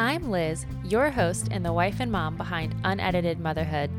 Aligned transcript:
I'm 0.00 0.30
Liz, 0.30 0.64
your 0.82 1.10
host 1.10 1.48
and 1.50 1.62
the 1.62 1.74
wife 1.74 2.00
and 2.00 2.10
mom 2.10 2.38
behind 2.38 2.74
Unedited 2.84 3.38
Motherhood. 3.38 3.90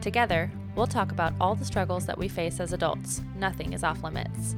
Together, 0.00 0.50
we'll 0.74 0.86
talk 0.86 1.12
about 1.12 1.34
all 1.38 1.54
the 1.54 1.66
struggles 1.66 2.06
that 2.06 2.16
we 2.16 2.28
face 2.28 2.60
as 2.60 2.72
adults. 2.72 3.20
Nothing 3.36 3.74
is 3.74 3.84
off 3.84 4.02
limits. 4.02 4.56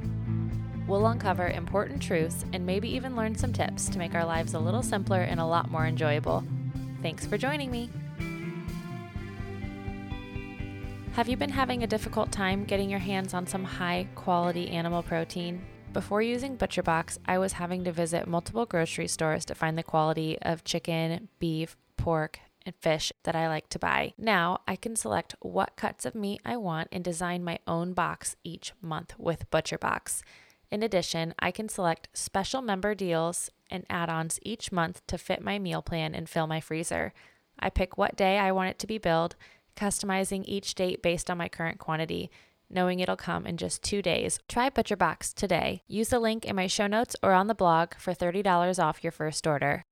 We'll 0.87 1.09
uncover 1.09 1.49
important 1.49 2.01
truths 2.01 2.45
and 2.53 2.65
maybe 2.65 2.89
even 2.89 3.17
learn 3.17 3.35
some 3.35 3.53
tips 3.53 3.89
to 3.89 3.99
make 3.99 4.15
our 4.15 4.25
lives 4.25 4.55
a 4.55 4.61
little 4.61 4.85
simpler 4.85 5.23
and 5.23 5.41
a 5.41 5.45
lot 5.45 5.73
more 5.73 5.87
enjoyable. 5.87 6.45
Thanks 7.03 7.27
for 7.27 7.37
joining 7.37 7.73
me. 7.73 7.91
Have 11.15 11.29
you 11.29 11.37
been 11.37 11.51
having 11.51 11.83
a 11.83 11.89
difficult 11.89 12.31
time 12.31 12.65
getting 12.65 12.89
your 12.89 13.01
hands 13.01 13.35
on 13.35 13.45
some 13.45 13.65
high 13.65 14.07
quality 14.15 14.69
animal 14.69 15.03
protein? 15.03 15.67
Before 15.93 16.23
using 16.23 16.57
ButcherBox, 16.57 17.19
I 17.27 17.39
was 17.39 17.55
having 17.55 17.83
to 17.83 17.91
visit 17.91 18.29
multiple 18.29 18.65
grocery 18.65 19.09
stores 19.09 19.45
to 19.47 19.57
find 19.57 19.77
the 19.77 19.83
quality 19.83 20.39
of 20.41 20.63
chicken, 20.63 21.29
beef, 21.41 21.77
pork, 21.97 22.39
and 22.65 22.77
fish 22.77 23.13
that 23.25 23.35
I 23.35 23.49
like 23.49 23.69
to 23.71 23.79
buy. 23.81 24.15
Now 24.17 24.61
I 24.69 24.77
can 24.77 24.95
select 24.95 25.35
what 25.41 25.75
cuts 25.75 26.07
of 26.07 26.15
meat 26.15 26.43
I 26.45 26.57
want 26.57 26.89
and 26.93 27.03
design 27.03 27.43
my 27.43 27.59
own 27.67 27.93
box 27.93 28.37
each 28.45 28.73
month 28.81 29.15
with 29.19 29.51
ButcherBox. 29.51 30.23
In 30.71 30.85
addition, 30.85 31.35
I 31.41 31.51
can 31.51 31.69
select 31.69 32.09
special 32.13 32.63
member 32.63 32.95
deals 32.95 33.51
and 33.69 33.85
add 33.91 34.09
ons 34.09 34.39
each 34.43 34.71
month 34.71 35.05
to 35.09 35.19
fit 35.19 35.43
my 35.43 35.59
meal 35.59 35.83
plan 35.83 36.15
and 36.15 36.29
fill 36.29 36.47
my 36.47 36.61
freezer. 36.61 37.13
I 37.59 37.69
pick 37.69 37.99
what 37.99 38.17
day 38.17 38.39
I 38.39 38.53
want 38.53 38.71
it 38.71 38.79
to 38.79 38.87
be 38.87 38.99
billed, 38.99 39.35
customizing 39.77 40.45
each 40.47 40.77
date 40.77 41.03
based 41.03 41.29
on 41.29 41.39
my 41.39 41.49
current 41.49 41.81
quantity, 41.81 42.31
knowing 42.71 43.01
it'll 43.01 43.17
come 43.17 43.47
in 43.47 43.57
just 43.57 43.83
two 43.83 44.01
days. 44.01 44.39
Try 44.49 44.71
ButcherBox 44.71 45.35
today. 45.35 45.83
Use 45.89 46.09
the 46.09 46.21
link 46.21 46.45
in 46.45 46.57
my 46.57 46.67
show 46.67 46.87
notes 46.87 47.17
or 47.23 47.33
on 47.33 47.49
the 47.49 47.55
blog 47.55 47.95
for 47.99 48.15
$30 48.15 48.83
off 48.83 49.03
your 49.03 49.11
first 49.11 49.47
order. 49.47 49.83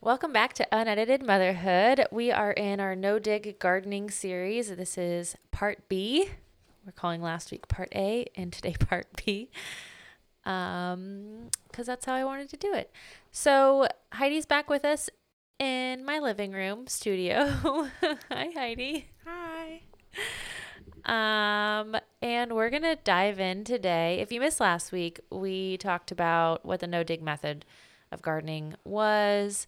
Welcome 0.00 0.32
back 0.32 0.52
to 0.54 0.66
Unedited 0.70 1.24
Motherhood. 1.24 2.06
We 2.12 2.30
are 2.30 2.52
in 2.52 2.78
our 2.78 2.94
no 2.94 3.18
dig 3.18 3.58
gardening 3.58 4.10
series. 4.10 4.68
This 4.68 4.98
is 4.98 5.34
part 5.50 5.88
B. 5.88 6.28
We're 6.84 6.92
calling 6.92 7.22
last 7.22 7.50
week 7.50 7.68
part 7.68 7.88
A 7.94 8.26
and 8.36 8.52
today 8.52 8.74
part 8.80 9.06
B. 9.24 9.50
Um, 10.44 11.48
because 11.68 11.86
that's 11.86 12.04
how 12.04 12.14
I 12.14 12.24
wanted 12.24 12.50
to 12.50 12.58
do 12.58 12.74
it. 12.74 12.92
So 13.32 13.88
Heidi's 14.12 14.44
back 14.44 14.68
with 14.68 14.84
us 14.84 15.08
in 15.58 16.04
my 16.04 16.18
living 16.18 16.52
room 16.52 16.86
studio. 16.86 17.46
Hi, 18.30 18.50
Heidi. 18.54 19.08
Hi. 19.24 19.82
Um, 21.04 21.96
and 22.22 22.54
we're 22.54 22.70
gonna 22.70 22.96
dive 22.96 23.38
in 23.38 23.64
today. 23.64 24.18
If 24.20 24.32
you 24.32 24.40
missed 24.40 24.60
last 24.60 24.92
week, 24.92 25.20
we 25.30 25.76
talked 25.76 26.10
about 26.10 26.64
what 26.64 26.80
the 26.80 26.86
no 26.86 27.02
dig 27.02 27.22
method 27.22 27.64
of 28.10 28.22
gardening 28.22 28.74
was. 28.84 29.66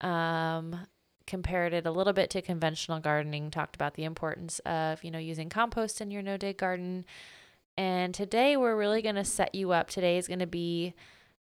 Um, 0.00 0.86
compared 1.26 1.74
it 1.74 1.84
a 1.84 1.90
little 1.90 2.14
bit 2.14 2.30
to 2.30 2.40
conventional 2.40 3.00
gardening. 3.00 3.50
Talked 3.50 3.76
about 3.76 3.94
the 3.94 4.04
importance 4.04 4.60
of 4.60 5.04
you 5.04 5.10
know 5.10 5.18
using 5.18 5.50
compost 5.50 6.00
in 6.00 6.10
your 6.10 6.22
no 6.22 6.36
dig 6.36 6.56
garden. 6.56 7.04
And 7.76 8.14
today 8.14 8.56
we're 8.56 8.76
really 8.76 9.02
gonna 9.02 9.24
set 9.24 9.54
you 9.54 9.72
up. 9.72 9.90
Today 9.90 10.16
is 10.16 10.26
gonna 10.26 10.46
be 10.46 10.94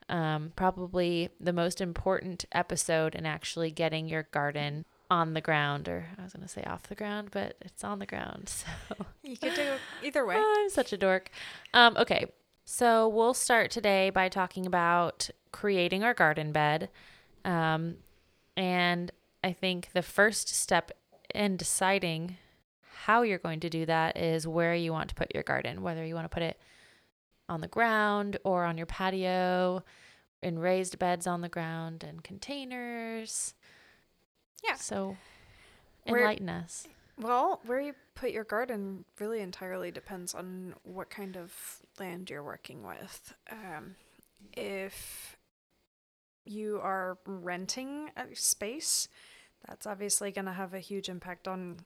um, 0.09 0.51
probably 0.55 1.29
the 1.39 1.53
most 1.53 1.81
important 1.81 2.45
episode 2.51 3.15
in 3.15 3.25
actually 3.25 3.71
getting 3.71 4.07
your 4.07 4.23
garden 4.23 4.85
on 5.09 5.33
the 5.33 5.41
ground, 5.41 5.87
or 5.87 6.05
I 6.17 6.23
was 6.23 6.33
going 6.33 6.43
to 6.43 6.49
say 6.49 6.63
off 6.63 6.83
the 6.83 6.95
ground, 6.95 7.29
but 7.31 7.55
it's 7.61 7.83
on 7.83 7.99
the 7.99 8.05
ground. 8.05 8.51
So 8.89 8.95
You 9.23 9.37
could 9.37 9.55
do 9.55 9.73
either 10.03 10.25
way. 10.25 10.35
Oh, 10.37 10.57
I'm 10.63 10.69
such 10.69 10.93
a 10.93 10.97
dork. 10.97 11.29
Um, 11.73 11.95
okay, 11.97 12.25
so 12.65 13.07
we'll 13.07 13.33
start 13.33 13.71
today 13.71 14.09
by 14.09 14.29
talking 14.29 14.65
about 14.65 15.29
creating 15.51 16.03
our 16.03 16.13
garden 16.13 16.51
bed. 16.51 16.89
Um, 17.45 17.95
and 18.55 19.11
I 19.43 19.53
think 19.53 19.89
the 19.93 20.01
first 20.01 20.49
step 20.49 20.91
in 21.33 21.57
deciding 21.57 22.37
how 23.05 23.21
you're 23.21 23.37
going 23.37 23.61
to 23.61 23.69
do 23.69 23.85
that 23.85 24.17
is 24.17 24.47
where 24.47 24.75
you 24.75 24.91
want 24.91 25.09
to 25.09 25.15
put 25.15 25.33
your 25.33 25.43
garden, 25.43 25.81
whether 25.81 26.05
you 26.05 26.15
want 26.15 26.25
to 26.25 26.33
put 26.33 26.43
it 26.43 26.59
on 27.47 27.61
the 27.61 27.67
ground 27.67 28.37
or 28.43 28.65
on 28.65 28.77
your 28.77 28.85
patio, 28.85 29.83
in 30.41 30.59
raised 30.59 30.99
beds 30.99 31.25
on 31.25 31.41
the 31.41 31.49
ground 31.49 32.03
and 32.07 32.23
containers. 32.23 33.53
Yeah. 34.63 34.75
So 34.75 35.17
Where- 36.05 36.19
enlighten 36.21 36.49
us. 36.49 36.87
Well, 37.19 37.61
where 37.65 37.79
you 37.79 37.95
put 38.13 38.29
your 38.29 38.43
garden 38.43 39.03
really 39.19 39.39
entirely 39.41 39.89
depends 39.89 40.35
on 40.35 40.75
what 40.83 41.09
kind 41.09 41.35
of 41.35 41.79
land 41.99 42.29
you're 42.29 42.43
working 42.43 42.83
with. 42.85 43.33
Um, 43.51 43.95
if 44.55 45.35
you 46.45 46.79
are 46.79 47.17
renting 47.25 48.11
a 48.15 48.35
space, 48.35 49.07
that's 49.67 49.87
obviously 49.87 50.31
going 50.31 50.45
to 50.45 50.53
have 50.53 50.75
a 50.75 50.79
huge 50.79 51.09
impact 51.09 51.47
on 51.47 51.77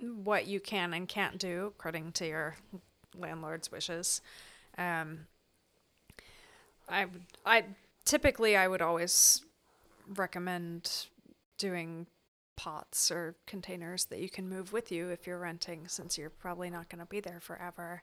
what 0.00 0.46
you 0.46 0.60
can 0.60 0.92
and 0.92 1.08
can't 1.08 1.38
do 1.38 1.72
according 1.74 2.12
to 2.12 2.26
your 2.26 2.56
landlord's 3.16 3.72
wishes. 3.72 4.20
Um, 4.76 5.26
I 6.88 7.06
would- 7.06 7.26
I 7.46 7.64
typically 8.04 8.54
I 8.54 8.68
would 8.68 8.82
always 8.82 9.42
recommend 10.06 11.06
doing 11.62 12.08
pots 12.56 13.08
or 13.08 13.36
containers 13.46 14.06
that 14.06 14.18
you 14.18 14.28
can 14.28 14.48
move 14.48 14.72
with 14.72 14.90
you 14.90 15.10
if 15.10 15.28
you're 15.28 15.38
renting, 15.38 15.86
since 15.86 16.18
you're 16.18 16.28
probably 16.28 16.68
not 16.68 16.88
going 16.88 16.98
to 16.98 17.06
be 17.06 17.20
there 17.20 17.38
forever. 17.38 18.02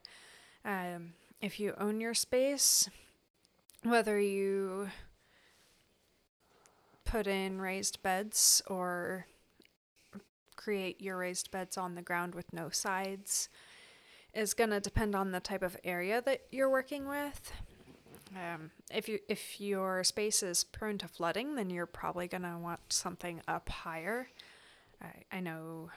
Um, 0.64 1.12
if 1.42 1.60
you 1.60 1.74
own 1.76 2.00
your 2.00 2.14
space, 2.14 2.88
whether 3.82 4.18
you 4.18 4.88
put 7.04 7.26
in 7.26 7.60
raised 7.60 8.02
beds 8.02 8.62
or 8.66 9.26
create 10.56 11.02
your 11.02 11.18
raised 11.18 11.50
beds 11.50 11.76
on 11.76 11.94
the 11.94 12.02
ground 12.02 12.34
with 12.34 12.50
no 12.50 12.70
sides 12.70 13.50
is 14.32 14.54
going 14.54 14.70
to 14.70 14.80
depend 14.80 15.14
on 15.14 15.32
the 15.32 15.40
type 15.40 15.62
of 15.62 15.76
area 15.84 16.22
that 16.24 16.40
you're 16.50 16.70
working 16.70 17.06
with. 17.06 17.52
Um, 18.34 18.70
if 18.92 19.08
you 19.08 19.18
if 19.28 19.60
your 19.60 20.04
space 20.04 20.42
is 20.42 20.62
prone 20.62 20.98
to 20.98 21.08
flooding, 21.08 21.56
then 21.56 21.68
you're 21.70 21.86
probably 21.86 22.28
gonna 22.28 22.58
want 22.58 22.80
something 22.90 23.40
up 23.48 23.68
higher. 23.68 24.28
I, 25.02 25.36
I 25.36 25.40
know 25.40 25.90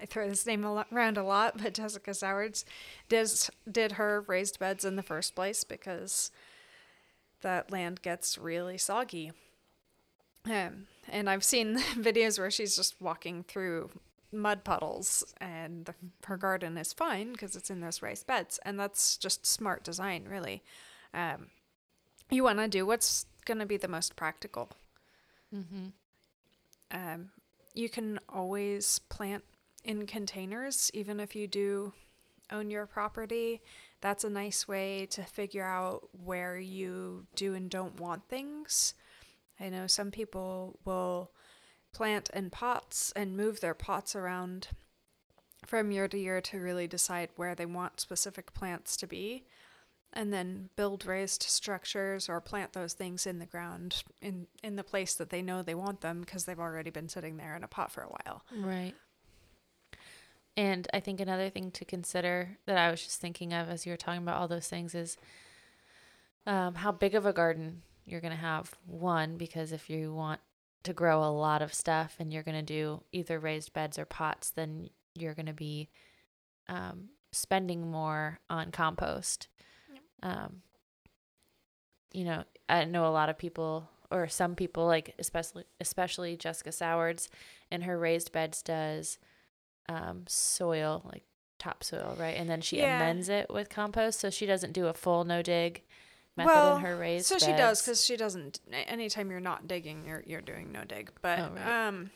I 0.00 0.06
throw 0.06 0.28
this 0.28 0.46
name 0.46 0.64
around 0.64 1.16
a 1.16 1.22
lot, 1.22 1.62
but 1.62 1.74
Jessica 1.74 2.14
Sowards 2.14 2.64
does 3.08 3.50
did 3.70 3.92
her 3.92 4.24
raised 4.26 4.58
beds 4.58 4.84
in 4.84 4.96
the 4.96 5.02
first 5.02 5.34
place 5.34 5.64
because 5.64 6.30
that 7.42 7.70
land 7.70 8.02
gets 8.02 8.36
really 8.36 8.78
soggy. 8.78 9.32
Um, 10.46 10.86
and 11.08 11.28
I've 11.28 11.44
seen 11.44 11.78
videos 11.94 12.38
where 12.38 12.50
she's 12.50 12.76
just 12.76 13.00
walking 13.00 13.44
through 13.44 13.90
mud 14.32 14.64
puddles 14.64 15.24
and 15.40 15.86
the, 15.86 15.94
her 16.24 16.36
garden 16.36 16.78
is 16.78 16.92
fine 16.92 17.32
because 17.32 17.56
it's 17.56 17.68
in 17.68 17.80
those 17.80 18.00
raised 18.00 18.28
beds 18.28 18.60
and 18.64 18.78
that's 18.78 19.16
just 19.16 19.44
smart 19.44 19.82
design 19.82 20.24
really 20.30 20.62
um, 21.14 21.48
you 22.30 22.44
want 22.44 22.58
to 22.58 22.68
do 22.68 22.86
what's 22.86 23.26
going 23.44 23.58
to 23.58 23.66
be 23.66 23.76
the 23.76 23.88
most 23.88 24.16
practical. 24.16 24.70
Mm-hmm. 25.54 25.88
Um, 26.92 27.30
you 27.74 27.88
can 27.88 28.20
always 28.28 28.98
plant 29.08 29.44
in 29.84 30.06
containers, 30.06 30.90
even 30.94 31.20
if 31.20 31.34
you 31.34 31.46
do 31.46 31.92
own 32.52 32.70
your 32.70 32.86
property. 32.86 33.60
That's 34.00 34.24
a 34.24 34.30
nice 34.30 34.66
way 34.66 35.06
to 35.10 35.22
figure 35.22 35.64
out 35.64 36.08
where 36.24 36.58
you 36.58 37.26
do 37.34 37.54
and 37.54 37.70
don't 37.70 38.00
want 38.00 38.28
things. 38.28 38.94
I 39.58 39.68
know 39.68 39.86
some 39.86 40.10
people 40.10 40.78
will 40.84 41.30
plant 41.92 42.30
in 42.32 42.50
pots 42.50 43.12
and 43.14 43.36
move 43.36 43.60
their 43.60 43.74
pots 43.74 44.16
around 44.16 44.68
from 45.66 45.90
year 45.90 46.08
to 46.08 46.18
year 46.18 46.40
to 46.40 46.58
really 46.58 46.86
decide 46.86 47.28
where 47.36 47.54
they 47.54 47.66
want 47.66 48.00
specific 48.00 48.54
plants 48.54 48.96
to 48.96 49.06
be 49.06 49.44
and 50.12 50.32
then 50.32 50.68
build 50.76 51.06
raised 51.06 51.42
structures 51.42 52.28
or 52.28 52.40
plant 52.40 52.72
those 52.72 52.92
things 52.92 53.26
in 53.26 53.38
the 53.38 53.46
ground 53.46 54.02
in 54.20 54.46
in 54.62 54.76
the 54.76 54.84
place 54.84 55.14
that 55.14 55.30
they 55.30 55.42
know 55.42 55.62
they 55.62 55.74
want 55.74 56.00
them 56.00 56.20
because 56.20 56.44
they've 56.44 56.58
already 56.58 56.90
been 56.90 57.08
sitting 57.08 57.36
there 57.36 57.54
in 57.56 57.64
a 57.64 57.68
pot 57.68 57.90
for 57.90 58.02
a 58.02 58.08
while. 58.08 58.42
Right. 58.56 58.94
And 60.56 60.88
I 60.92 61.00
think 61.00 61.20
another 61.20 61.48
thing 61.48 61.70
to 61.72 61.84
consider 61.84 62.58
that 62.66 62.76
I 62.76 62.90
was 62.90 63.02
just 63.02 63.20
thinking 63.20 63.52
of 63.52 63.68
as 63.68 63.86
you 63.86 63.92
were 63.92 63.96
talking 63.96 64.22
about 64.22 64.40
all 64.40 64.48
those 64.48 64.68
things 64.68 64.94
is 64.94 65.16
um, 66.46 66.74
how 66.74 66.92
big 66.92 67.14
of 67.14 67.24
a 67.24 67.32
garden 67.32 67.82
you're 68.04 68.20
going 68.20 68.32
to 68.32 68.36
have. 68.36 68.74
One, 68.86 69.36
because 69.36 69.72
if 69.72 69.88
you 69.88 70.12
want 70.12 70.40
to 70.82 70.92
grow 70.92 71.22
a 71.22 71.30
lot 71.30 71.62
of 71.62 71.72
stuff 71.72 72.16
and 72.18 72.32
you're 72.32 72.42
going 72.42 72.56
to 72.56 72.62
do 72.62 73.02
either 73.12 73.38
raised 73.38 73.72
beds 73.72 73.98
or 73.98 74.04
pots, 74.04 74.50
then 74.50 74.90
you're 75.14 75.34
going 75.34 75.46
to 75.46 75.52
be 75.52 75.88
um, 76.68 77.10
spending 77.32 77.90
more 77.90 78.40
on 78.48 78.70
compost. 78.70 79.48
Um, 80.22 80.62
you 82.12 82.24
know, 82.24 82.44
I 82.68 82.84
know 82.84 83.06
a 83.06 83.10
lot 83.10 83.28
of 83.28 83.38
people 83.38 83.88
or 84.10 84.26
some 84.28 84.56
people 84.56 84.86
like 84.86 85.14
especially 85.18 85.64
especially 85.80 86.36
Jessica 86.36 86.72
Sowards 86.72 87.28
in 87.70 87.82
her 87.82 87.96
raised 87.98 88.32
beds 88.32 88.62
does 88.62 89.18
um, 89.88 90.24
soil 90.26 91.02
like 91.04 91.22
topsoil, 91.58 92.16
right? 92.18 92.36
And 92.36 92.48
then 92.48 92.60
she 92.60 92.78
Yeah. 92.78 92.96
amends 92.96 93.28
it 93.28 93.48
with 93.50 93.68
compost, 93.68 94.18
so 94.20 94.30
she 94.30 94.46
doesn't 94.46 94.72
do 94.72 94.86
a 94.86 94.94
full 94.94 95.24
no 95.24 95.42
dig 95.42 95.82
method 96.36 96.54
well, 96.54 96.76
in 96.76 96.82
her 96.82 96.96
raised 96.96 97.28
beds. 97.30 97.42
so 97.42 97.50
she 97.50 97.56
does 97.56 97.82
because 97.82 98.04
she 98.04 98.16
doesn't. 98.16 98.60
Anytime 98.72 99.30
you're 99.30 99.40
not 99.40 99.68
digging, 99.68 100.04
you're 100.06 100.24
you're 100.26 100.40
doing 100.40 100.72
no 100.72 100.82
dig. 100.84 101.10
But 101.22 101.38
Oh, 101.38 101.50
right. 101.54 101.86
um, 101.88 102.10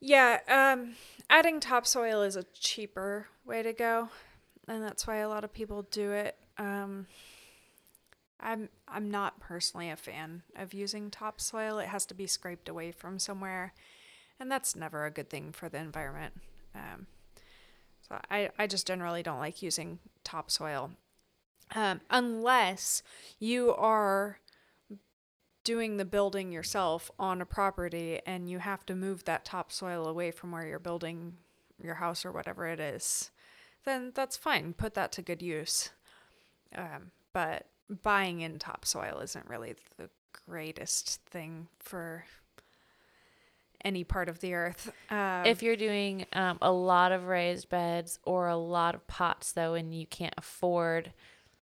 yeah, 0.00 0.40
um, 0.48 0.94
adding 1.28 1.60
topsoil 1.60 2.22
is 2.22 2.36
a 2.36 2.44
cheaper 2.54 3.26
way 3.44 3.62
to 3.62 3.72
go, 3.72 4.08
and 4.68 4.82
that's 4.82 5.06
why 5.06 5.16
a 5.16 5.28
lot 5.28 5.44
of 5.44 5.52
people 5.52 5.82
do 5.90 6.12
it. 6.12 6.36
Um, 6.58 7.06
I'm 8.40 8.68
I'm 8.88 9.10
not 9.10 9.40
personally 9.40 9.90
a 9.90 9.96
fan 9.96 10.42
of 10.56 10.72
using 10.72 11.10
topsoil. 11.10 11.78
It 11.78 11.88
has 11.88 12.06
to 12.06 12.14
be 12.14 12.26
scraped 12.26 12.68
away 12.68 12.92
from 12.92 13.18
somewhere, 13.18 13.74
and 14.38 14.50
that's 14.50 14.74
never 14.74 15.04
a 15.04 15.10
good 15.10 15.28
thing 15.28 15.52
for 15.52 15.68
the 15.68 15.78
environment. 15.78 16.34
Um, 16.74 17.06
so 18.00 18.18
I, 18.30 18.50
I 18.58 18.66
just 18.66 18.86
generally 18.86 19.22
don't 19.22 19.38
like 19.38 19.62
using 19.62 19.98
topsoil 20.24 20.92
um, 21.74 22.00
unless 22.10 23.02
you 23.38 23.74
are 23.74 24.38
doing 25.62 25.96
the 25.96 26.04
building 26.04 26.50
yourself 26.50 27.10
on 27.18 27.40
a 27.40 27.46
property 27.46 28.20
and 28.26 28.48
you 28.50 28.58
have 28.58 28.84
to 28.86 28.94
move 28.94 29.24
that 29.24 29.44
topsoil 29.44 30.06
away 30.06 30.30
from 30.30 30.50
where 30.50 30.66
you're 30.66 30.78
building 30.78 31.34
your 31.82 31.94
house 31.94 32.24
or 32.24 32.32
whatever 32.32 32.66
it 32.66 32.80
is, 32.80 33.30
then 33.84 34.12
that's 34.14 34.36
fine. 34.36 34.72
Put 34.74 34.94
that 34.94 35.12
to 35.12 35.22
good 35.22 35.42
use. 35.42 35.90
Um, 36.74 37.10
but 37.32 37.66
buying 38.02 38.40
in 38.40 38.58
topsoil 38.58 39.18
isn't 39.20 39.48
really 39.48 39.74
the 39.96 40.10
greatest 40.46 41.20
thing 41.26 41.68
for 41.78 42.24
any 43.84 44.04
part 44.04 44.28
of 44.28 44.40
the 44.40 44.54
earth. 44.54 44.92
Um, 45.10 45.46
if 45.46 45.62
you're 45.62 45.76
doing 45.76 46.26
um, 46.34 46.58
a 46.60 46.70
lot 46.70 47.12
of 47.12 47.26
raised 47.26 47.68
beds 47.70 48.18
or 48.24 48.48
a 48.48 48.56
lot 48.56 48.94
of 48.94 49.06
pots 49.06 49.52
though 49.52 49.74
and 49.74 49.94
you 49.94 50.06
can't 50.06 50.34
afford 50.36 51.12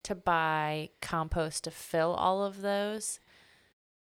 to 0.04 0.14
buy 0.14 0.88
compost 1.02 1.64
to 1.64 1.70
fill 1.70 2.14
all 2.14 2.42
of 2.42 2.62
those 2.62 3.20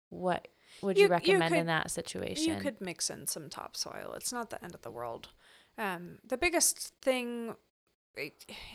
what 0.09 0.47
would 0.83 0.95
you, 0.95 1.03
You- 1.03 1.07
you 1.07 1.11
recommend 1.11 1.55
in 1.55 1.65
that 1.65 1.89
situation 1.89 2.53
You 2.53 2.61
could 2.61 2.79
mix 2.79 3.09
in 3.09 3.25
some 3.25 3.49
topsoil. 3.49 4.13
It's 4.15 4.31
not 4.31 4.51
the 4.51 4.63
end 4.63 4.75
of 4.75 4.83
the 4.83 4.91
world. 4.91 5.29
Um, 5.77 6.19
the 6.23 6.38
biggest 6.38 6.94
thing, 7.01 7.55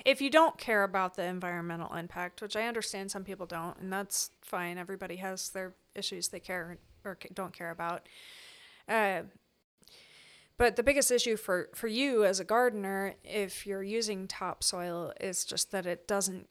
if 0.05 0.21
you 0.21 0.31
don't 0.31 0.57
care 0.59 0.85
about 0.85 1.15
the 1.17 1.25
environmental 1.25 1.95
impact, 1.95 2.43
which 2.43 2.57
I 2.57 2.67
understand 2.67 3.11
some 3.11 3.25
people 3.25 3.47
don't, 3.47 3.79
and 3.79 3.93
that's 3.93 4.31
fine. 4.43 4.79
Everybody 4.79 5.17
has 5.17 5.51
their 5.51 5.75
issues 5.95 6.29
they 6.29 6.41
care 6.41 6.79
or 7.05 7.19
don't 7.35 7.53
care 7.53 7.71
about. 7.71 8.09
Uh, 8.89 9.23
but 10.59 10.77
the 10.77 10.83
biggest 10.83 11.11
issue 11.11 11.37
for, 11.37 11.71
for 11.75 11.89
you 11.89 12.25
as 12.25 12.39
a 12.39 12.45
gardener, 12.45 13.15
if 13.25 13.67
you're 13.67 13.83
using 13.83 14.29
topsoil, 14.29 15.13
is 15.21 15.45
just 15.45 15.73
that 15.73 15.87
it 15.87 16.07
doesn't. 16.07 16.49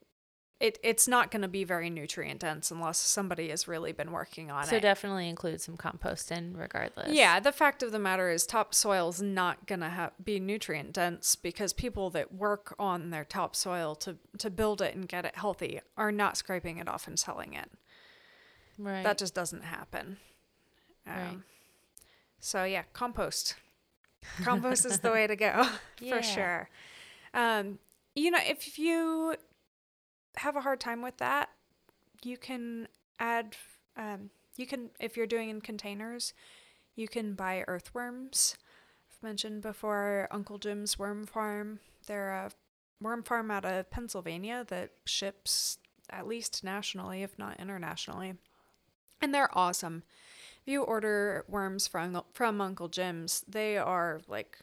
It, 0.61 0.77
it's 0.83 1.07
not 1.07 1.31
going 1.31 1.41
to 1.41 1.47
be 1.47 1.63
very 1.63 1.89
nutrient 1.89 2.41
dense 2.41 2.69
unless 2.69 2.99
somebody 2.99 3.49
has 3.49 3.67
really 3.67 3.93
been 3.93 4.11
working 4.11 4.51
on 4.51 4.63
so 4.65 4.75
it. 4.75 4.77
So 4.77 4.79
definitely 4.79 5.27
include 5.27 5.59
some 5.59 5.75
compost 5.75 6.31
in 6.31 6.55
regardless 6.55 7.11
Yeah, 7.11 7.39
the 7.39 7.51
fact 7.51 7.81
of 7.81 7.91
the 7.91 7.97
matter 7.97 8.29
is 8.29 8.45
topsoil's 8.45 9.21
not 9.21 9.65
gonna 9.65 9.89
ha- 9.89 10.11
be 10.23 10.39
nutrient 10.39 10.93
dense 10.93 11.35
because 11.35 11.73
people 11.73 12.11
that 12.11 12.31
work 12.33 12.75
on 12.77 13.09
their 13.09 13.25
topsoil 13.25 13.95
to 13.95 14.17
to 14.37 14.49
build 14.51 14.81
it 14.81 14.93
and 14.93 15.07
get 15.07 15.25
it 15.25 15.35
healthy 15.35 15.81
are 15.97 16.11
not 16.11 16.37
scraping 16.37 16.77
it 16.77 16.87
off 16.87 17.07
and 17.07 17.17
selling 17.19 17.53
it. 17.53 17.71
right 18.77 19.03
That 19.03 19.17
just 19.17 19.33
doesn't 19.33 19.63
happen. 19.63 20.17
Um, 21.07 21.13
Right. 21.15 21.37
So 22.39 22.63
yeah, 22.65 22.83
compost. 22.93 23.55
Compost 24.43 24.85
is 24.85 24.99
the 24.99 25.11
way 25.17 25.25
to 25.25 25.35
go 25.35 25.67
Yeah. 25.99 26.15
for 26.17 26.21
sure. 26.23 26.69
Um, 27.33 27.79
you 28.15 28.29
know, 28.29 28.39
if 28.45 28.77
you 28.77 29.35
have 30.37 30.55
a 30.55 30.61
hard 30.61 30.79
time 30.79 31.01
with 31.01 31.17
that, 31.17 31.49
you 32.23 32.37
can 32.37 32.87
add. 33.19 33.55
Um, 33.97 34.29
you 34.55 34.65
can 34.65 34.89
if 34.99 35.17
you're 35.17 35.27
doing 35.27 35.49
in 35.49 35.61
containers, 35.61 36.33
you 36.95 37.07
can 37.07 37.33
buy 37.33 37.63
earthworms. 37.67 38.57
I've 39.09 39.23
mentioned 39.23 39.61
before 39.61 40.27
Uncle 40.31 40.57
Jim's 40.57 40.97
Worm 40.97 41.25
Farm. 41.25 41.79
They're 42.07 42.31
a 42.31 42.51
worm 43.01 43.23
farm 43.23 43.49
out 43.51 43.65
of 43.65 43.89
Pennsylvania 43.89 44.65
that 44.69 44.91
ships 45.05 45.77
at 46.09 46.27
least 46.27 46.63
nationally, 46.63 47.23
if 47.23 47.37
not 47.39 47.59
internationally, 47.59 48.35
and 49.21 49.33
they're 49.33 49.55
awesome. 49.57 50.03
If 50.61 50.71
you 50.71 50.83
order 50.83 51.45
worms 51.47 51.87
from 51.87 52.21
from 52.33 52.61
Uncle 52.61 52.89
Jim's, 52.89 53.43
they 53.47 53.77
are 53.77 54.21
like 54.27 54.59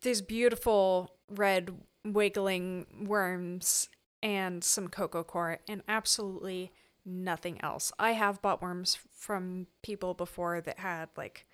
these 0.00 0.22
beautiful 0.22 1.10
red 1.28 1.70
wiggling 2.04 2.86
worms 3.02 3.88
and 4.22 4.62
some 4.64 4.88
coco 4.88 5.22
coir 5.22 5.58
and 5.68 5.82
absolutely 5.88 6.72
nothing 7.04 7.60
else. 7.62 7.92
I 7.98 8.12
have 8.12 8.42
bought 8.42 8.60
worms 8.62 8.98
from 9.12 9.66
people 9.82 10.14
before 10.14 10.60
that 10.60 10.78
had 10.78 11.08
like 11.16 11.46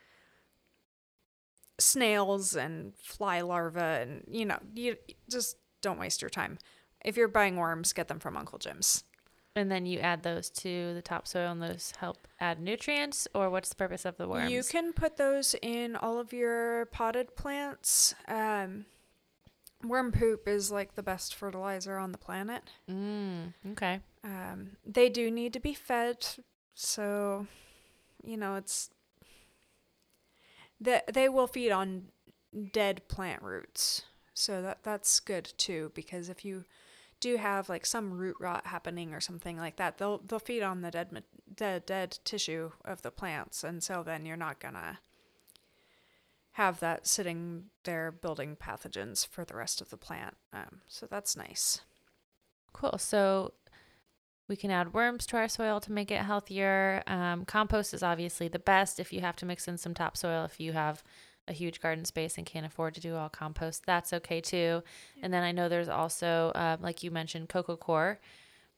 snails 1.79 2.55
and 2.55 2.95
fly 2.97 3.41
larvae 3.41 3.81
and 3.81 4.25
you 4.29 4.47
know, 4.47 4.59
you 4.75 4.97
just 5.31 5.57
don't 5.81 5.99
waste 5.99 6.23
your 6.23 6.31
time. 6.31 6.59
If 7.05 7.17
you're 7.17 7.29
buying 7.29 7.57
worms, 7.57 7.93
get 7.93 8.09
them 8.09 8.19
from 8.19 8.37
Uncle 8.37 8.59
Jim's. 8.59 9.05
and 9.57 9.71
then 9.71 9.87
you 9.87 9.99
add 10.01 10.23
those 10.23 10.49
to 10.51 10.95
the 10.95 11.03
topsoil 11.03 11.53
and 11.53 11.63
those 11.63 11.93
help 11.99 12.27
add 12.41 12.59
nutrients 12.61 13.29
or 13.35 13.51
what's 13.51 13.69
the 13.69 13.77
purpose 13.77 14.05
of 14.05 14.17
the 14.17 14.27
worms 14.27 14.51
You 14.51 14.63
can 14.65 14.93
put 14.93 15.17
those 15.17 15.55
in 15.63 15.95
all 15.97 16.19
of 16.19 16.33
your 16.33 16.87
potted 16.87 17.37
plants. 17.37 18.15
Um, 18.27 18.87
worm 19.85 20.13
poop 20.13 20.49
is 20.49 20.71
like 20.71 20.95
the 20.95 21.03
best 21.03 21.35
fertilizer 21.35 21.99
on 21.99 22.13
the 22.13 22.19
planet. 22.19 22.63
mm, 22.91 23.53
okay 23.73 24.01
Um, 24.23 24.77
they 24.85 25.09
do 25.09 25.31
need 25.31 25.53
to 25.53 25.61
be 25.61 25.75
fed, 25.75 26.27
so 26.75 27.47
you 28.23 28.37
know 28.37 28.57
it's 28.57 28.91
that 30.81 31.13
they 31.13 31.29
will 31.29 31.47
feed 31.47 31.71
on 31.71 32.07
dead 32.73 33.07
plant 33.09 33.43
roots. 33.43 34.03
So 34.35 34.63
that 34.63 34.79
that's 34.83 35.21
good 35.21 35.53
too 35.57 35.93
because 35.95 36.29
if 36.29 36.45
you 36.45 36.65
do 37.21 37.37
have 37.37 37.69
like 37.69 37.87
some 37.87 38.13
root 38.13 38.37
rot 38.41 38.67
happening 38.67 39.15
or 39.15 39.21
something 39.21 39.57
like 39.57 39.77
that, 39.77 39.99
they'll 39.99 40.19
they'll 40.19 40.39
feed 40.39 40.63
on 40.63 40.83
the 40.83 40.91
dead 40.91 41.23
the 41.57 41.83
dead 41.87 42.19
tissue 42.25 42.73
of 42.85 43.03
the 43.03 43.11
plants, 43.11 43.63
and 43.65 43.83
so 43.83 44.03
then 44.03 44.27
you're 44.27 44.37
not 44.37 44.59
gonna 44.61 44.99
have 46.55 46.79
that 46.79 47.05
sitting 47.05 47.65
there 47.83 48.13
building 48.13 48.57
pathogens 48.57 49.27
for 49.27 49.45
the 49.45 49.57
rest 49.57 49.81
of 49.81 49.91
the 49.91 49.97
plant. 49.97 50.37
Um, 50.53 50.83
so 50.87 51.05
that's 51.07 51.37
nice. 51.37 51.81
Cool. 52.73 52.97
So 52.99 53.55
we 54.47 54.55
can 54.55 54.71
add 54.71 54.95
worms 54.95 55.27
to 55.27 55.37
our 55.37 55.49
soil 55.49 55.81
to 55.81 55.91
make 55.91 56.13
it 56.13 56.21
healthier. 56.23 57.03
Um, 57.09 57.45
compost 57.45 57.93
is 57.93 58.05
obviously 58.05 58.47
the 58.47 58.61
best 58.61 59.01
if 59.01 59.13
you 59.13 59.21
have 59.21 59.35
to 59.37 59.47
mix 59.47 59.67
in 59.67 59.79
some 59.79 59.95
topsoil. 59.95 60.45
If 60.45 60.61
you 60.61 60.73
have 60.73 61.03
a 61.49 61.53
huge 61.53 61.81
garden 61.81 62.05
space 62.05 62.39
and 62.39 62.47
can't 62.47 62.65
afford 62.65 62.95
to 62.95 63.01
do 63.01 63.17
all 63.17 63.29
compost, 63.29 63.85
that's 63.85 64.13
okay 64.13 64.41
too. 64.41 64.85
And 65.23 65.35
then 65.35 65.43
I 65.43 65.51
know 65.51 65.69
there's 65.69 65.89
also, 65.89 66.53
uh, 66.55 66.77
like 66.81 67.03
you 67.03 67.11
mentioned, 67.11 67.49
coco 67.49 67.77
coir, 67.77 68.21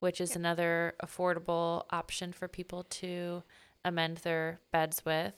which 0.00 0.18
is 0.18 0.34
another 0.34 0.94
affordable 1.02 1.84
option 1.90 2.32
for 2.32 2.48
people 2.48 2.84
to 2.84 3.42
amend 3.84 4.18
their 4.18 4.60
beds 4.72 5.04
with. 5.04 5.34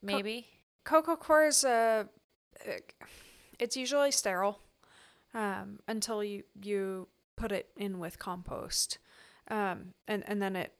Maybe. 0.00 0.46
Cocoa 0.84 1.16
core 1.16 1.46
is 1.46 1.64
uh, 1.64 2.04
it's 3.58 3.76
usually 3.76 4.10
sterile 4.10 4.58
um, 5.34 5.80
until 5.86 6.22
you 6.24 6.44
you 6.62 7.08
put 7.36 7.52
it 7.52 7.68
in 7.76 7.98
with 7.98 8.18
compost 8.18 8.98
um, 9.48 9.94
and 10.06 10.24
and 10.26 10.40
then 10.42 10.56
it 10.56 10.72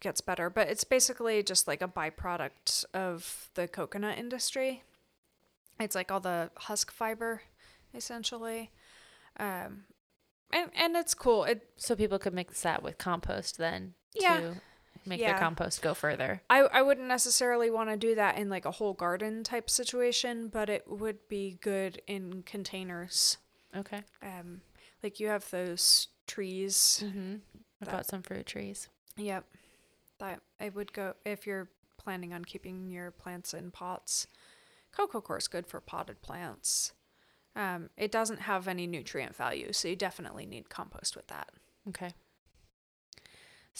gets 0.00 0.20
better. 0.20 0.48
But 0.50 0.68
it's 0.68 0.84
basically 0.84 1.42
just 1.42 1.68
like 1.68 1.82
a 1.82 1.88
byproduct 1.88 2.84
of 2.94 3.50
the 3.54 3.68
coconut 3.68 4.18
industry. 4.18 4.82
It's 5.78 5.94
like 5.94 6.10
all 6.10 6.20
the 6.20 6.50
husk 6.56 6.90
fiber 6.90 7.42
essentially. 7.94 8.70
Um, 9.38 9.84
and 10.52 10.70
and 10.74 10.96
it's 10.96 11.14
cool. 11.14 11.44
It 11.44 11.68
so 11.76 11.94
people 11.96 12.18
could 12.18 12.34
mix 12.34 12.62
that 12.62 12.82
with 12.82 12.98
compost 12.98 13.58
then 13.58 13.94
Yeah. 14.14 14.40
to 14.40 14.60
make 15.10 15.20
Yeah. 15.20 15.32
their 15.32 15.38
compost 15.38 15.82
go 15.82 15.92
further. 15.92 16.40
I, 16.48 16.60
I 16.60 16.80
wouldn't 16.82 17.06
necessarily 17.08 17.70
want 17.70 17.90
to 17.90 17.96
do 17.98 18.14
that 18.14 18.38
in 18.38 18.48
like 18.48 18.64
a 18.64 18.70
whole 18.70 18.94
garden 18.94 19.44
type 19.44 19.68
situation, 19.68 20.48
but 20.48 20.70
it 20.70 20.84
would 20.88 21.28
be 21.28 21.58
good 21.60 22.00
in 22.06 22.42
containers. 22.44 23.36
Okay. 23.76 24.02
Um, 24.22 24.62
like 25.02 25.20
you 25.20 25.28
have 25.28 25.48
those 25.50 26.08
trees. 26.26 27.02
Mm-hmm. 27.04 27.36
That- 27.80 27.88
about 27.88 28.06
some 28.06 28.22
fruit 28.22 28.46
trees? 28.46 28.88
Yep. 29.16 29.44
That 30.18 30.40
I 30.58 30.68
would 30.70 30.92
go 30.92 31.14
if 31.24 31.46
you're 31.46 31.68
planning 31.98 32.32
on 32.32 32.44
keeping 32.44 32.88
your 32.90 33.10
plants 33.10 33.52
in 33.52 33.70
pots. 33.70 34.26
Coco 34.92 35.20
coir 35.20 35.38
is 35.38 35.48
good 35.48 35.66
for 35.66 35.80
potted 35.80 36.20
plants. 36.22 36.92
Um, 37.56 37.90
it 37.96 38.10
doesn't 38.12 38.40
have 38.40 38.68
any 38.68 38.86
nutrient 38.86 39.34
value, 39.36 39.72
so 39.72 39.88
you 39.88 39.96
definitely 39.96 40.46
need 40.46 40.68
compost 40.70 41.16
with 41.16 41.26
that. 41.28 41.50
Okay. 41.88 42.10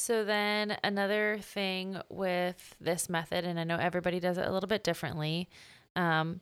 So 0.01 0.25
then 0.25 0.79
another 0.83 1.39
thing 1.43 1.99
with 2.09 2.75
this 2.81 3.09
method, 3.09 3.45
and 3.45 3.61
I 3.61 3.65
know 3.65 3.77
everybody 3.77 4.19
does 4.19 4.39
it 4.39 4.47
a 4.47 4.51
little 4.53 4.67
bit 4.69 4.83
differently. 4.83 5.49
Um, 5.95 6.41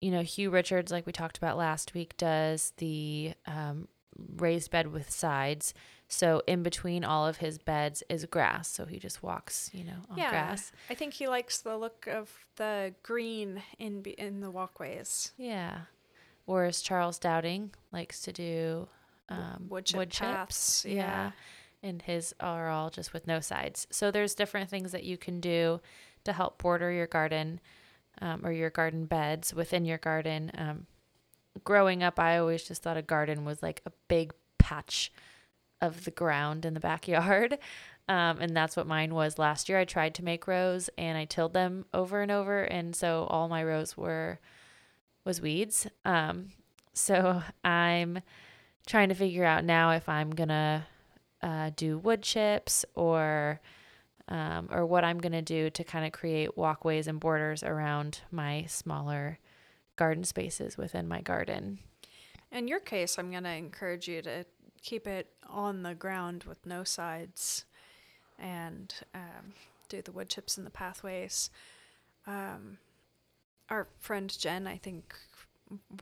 you 0.00 0.10
know, 0.10 0.20
Huw 0.20 0.50
Richards, 0.52 0.90
like 0.90 1.06
we 1.06 1.12
talked 1.12 1.38
about 1.38 1.56
last 1.56 1.94
week, 1.94 2.16
does 2.16 2.72
the 2.78 3.34
um, 3.46 3.88
raised 4.36 4.70
bed 4.70 4.92
with 4.92 5.10
sides. 5.10 5.74
So 6.08 6.42
in 6.46 6.62
between 6.62 7.04
all 7.04 7.26
of 7.26 7.38
his 7.38 7.56
beds 7.58 8.02
is 8.10 8.26
grass. 8.26 8.68
So 8.68 8.84
he 8.84 8.98
just 8.98 9.22
walks, 9.22 9.70
you 9.72 9.84
know, 9.84 9.96
on 10.10 10.18
yeah, 10.18 10.30
grass. 10.30 10.72
I 10.90 10.94
think 10.94 11.14
he 11.14 11.28
likes 11.28 11.60
the 11.60 11.76
look 11.78 12.06
of 12.06 12.30
the 12.56 12.94
green 13.02 13.62
in 13.78 14.02
in 14.18 14.40
the 14.40 14.50
walkways. 14.50 15.32
Yeah. 15.38 15.78
Whereas 16.46 16.82
Charles 16.82 17.18
Dowding 17.18 17.70
likes 17.92 18.20
to 18.22 18.32
do 18.32 18.88
um, 19.30 19.66
wood 19.68 19.86
chip 19.86 20.10
chips. 20.10 20.18
paths, 20.20 20.84
Yeah. 20.84 20.94
yeah. 20.94 21.30
And 21.84 22.00
his 22.00 22.34
are 22.40 22.70
all 22.70 22.88
just 22.88 23.12
with 23.12 23.26
no 23.26 23.40
sides. 23.40 23.86
So 23.90 24.10
there's 24.10 24.34
different 24.34 24.70
things 24.70 24.90
that 24.92 25.04
you 25.04 25.18
can 25.18 25.38
do 25.38 25.80
to 26.24 26.32
help 26.32 26.62
border 26.62 26.90
your 26.90 27.06
garden 27.06 27.60
um, 28.22 28.44
or 28.44 28.52
your 28.52 28.70
garden 28.70 29.04
beds 29.04 29.52
within 29.52 29.84
your 29.84 29.98
garden. 29.98 30.50
Um, 30.56 30.86
growing 31.62 32.02
up, 32.02 32.18
I 32.18 32.38
always 32.38 32.64
just 32.64 32.82
thought 32.82 32.96
a 32.96 33.02
garden 33.02 33.44
was 33.44 33.62
like 33.62 33.82
a 33.84 33.92
big 34.08 34.32
patch 34.58 35.12
of 35.82 36.04
the 36.04 36.10
ground 36.10 36.64
in 36.64 36.74
the 36.74 36.80
backyard. 36.80 37.58
Um, 38.06 38.38
and 38.40 38.54
that's 38.54 38.76
what 38.76 38.86
mine 38.86 39.14
was 39.14 39.38
last 39.38 39.66
year. 39.70 39.78
I 39.78 39.86
tried 39.86 40.14
to 40.16 40.22
make 40.22 40.46
rows 40.46 40.90
and 40.98 41.16
I 41.16 41.24
tilled 41.24 41.54
them 41.54 41.86
over 41.94 42.20
and 42.20 42.30
over. 42.30 42.62
And 42.62 42.94
so 42.94 43.26
all 43.30 43.48
my 43.48 43.64
rows 43.64 43.96
were, 43.96 44.40
was 45.24 45.40
weeds. 45.40 45.86
Um, 46.04 46.48
so 46.92 47.42
I'm 47.64 48.20
trying 48.86 49.08
to 49.08 49.14
figure 49.14 49.46
out 49.46 49.64
now 49.64 49.92
if 49.92 50.06
I'm 50.06 50.32
to 50.50 50.84
uh, 51.44 51.70
do 51.76 51.98
wood 51.98 52.22
chips 52.22 52.86
or, 52.94 53.60
um, 54.28 54.68
or 54.72 54.86
what 54.86 55.04
I'm 55.04 55.18
going 55.18 55.32
to 55.32 55.42
do 55.42 55.68
to 55.68 55.84
kind 55.84 56.06
of 56.06 56.12
create 56.12 56.56
walkways 56.56 57.06
and 57.06 57.20
borders 57.20 57.62
around 57.62 58.22
my 58.30 58.64
smaller 58.66 59.38
garden 59.96 60.24
spaces 60.24 60.78
within 60.78 61.06
my 61.06 61.20
garden. 61.20 61.80
In 62.50 62.66
your 62.66 62.80
case, 62.80 63.18
I'm 63.18 63.30
going 63.30 63.44
to 63.44 63.50
encourage 63.50 64.08
you 64.08 64.22
to 64.22 64.46
keep 64.80 65.06
it 65.06 65.28
on 65.50 65.82
the 65.82 65.94
ground 65.94 66.44
with 66.44 66.64
no 66.64 66.82
sides 66.82 67.66
and 68.38 68.94
um, 69.14 69.52
do 69.90 70.00
the 70.00 70.12
wood 70.12 70.30
chips 70.30 70.56
in 70.56 70.64
the 70.64 70.70
pathways. 70.70 71.50
Um, 72.26 72.78
our 73.68 73.86
friend 73.98 74.34
Jen, 74.38 74.66
I 74.66 74.78
think 74.78 75.14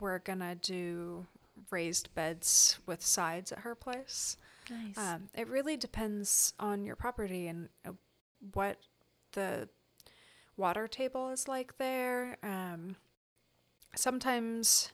we're 0.01 0.21
going 0.21 0.39
to 0.39 0.55
do 0.55 1.27
raised 1.71 2.15
beds 2.15 2.79
with 2.87 3.05
sides 3.05 3.51
at 3.51 3.61
her 3.61 3.75
place. 3.75 4.37
Nice. 4.71 4.97
Um, 4.97 5.29
it 5.35 5.49
really 5.49 5.77
depends 5.77 6.55
on 6.59 6.85
your 6.85 6.97
property 6.97 7.49
and 7.49 7.69
uh, 7.87 7.93
what 8.53 8.79
the 9.33 9.69
water 10.57 10.87
table 10.87 11.31
is 11.31 11.49
like 11.49 11.79
there. 11.79 12.37
Um, 12.43 12.97
sometimes 13.95 14.91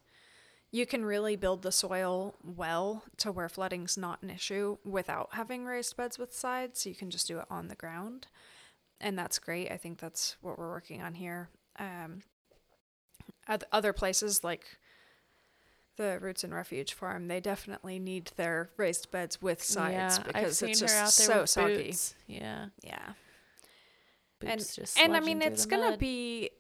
you 0.70 0.86
can 0.86 1.04
really 1.04 1.36
build 1.36 1.62
the 1.62 1.72
soil 1.72 2.34
well 2.42 3.04
to 3.16 3.32
where 3.32 3.48
flooding's 3.48 3.96
not 3.96 4.22
an 4.22 4.30
issue 4.30 4.76
without 4.84 5.30
having 5.32 5.64
raised 5.64 5.96
beds 5.96 6.18
with 6.18 6.34
sides. 6.34 6.82
So 6.82 6.90
you 6.90 6.94
can 6.94 7.10
just 7.10 7.26
do 7.26 7.38
it 7.38 7.46
on 7.50 7.68
the 7.68 7.74
ground. 7.74 8.26
And 9.00 9.18
that's 9.18 9.38
great. 9.38 9.70
I 9.70 9.76
think 9.76 9.98
that's 9.98 10.36
what 10.40 10.58
we're 10.58 10.68
working 10.68 11.02
on 11.02 11.14
here. 11.14 11.48
Um, 11.78 12.22
other 13.72 13.92
places 13.92 14.44
like 14.44 14.78
the 15.98 16.18
Roots 16.20 16.44
and 16.44 16.54
Refuge 16.54 16.94
Farm, 16.94 17.28
they 17.28 17.40
definitely 17.40 17.98
need 17.98 18.30
their 18.36 18.70
raised 18.78 19.10
beds 19.10 19.42
with 19.42 19.62
sides 19.62 20.16
yeah, 20.16 20.22
because 20.26 20.62
it's 20.62 20.80
just 20.80 20.96
out 20.96 21.26
there 21.26 21.36
so 21.36 21.44
soggy. 21.44 21.94
Yeah. 22.26 22.66
Yeah. 22.82 23.10
Boots 24.40 24.76
just 24.76 24.98
and 24.98 25.16
I 25.16 25.20
mean 25.20 25.42
it's 25.42 25.66
gonna 25.66 25.90
mud. 25.90 25.98
be 25.98 26.50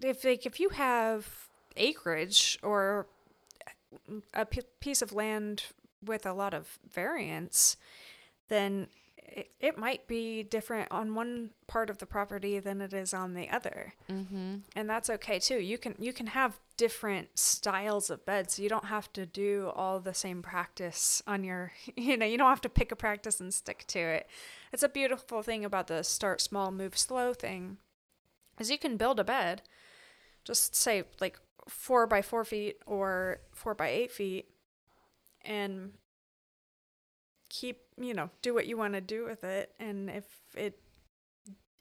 if 0.00 0.22
like 0.24 0.44
if 0.46 0.60
you 0.60 0.68
have 0.68 1.26
acreage 1.76 2.58
or 2.62 3.06
a 4.34 4.44
p- 4.44 4.60
piece 4.80 5.00
of 5.00 5.12
land 5.12 5.64
with 6.04 6.26
a 6.26 6.34
lot 6.34 6.52
of 6.52 6.78
variance 6.92 7.78
then 8.48 8.86
it, 9.36 9.50
it 9.60 9.78
might 9.78 10.06
be 10.06 10.42
different 10.42 10.90
on 10.90 11.14
one 11.14 11.50
part 11.66 11.90
of 11.90 11.98
the 11.98 12.06
property 12.06 12.58
than 12.58 12.80
it 12.80 12.92
is 12.92 13.14
on 13.14 13.34
the 13.34 13.48
other. 13.48 13.94
Mm-hmm. 14.10 14.56
and 14.76 14.90
that's 14.90 15.10
okay 15.10 15.38
too. 15.38 15.58
You 15.58 15.78
can 15.78 15.94
you 15.98 16.12
can 16.12 16.28
have 16.28 16.58
different 16.76 17.38
styles 17.38 18.10
of 18.10 18.24
beds. 18.24 18.58
You 18.58 18.68
don't 18.68 18.86
have 18.86 19.12
to 19.14 19.26
do 19.26 19.70
all 19.74 20.00
the 20.00 20.14
same 20.14 20.42
practice 20.42 21.22
on 21.26 21.44
your 21.44 21.72
you 21.96 22.16
know 22.16 22.26
you 22.26 22.38
don't 22.38 22.48
have 22.48 22.60
to 22.62 22.68
pick 22.68 22.92
a 22.92 22.96
practice 22.96 23.40
and 23.40 23.52
stick 23.52 23.84
to 23.88 23.98
it. 23.98 24.28
It's 24.72 24.82
a 24.82 24.88
beautiful 24.88 25.42
thing 25.42 25.64
about 25.64 25.86
the 25.86 26.02
start 26.02 26.40
small 26.40 26.70
move 26.70 26.96
slow 26.96 27.34
thing 27.34 27.78
is 28.58 28.70
you 28.70 28.78
can 28.78 28.96
build 28.96 29.18
a 29.20 29.24
bed. 29.24 29.62
Just 30.44 30.74
say 30.74 31.04
like 31.20 31.38
four 31.68 32.06
by 32.06 32.22
four 32.22 32.44
feet 32.44 32.76
or 32.86 33.40
four 33.52 33.74
by 33.74 33.88
eight 33.88 34.10
feet 34.10 34.48
and 35.44 35.92
keep 37.52 37.82
you 38.00 38.14
know 38.14 38.30
do 38.40 38.54
what 38.54 38.66
you 38.66 38.76
want 38.76 38.94
to 38.94 39.00
do 39.00 39.24
with 39.24 39.44
it 39.44 39.72
and 39.78 40.08
if 40.08 40.24
it 40.56 40.78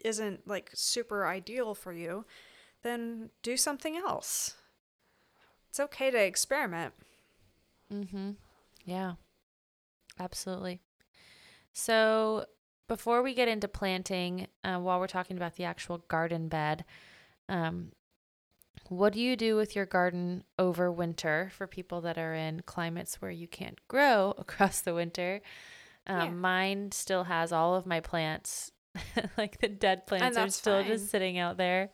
isn't 0.03 0.45
like 0.45 0.69
super 0.73 1.25
ideal 1.25 1.73
for 1.73 1.93
you 1.93 2.25
then 2.83 3.29
do 3.41 3.55
something 3.55 3.95
else 3.95 4.55
it's 5.69 5.79
okay 5.79 6.11
to 6.11 6.21
experiment 6.21 6.93
Mm-hmm. 7.91 8.31
Yeah. 8.85 9.13
Absolutely. 10.19 10.79
So 11.73 12.45
before 12.87 13.21
we 13.21 13.33
get 13.33 13.47
into 13.47 13.67
planting, 13.67 14.47
uh, 14.63 14.77
while 14.77 14.99
we're 14.99 15.07
talking 15.07 15.37
about 15.37 15.55
the 15.55 15.65
actual 15.65 15.99
garden 16.07 16.47
bed, 16.47 16.85
um, 17.49 17.91
what 18.91 19.13
do 19.13 19.21
you 19.21 19.37
do 19.37 19.55
with 19.55 19.73
your 19.75 19.85
garden 19.85 20.43
over 20.59 20.91
winter 20.91 21.49
for 21.55 21.65
people 21.65 22.01
that 22.01 22.17
are 22.17 22.33
in 22.33 22.61
climates 22.65 23.21
where 23.21 23.31
you 23.31 23.47
can't 23.47 23.79
grow 23.87 24.33
across 24.37 24.81
the 24.81 24.93
winter? 24.93 25.41
Um, 26.05 26.19
Yeah. 26.19 26.29
Mine 26.31 26.91
still 26.91 27.23
has 27.23 27.53
all 27.53 27.75
of 27.75 27.85
my 27.85 28.01
plants, 28.01 28.71
like 29.37 29.61
the 29.61 29.69
dead 29.69 30.05
plants 30.07 30.37
are 30.37 30.49
still 30.49 30.81
fine. 30.81 30.87
just 30.87 31.09
sitting 31.09 31.37
out 31.37 31.55
there. 31.55 31.91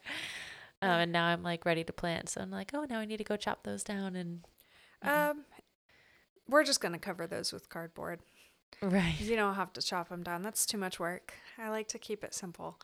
Um, 0.82 0.90
and 0.90 1.12
now 1.12 1.26
I'm 1.26 1.44
like 1.44 1.66
ready 1.66 1.84
to 1.84 1.94
plant. 1.94 2.30
So 2.30 2.42
I'm 2.42 2.52
like, 2.52 2.72
oh, 2.74 2.86
now 2.90 3.00
I 3.00 3.06
need 3.06 3.18
to 3.18 3.24
go 3.24 3.36
chop 3.36 3.64
those 3.64 3.84
down 3.84 4.16
and. 4.16 4.46
Um 5.04 5.46
we're 6.50 6.64
just 6.64 6.80
going 6.80 6.94
to 6.94 7.00
cover 7.00 7.28
those 7.28 7.52
with 7.52 7.70
cardboard 7.70 8.22
right. 8.82 9.16
you 9.20 9.36
don't 9.36 9.56
have 9.56 9.74
to 9.74 9.82
chop 9.82 10.10
them 10.10 10.24
down 10.24 10.42
that's 10.42 10.66
too 10.66 10.78
much 10.78 11.00
work 11.00 11.34
i 11.58 11.70
like 11.70 11.88
to 11.88 12.00
keep 12.00 12.24
it 12.24 12.34
simple 12.34 12.80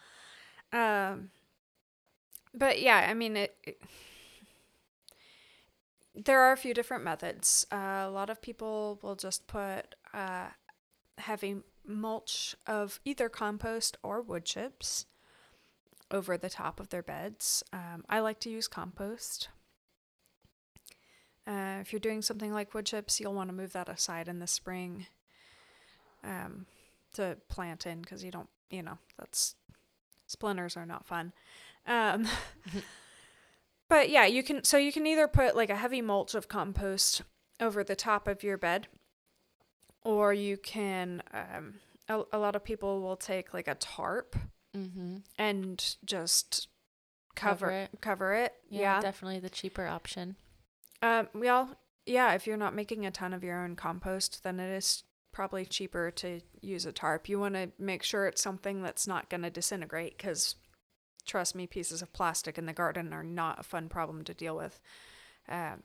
um 0.71 1.29
but 2.53 2.81
yeah 2.81 3.07
i 3.09 3.13
mean 3.13 3.35
it, 3.35 3.55
it 3.63 3.81
there 6.15 6.41
are 6.41 6.51
a 6.51 6.57
few 6.57 6.73
different 6.73 7.03
methods. 7.03 7.65
Uh, 7.71 8.03
a 8.05 8.09
lot 8.09 8.29
of 8.29 8.41
people 8.41 8.99
will 9.01 9.15
just 9.15 9.47
put 9.47 9.95
uh, 10.13 10.47
heavy 11.17 11.57
mulch 11.85 12.55
of 12.67 12.99
either 13.03 13.29
compost 13.29 13.97
or 14.03 14.21
wood 14.21 14.45
chips 14.45 15.05
over 16.11 16.37
the 16.37 16.49
top 16.49 16.79
of 16.79 16.89
their 16.89 17.01
beds. 17.01 17.63
Um, 17.73 18.05
i 18.09 18.19
like 18.19 18.39
to 18.41 18.49
use 18.49 18.67
compost. 18.67 19.49
Uh, 21.45 21.79
if 21.81 21.91
you're 21.91 21.99
doing 21.99 22.21
something 22.21 22.53
like 22.53 22.73
wood 22.73 22.85
chips, 22.85 23.19
you'll 23.19 23.33
want 23.33 23.49
to 23.49 23.55
move 23.55 23.73
that 23.73 23.89
aside 23.89 24.27
in 24.27 24.39
the 24.39 24.47
spring 24.47 25.07
um, 26.23 26.67
to 27.13 27.37
plant 27.49 27.85
in 27.85 27.99
because 27.99 28.23
you 28.23 28.31
don't, 28.31 28.47
you 28.69 28.81
know, 28.81 28.97
that's 29.17 29.55
splinters 30.27 30.77
are 30.77 30.85
not 30.85 31.05
fun. 31.05 31.33
Um, 31.85 32.27
but 33.89 34.09
yeah, 34.09 34.25
you 34.25 34.43
can. 34.43 34.63
So 34.63 34.77
you 34.77 34.91
can 34.91 35.05
either 35.05 35.27
put 35.27 35.55
like 35.55 35.69
a 35.69 35.75
heavy 35.75 36.01
mulch 36.01 36.35
of 36.35 36.47
compost 36.47 37.21
over 37.59 37.83
the 37.83 37.95
top 37.95 38.27
of 38.27 38.43
your 38.43 38.57
bed, 38.57 38.87
or 40.03 40.33
you 40.33 40.57
can. 40.57 41.21
Um, 41.33 41.75
a, 42.09 42.21
a 42.33 42.37
lot 42.37 42.55
of 42.55 42.63
people 42.63 43.01
will 43.01 43.15
take 43.15 43.53
like 43.53 43.67
a 43.67 43.75
tarp 43.75 44.35
Mm-hmm. 44.75 45.17
and 45.37 45.95
just 46.03 46.67
cover 47.35 47.67
Cover 47.67 47.71
it. 47.71 47.89
Cover 48.01 48.33
it. 48.33 48.53
Yeah, 48.69 48.81
yeah. 48.95 49.01
definitely 49.01 49.39
the 49.39 49.49
cheaper 49.49 49.85
option. 49.85 50.35
Um, 51.03 51.27
well, 51.35 51.77
yeah, 52.07 52.33
if 52.33 52.47
you're 52.47 52.57
not 52.57 52.73
making 52.73 53.05
a 53.05 53.11
ton 53.11 53.33
of 53.33 53.43
your 53.43 53.63
own 53.63 53.75
compost, 53.75 54.43
then 54.43 54.59
it 54.59 54.75
is 54.75 55.03
probably 55.31 55.65
cheaper 55.65 56.09
to 56.11 56.41
use 56.61 56.87
a 56.87 56.91
tarp. 56.91 57.29
You 57.29 57.39
want 57.39 57.53
to 57.53 57.71
make 57.77 58.01
sure 58.01 58.25
it's 58.25 58.41
something 58.41 58.81
that's 58.81 59.05
not 59.05 59.29
going 59.29 59.43
to 59.43 59.51
disintegrate 59.51 60.17
because, 60.17 60.55
trust 61.25 61.55
me, 61.55 61.67
pieces 61.67 62.01
of 62.01 62.11
plastic 62.13 62.57
in 62.57 62.65
the 62.65 62.73
garden 62.73 63.13
are 63.13 63.23
not 63.23 63.59
a 63.59 63.63
fun 63.63 63.89
problem 63.89 64.23
to 64.25 64.33
deal 64.33 64.55
with. 64.55 64.79
Um, 65.49 65.83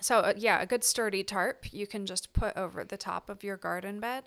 so, 0.00 0.18
uh, 0.18 0.32
yeah, 0.36 0.60
a 0.60 0.66
good 0.66 0.82
sturdy 0.84 1.22
tarp 1.22 1.72
you 1.72 1.86
can 1.86 2.06
just 2.06 2.32
put 2.32 2.56
over 2.56 2.84
the 2.84 2.96
top 2.96 3.28
of 3.30 3.44
your 3.44 3.56
garden 3.56 4.00
bed. 4.00 4.24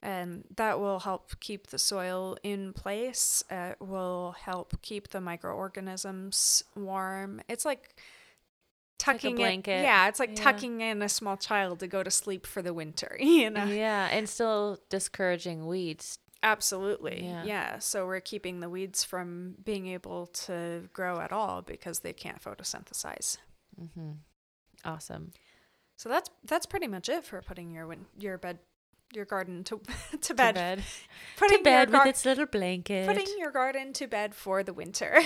And 0.00 0.44
that 0.56 0.78
will 0.78 1.00
help 1.00 1.40
keep 1.40 1.68
the 1.68 1.78
soil 1.78 2.36
in 2.44 2.72
place. 2.72 3.42
Uh, 3.50 3.72
will 3.80 4.36
help 4.40 4.80
keep 4.80 5.08
the 5.08 5.20
microorganisms 5.20 6.62
warm. 6.76 7.40
It's 7.48 7.64
like 7.64 7.96
like 9.06 9.16
a 9.16 9.18
tucking 9.18 9.34
it- 9.34 9.36
blanket. 9.38 9.82
yeah, 9.82 10.08
it's 10.08 10.20
like 10.20 10.30
Yeah. 10.36 10.42
tucking 10.44 10.80
in 10.82 11.02
a 11.02 11.08
small 11.08 11.36
child 11.36 11.80
to 11.80 11.86
go 11.86 12.02
to 12.02 12.10
sleep 12.10 12.46
for 12.46 12.62
the 12.62 12.74
winter. 12.74 13.16
You 13.20 13.50
know, 13.50 13.64
Yeah, 13.64 14.08
and 14.10 14.28
still 14.28 14.78
discouraging 14.88 15.66
weeds. 15.66 16.18
Absolutely. 16.42 17.24
Yeah. 17.24 17.44
Yeah. 17.44 17.78
So 17.78 18.06
we're 18.06 18.20
keeping 18.20 18.60
the 18.60 18.68
weeds 18.70 19.04
from 19.04 19.54
being 19.64 19.86
able 19.88 20.26
to 20.46 20.88
grow 20.92 21.20
at 21.20 21.32
all 21.32 21.62
because 21.62 22.00
they 22.00 22.12
can't 22.12 22.42
photosynthesize. 22.42 23.36
Mm-hmm. 23.80 24.10
Awesome. 24.84 25.32
So 25.96 26.08
that's 26.08 26.30
that's 26.44 26.66
pretty 26.66 26.86
much 26.86 27.08
it 27.08 27.24
for 27.24 27.42
putting 27.42 27.70
your 27.72 27.86
win- 27.86 28.06
your 28.18 28.38
bed 28.38 28.58
your 29.12 29.24
garden 29.24 29.64
to 29.64 29.80
to 30.12 30.18
To 30.18 30.34
bed. 30.34 30.54
bed, 30.54 30.82
Putting 31.36 31.58
to 31.58 31.64
bed 31.64 31.90
gar- 31.90 32.00
with 32.02 32.10
its 32.10 32.24
little 32.24 32.46
blanket. 32.46 33.06
putting 33.08 33.26
your 33.38 33.50
garden 33.50 33.92
to 33.94 34.06
bed 34.06 34.34
for 34.34 34.62
the 34.62 34.72
winter. 34.72 35.18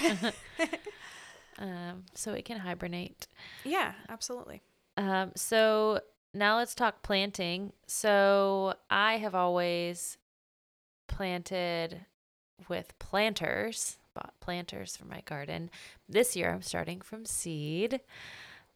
um, 1.59 2.05
so 2.15 2.33
it 2.33 2.45
can 2.45 2.59
hibernate. 2.59 3.27
yeah, 3.65 3.93
absolutely. 4.09 4.63
Um, 4.97 5.33
so 5.37 6.01
now 6.35 6.57
let's 6.57 6.75
talk 6.75 7.03
planting. 7.03 7.73
So 7.87 8.75
I 8.91 9.19
have 9.19 9.35
always 9.35 10.17
planted 11.13 12.07
with 12.69 12.99
planters, 12.99 13.99
bought 14.15 14.35
planters 14.41 14.97
for 14.97 15.05
my 15.05 15.21
garden. 15.27 15.71
This 16.09 16.35
year 16.35 16.51
I'm 16.51 16.63
starting 16.63 17.01
from 17.01 17.27
seed. 17.27 18.01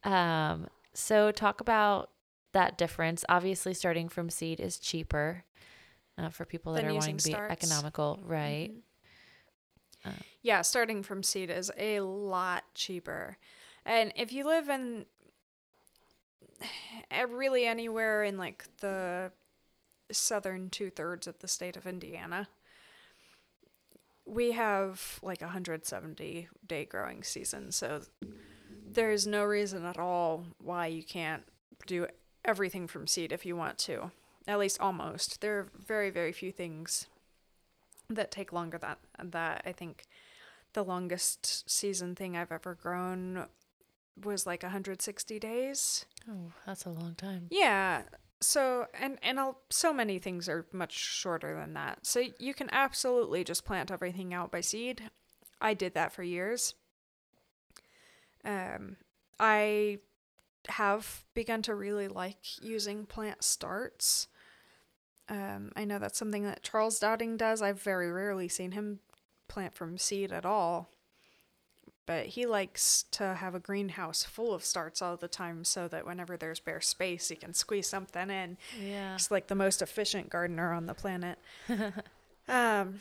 Um, 0.04 0.68
so 0.92 1.30
talk 1.30 1.60
about 1.60 2.10
that 2.52 2.78
difference. 2.78 3.24
Obviously, 3.28 3.74
starting 3.74 4.08
from 4.08 4.30
seed 4.30 4.60
is 4.60 4.78
cheaper 4.78 5.44
uh, 6.18 6.28
for 6.28 6.44
people 6.44 6.74
that 6.74 6.84
are 6.84 6.94
wanting 6.94 7.16
to 7.16 7.24
be 7.24 7.32
starts. 7.32 7.52
economical, 7.52 8.20
right? 8.22 8.70
Mhm. 8.70 8.82
Uh, 10.04 10.22
yeah, 10.42 10.62
starting 10.62 11.02
from 11.02 11.22
seed 11.22 11.50
is 11.50 11.72
a 11.76 12.00
lot 12.00 12.64
cheaper. 12.74 13.38
And 13.84 14.12
if 14.14 14.32
you 14.32 14.44
live 14.44 14.68
in 14.68 15.06
eh, 17.10 17.22
really 17.28 17.66
anywhere 17.66 18.24
in 18.24 18.36
like 18.38 18.66
the 18.80 19.32
southern 20.10 20.70
two 20.70 20.90
thirds 20.90 21.26
of 21.26 21.38
the 21.40 21.48
state 21.48 21.76
of 21.76 21.86
Indiana, 21.86 22.48
we 24.24 24.52
have 24.52 25.18
like 25.22 25.40
a 25.40 25.46
170 25.46 26.48
day 26.66 26.84
growing 26.84 27.22
season. 27.22 27.70
So 27.72 28.02
there's 28.88 29.26
no 29.26 29.44
reason 29.44 29.84
at 29.84 29.98
all 29.98 30.46
why 30.58 30.86
you 30.86 31.02
can't 31.02 31.44
do 31.86 32.06
everything 32.44 32.86
from 32.86 33.06
seed 33.06 33.32
if 33.32 33.46
you 33.46 33.56
want 33.56 33.78
to. 33.78 34.10
At 34.48 34.58
least 34.58 34.80
almost. 34.80 35.40
There 35.40 35.58
are 35.58 35.68
very, 35.76 36.10
very 36.10 36.32
few 36.32 36.52
things 36.52 37.06
that 38.08 38.30
take 38.30 38.52
longer 38.52 38.78
than 38.78 39.30
that. 39.30 39.62
I 39.66 39.72
think 39.72 40.06
the 40.72 40.84
longest 40.84 41.68
season 41.68 42.14
thing 42.14 42.36
I've 42.36 42.52
ever 42.52 42.74
grown 42.74 43.46
was 44.22 44.46
like 44.46 44.62
160 44.62 45.38
days. 45.38 46.06
Oh, 46.30 46.52
that's 46.64 46.84
a 46.84 46.90
long 46.90 47.14
time. 47.16 47.48
Yeah. 47.50 48.02
So 48.40 48.86
and 48.98 49.18
and 49.22 49.40
I'll, 49.40 49.60
so 49.70 49.92
many 49.92 50.18
things 50.18 50.48
are 50.48 50.66
much 50.72 50.92
shorter 50.92 51.54
than 51.58 51.74
that. 51.74 52.06
So 52.06 52.22
you 52.38 52.54
can 52.54 52.68
absolutely 52.70 53.44
just 53.44 53.64
plant 53.64 53.90
everything 53.90 54.34
out 54.34 54.52
by 54.52 54.60
seed. 54.60 55.10
I 55.60 55.74
did 55.74 55.94
that 55.94 56.12
for 56.12 56.22
years. 56.22 56.74
Um 58.44 58.96
I 59.40 59.98
have 60.68 61.24
begun 61.34 61.62
to 61.62 61.74
really 61.74 62.08
like 62.08 62.60
using 62.62 63.06
plant 63.06 63.42
starts. 63.42 64.28
Um 65.28 65.72
I 65.74 65.84
know 65.84 65.98
that's 65.98 66.18
something 66.18 66.44
that 66.44 66.62
Charles 66.62 67.00
Dowding 67.00 67.38
does. 67.38 67.62
I've 67.62 67.80
very 67.80 68.10
rarely 68.10 68.48
seen 68.48 68.72
him 68.72 69.00
plant 69.48 69.74
from 69.74 69.96
seed 69.96 70.30
at 70.30 70.44
all. 70.44 70.90
But 72.06 72.26
he 72.26 72.46
likes 72.46 73.04
to 73.12 73.34
have 73.34 73.56
a 73.56 73.60
greenhouse 73.60 74.22
full 74.22 74.54
of 74.54 74.64
starts 74.64 75.02
all 75.02 75.16
the 75.16 75.26
time 75.26 75.64
so 75.64 75.88
that 75.88 76.06
whenever 76.06 76.36
there's 76.36 76.60
bare 76.60 76.80
space, 76.80 77.28
he 77.28 77.36
can 77.36 77.52
squeeze 77.52 77.88
something 77.88 78.30
in. 78.30 78.56
Yeah. 78.80 79.14
He's 79.14 79.30
like 79.30 79.48
the 79.48 79.56
most 79.56 79.82
efficient 79.82 80.30
gardener 80.30 80.72
on 80.72 80.86
the 80.86 80.94
planet. 80.94 81.38
um, 82.48 83.00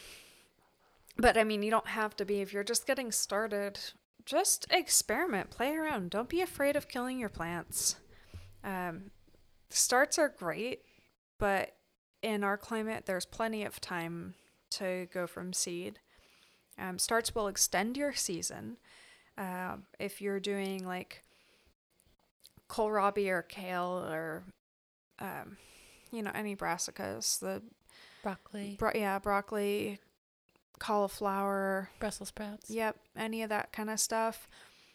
but 1.18 1.38
I 1.38 1.44
mean, 1.44 1.62
you 1.62 1.70
don't 1.70 1.88
have 1.88 2.16
to 2.18 2.26
be 2.26 2.42
if 2.42 2.52
you're 2.52 2.64
just 2.64 2.88
getting 2.88 3.12
started. 3.12 3.80
Just 4.26 4.66
experiment, 4.72 5.52
play 5.52 5.76
around. 5.76 6.10
Don't 6.10 6.30
be 6.30 6.42
afraid 6.42 6.76
of 6.76 6.88
killing 6.88 7.20
your 7.20 7.30
plants. 7.30 7.98
Um, 8.64 9.12
starts 9.70 10.18
are 10.18 10.30
great, 10.30 10.82
but 11.38 11.74
in 12.24 12.44
our 12.44 12.58
climate, 12.58 13.06
there's 13.06 13.26
plenty 13.26 13.64
of 13.64 13.80
time 13.80 14.34
to 14.72 15.08
go 15.14 15.28
from 15.28 15.54
seed. 15.54 16.00
Um, 16.78 17.00
starts 17.00 17.34
will 17.34 17.48
extend 17.48 17.98
your 17.98 18.14
season. 18.14 18.78
Um, 19.38 19.84
if 20.00 20.22
you're 20.22 20.40
doing 20.40 20.86
like 20.86 21.24
kohlrabi 22.70 23.30
or 23.30 23.42
kale 23.44 24.06
or 24.10 24.44
um, 25.20 25.58
you 26.12 26.22
know 26.22 26.32
any 26.34 26.56
brassicas, 26.56 27.40
the 27.40 27.62
Broccoli, 28.24 28.76
bro- 28.80 28.92
yeah 28.96 29.20
broccoli, 29.20 30.00
cauliflower, 30.80 31.90
Brussels 32.00 32.30
sprouts. 32.30 32.70
Yep, 32.70 32.98
any 33.16 33.44
of 33.44 33.50
that 33.50 33.72
kind 33.72 33.90
of 33.90 34.00
stuff. 34.00 34.48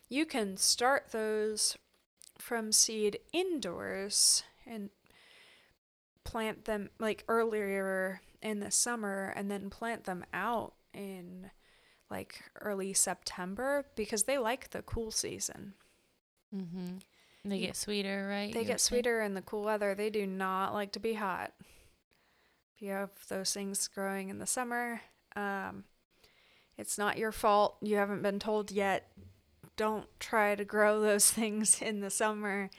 You 0.08 0.26
can 0.26 0.56
start 0.56 1.12
those 1.12 1.76
from 2.38 2.72
seed 2.72 3.18
indoors 3.32 4.42
and 4.66 4.90
plant 6.24 6.64
them 6.64 6.90
like 6.98 7.24
earlier 7.28 8.20
in 8.42 8.60
the 8.60 8.70
summer 8.70 9.32
and 9.36 9.50
then 9.50 9.70
plant 9.70 10.04
them 10.04 10.24
out 10.32 10.74
in 10.92 11.50
like 12.10 12.42
early 12.60 12.92
September 12.92 13.84
because 13.94 14.24
they 14.24 14.38
like 14.38 14.70
the 14.70 14.82
cool 14.82 15.10
season. 15.10 15.74
Mm-hmm. 16.54 16.96
They 17.44 17.60
get 17.60 17.76
sweeter, 17.76 18.28
right? 18.28 18.52
They 18.52 18.60
You 18.60 18.66
get 18.66 18.80
sweeter 18.80 19.22
in 19.22 19.34
the 19.34 19.42
cool 19.42 19.62
weather. 19.62 19.94
They 19.94 20.10
do 20.10 20.26
not 20.26 20.74
like 20.74 20.92
to 20.92 21.00
be 21.00 21.14
hot. 21.14 21.52
If 22.74 22.82
you 22.82 22.90
have 22.90 23.10
those 23.28 23.52
things 23.52 23.88
growing 23.88 24.28
in 24.28 24.38
the 24.38 24.46
summer, 24.46 25.00
um, 25.36 25.84
it's 26.76 26.98
not 26.98 27.18
your 27.18 27.32
fault. 27.32 27.76
You 27.80 27.96
haven't 27.96 28.22
been 28.22 28.38
told 28.38 28.70
yet. 28.70 29.10
Don't 29.76 30.06
try 30.18 30.54
to 30.54 30.64
grow 30.64 31.00
those 31.02 31.30
things 31.30 31.80
in 31.80 32.00
the 32.00 32.10
summer. 32.10 32.70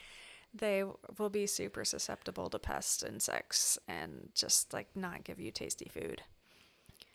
They 0.53 0.83
will 1.17 1.29
be 1.29 1.47
super 1.47 1.85
susceptible 1.85 2.49
to 2.49 2.59
pests, 2.59 3.03
insects, 3.03 3.79
and 3.87 4.29
just 4.35 4.73
like 4.73 4.89
not 4.95 5.23
give 5.23 5.39
you 5.39 5.49
tasty 5.49 5.89
food. 5.89 6.23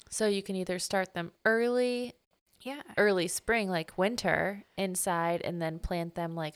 So 0.09 0.27
you 0.29 0.43
can 0.43 0.57
either 0.57 0.79
start 0.79 1.15
them 1.15 1.33
early, 1.45 2.15
Yeah. 2.61 2.83
early 2.97 3.29
spring, 3.29 3.69
like 3.69 3.97
winter, 3.99 4.65
inside, 4.77 5.43
and 5.43 5.61
then 5.61 5.79
plant 5.79 6.15
them 6.15 6.35
like 6.35 6.55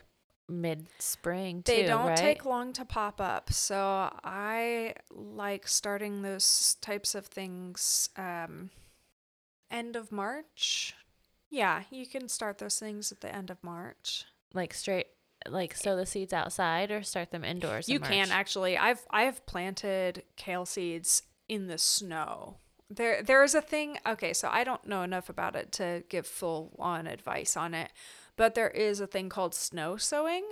mid 0.49 0.87
spring 0.99 1.63
too. 1.63 1.73
They 1.73 1.83
don't 1.85 2.07
right? 2.09 2.17
take 2.17 2.45
long 2.45 2.73
to 2.75 2.85
pop 2.85 3.21
up. 3.21 3.53
So 3.53 3.77
I 4.25 4.95
like 5.11 5.67
starting 5.69 6.23
those 6.23 6.77
types 6.81 7.15
of 7.15 7.27
things 7.27 8.09
um, 8.17 8.71
end 9.71 9.97
of 9.97 10.11
March. 10.13 10.95
Yeah, 11.51 11.83
you 11.91 12.07
can 12.07 12.29
start 12.29 12.59
those 12.59 12.79
things 12.79 13.11
at 13.11 13.21
the 13.21 13.35
end 13.35 13.51
of 13.51 13.63
March. 13.63 14.25
like 14.55 14.73
straight, 14.73 15.07
like 15.49 15.75
sow 15.75 15.97
the 15.97 16.07
seeds 16.07 16.33
outside 16.33 16.91
or 16.93 17.03
start 17.03 17.31
them 17.33 17.45
indoors. 17.45 17.89
in 17.89 17.95
you 17.95 18.01
can 18.01 18.31
actually. 18.31 18.79
I've 18.79 19.05
I've 19.11 19.45
planted 19.47 20.23
kale 20.37 20.65
seeds 20.67 21.25
in 21.49 21.67
the 21.67 21.79
snow. 21.79 22.59
There 22.91 23.23
there 23.23 23.45
is 23.45 23.55
a 23.55 23.63
thing. 23.63 23.99
Okay, 24.05 24.33
so 24.33 24.49
I 24.51 24.65
don't 24.65 24.87
know 24.87 25.03
enough 25.03 25.29
about 25.29 25.55
it 25.55 25.71
to 25.73 26.03
give 26.09 26.27
full 26.27 26.75
on 26.79 27.07
advice 27.07 27.57
on 27.57 27.73
it, 27.73 27.91
but 28.37 28.55
there 28.55 28.71
is 28.71 29.01
a 29.01 29.07
thing 29.07 29.29
called 29.29 29.55
snow 29.55 29.97
sowing 29.97 30.45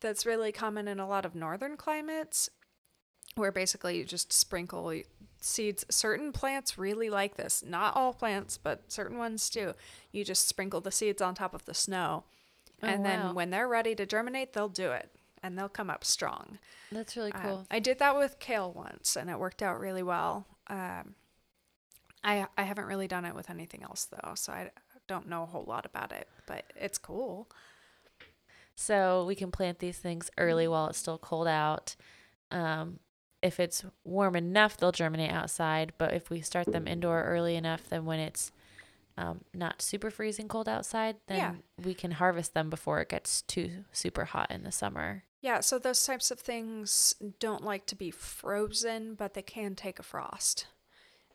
that's 0.00 0.24
really 0.26 0.50
common 0.50 0.88
in 0.88 0.98
a 0.98 1.06
lot 1.08 1.24
of 1.24 1.34
northern 1.34 1.76
climates 1.76 2.48
where 3.36 3.52
basically 3.52 3.98
you 3.98 4.04
just 4.04 4.32
sprinkle 4.32 5.02
seeds. 5.40 5.84
Certain 5.90 6.32
plants 6.32 6.78
really 6.78 7.10
like 7.10 7.36
this. 7.36 7.62
Not 7.66 7.96
all 7.96 8.12
plants, 8.14 8.56
but 8.56 8.90
certain 8.90 9.18
ones 9.18 9.50
do. 9.50 9.74
You 10.10 10.24
just 10.24 10.48
sprinkle 10.48 10.80
the 10.80 10.90
seeds 10.90 11.20
on 11.20 11.34
top 11.34 11.54
of 11.54 11.64
the 11.64 11.74
snow. 11.74 12.24
Oh, 12.82 12.86
and 12.86 13.02
wow. 13.02 13.08
then 13.08 13.34
when 13.34 13.50
they're 13.50 13.68
ready 13.68 13.94
to 13.96 14.06
germinate, 14.06 14.52
they'll 14.52 14.68
do 14.68 14.90
it 14.90 15.10
and 15.42 15.58
they'll 15.58 15.68
come 15.68 15.90
up 15.90 16.04
strong. 16.04 16.58
That's 16.90 17.16
really 17.16 17.32
Uh, 17.32 17.42
cool. 17.42 17.66
I 17.70 17.78
did 17.78 17.98
that 17.98 18.16
with 18.16 18.38
kale 18.38 18.72
once, 18.72 19.14
and 19.16 19.28
it 19.28 19.38
worked 19.38 19.62
out 19.62 19.78
really 19.78 20.02
well. 20.02 20.46
Um, 20.68 21.14
I 22.24 22.46
I 22.56 22.62
haven't 22.64 22.86
really 22.86 23.06
done 23.06 23.24
it 23.24 23.34
with 23.34 23.50
anything 23.50 23.82
else 23.82 24.06
though, 24.06 24.32
so 24.34 24.52
I 24.52 24.70
don't 25.06 25.28
know 25.28 25.42
a 25.42 25.46
whole 25.46 25.64
lot 25.64 25.84
about 25.86 26.10
it, 26.12 26.28
but 26.46 26.64
it's 26.74 26.98
cool. 26.98 27.48
So 28.74 29.24
we 29.26 29.34
can 29.34 29.50
plant 29.50 29.78
these 29.78 29.98
things 29.98 30.30
early 30.38 30.66
while 30.66 30.88
it's 30.88 30.98
still 30.98 31.18
cold 31.18 31.46
out. 31.46 31.94
Um, 32.50 32.98
if 33.42 33.60
it's 33.60 33.84
warm 34.04 34.34
enough, 34.36 34.76
they'll 34.76 34.90
germinate 34.90 35.30
outside. 35.30 35.92
But 35.98 36.14
if 36.14 36.30
we 36.30 36.40
start 36.40 36.72
them 36.72 36.88
indoor 36.88 37.22
early 37.24 37.56
enough, 37.56 37.88
then 37.88 38.04
when 38.04 38.18
it's 38.18 38.50
um, 39.16 39.42
not 39.52 39.80
super 39.80 40.10
freezing 40.10 40.48
cold 40.48 40.68
outside, 40.68 41.16
then 41.28 41.36
Yeah. 41.38 41.54
we 41.84 41.94
can 41.94 42.12
harvest 42.12 42.54
them 42.54 42.68
before 42.68 43.00
it 43.00 43.10
gets 43.10 43.42
too 43.42 43.84
super 43.92 44.24
hot 44.24 44.50
in 44.50 44.64
the 44.64 44.72
summer. 44.72 45.24
Yeah, 45.40 45.60
so 45.60 45.78
those 45.78 46.04
types 46.04 46.30
of 46.30 46.40
things 46.40 47.14
don't 47.38 47.62
like 47.62 47.86
to 47.86 47.94
be 47.94 48.10
frozen, 48.10 49.14
but 49.14 49.34
they 49.34 49.42
can 49.42 49.76
take 49.76 49.98
a 49.98 50.02
frost. 50.02 50.66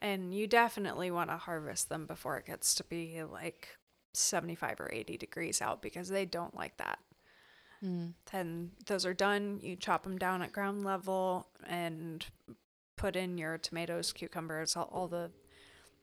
And 0.01 0.33
you 0.33 0.47
definitely 0.47 1.11
want 1.11 1.29
to 1.29 1.37
harvest 1.37 1.89
them 1.89 2.05
before 2.05 2.37
it 2.37 2.45
gets 2.45 2.73
to 2.75 2.83
be 2.85 3.21
like 3.23 3.77
75 4.13 4.79
or 4.79 4.89
80 4.91 5.17
degrees 5.17 5.61
out 5.61 5.81
because 5.81 6.09
they 6.09 6.25
don't 6.25 6.55
like 6.55 6.77
that. 6.77 6.99
Mm. 7.83 8.13
Then 8.31 8.71
those 8.85 9.05
are 9.05 9.13
done. 9.13 9.59
You 9.61 9.75
chop 9.75 10.03
them 10.03 10.17
down 10.17 10.41
at 10.41 10.51
ground 10.51 10.83
level 10.83 11.47
and 11.67 12.25
put 12.95 13.15
in 13.15 13.37
your 13.37 13.57
tomatoes, 13.57 14.11
cucumbers, 14.11 14.75
all, 14.75 14.89
all 14.91 15.07
the 15.07 15.31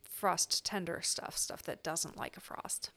frost 0.03 0.65
tender 0.65 1.01
stuff, 1.03 1.37
stuff 1.37 1.63
that 1.65 1.83
doesn't 1.83 2.17
like 2.17 2.37
a 2.37 2.41
frost. 2.41 2.91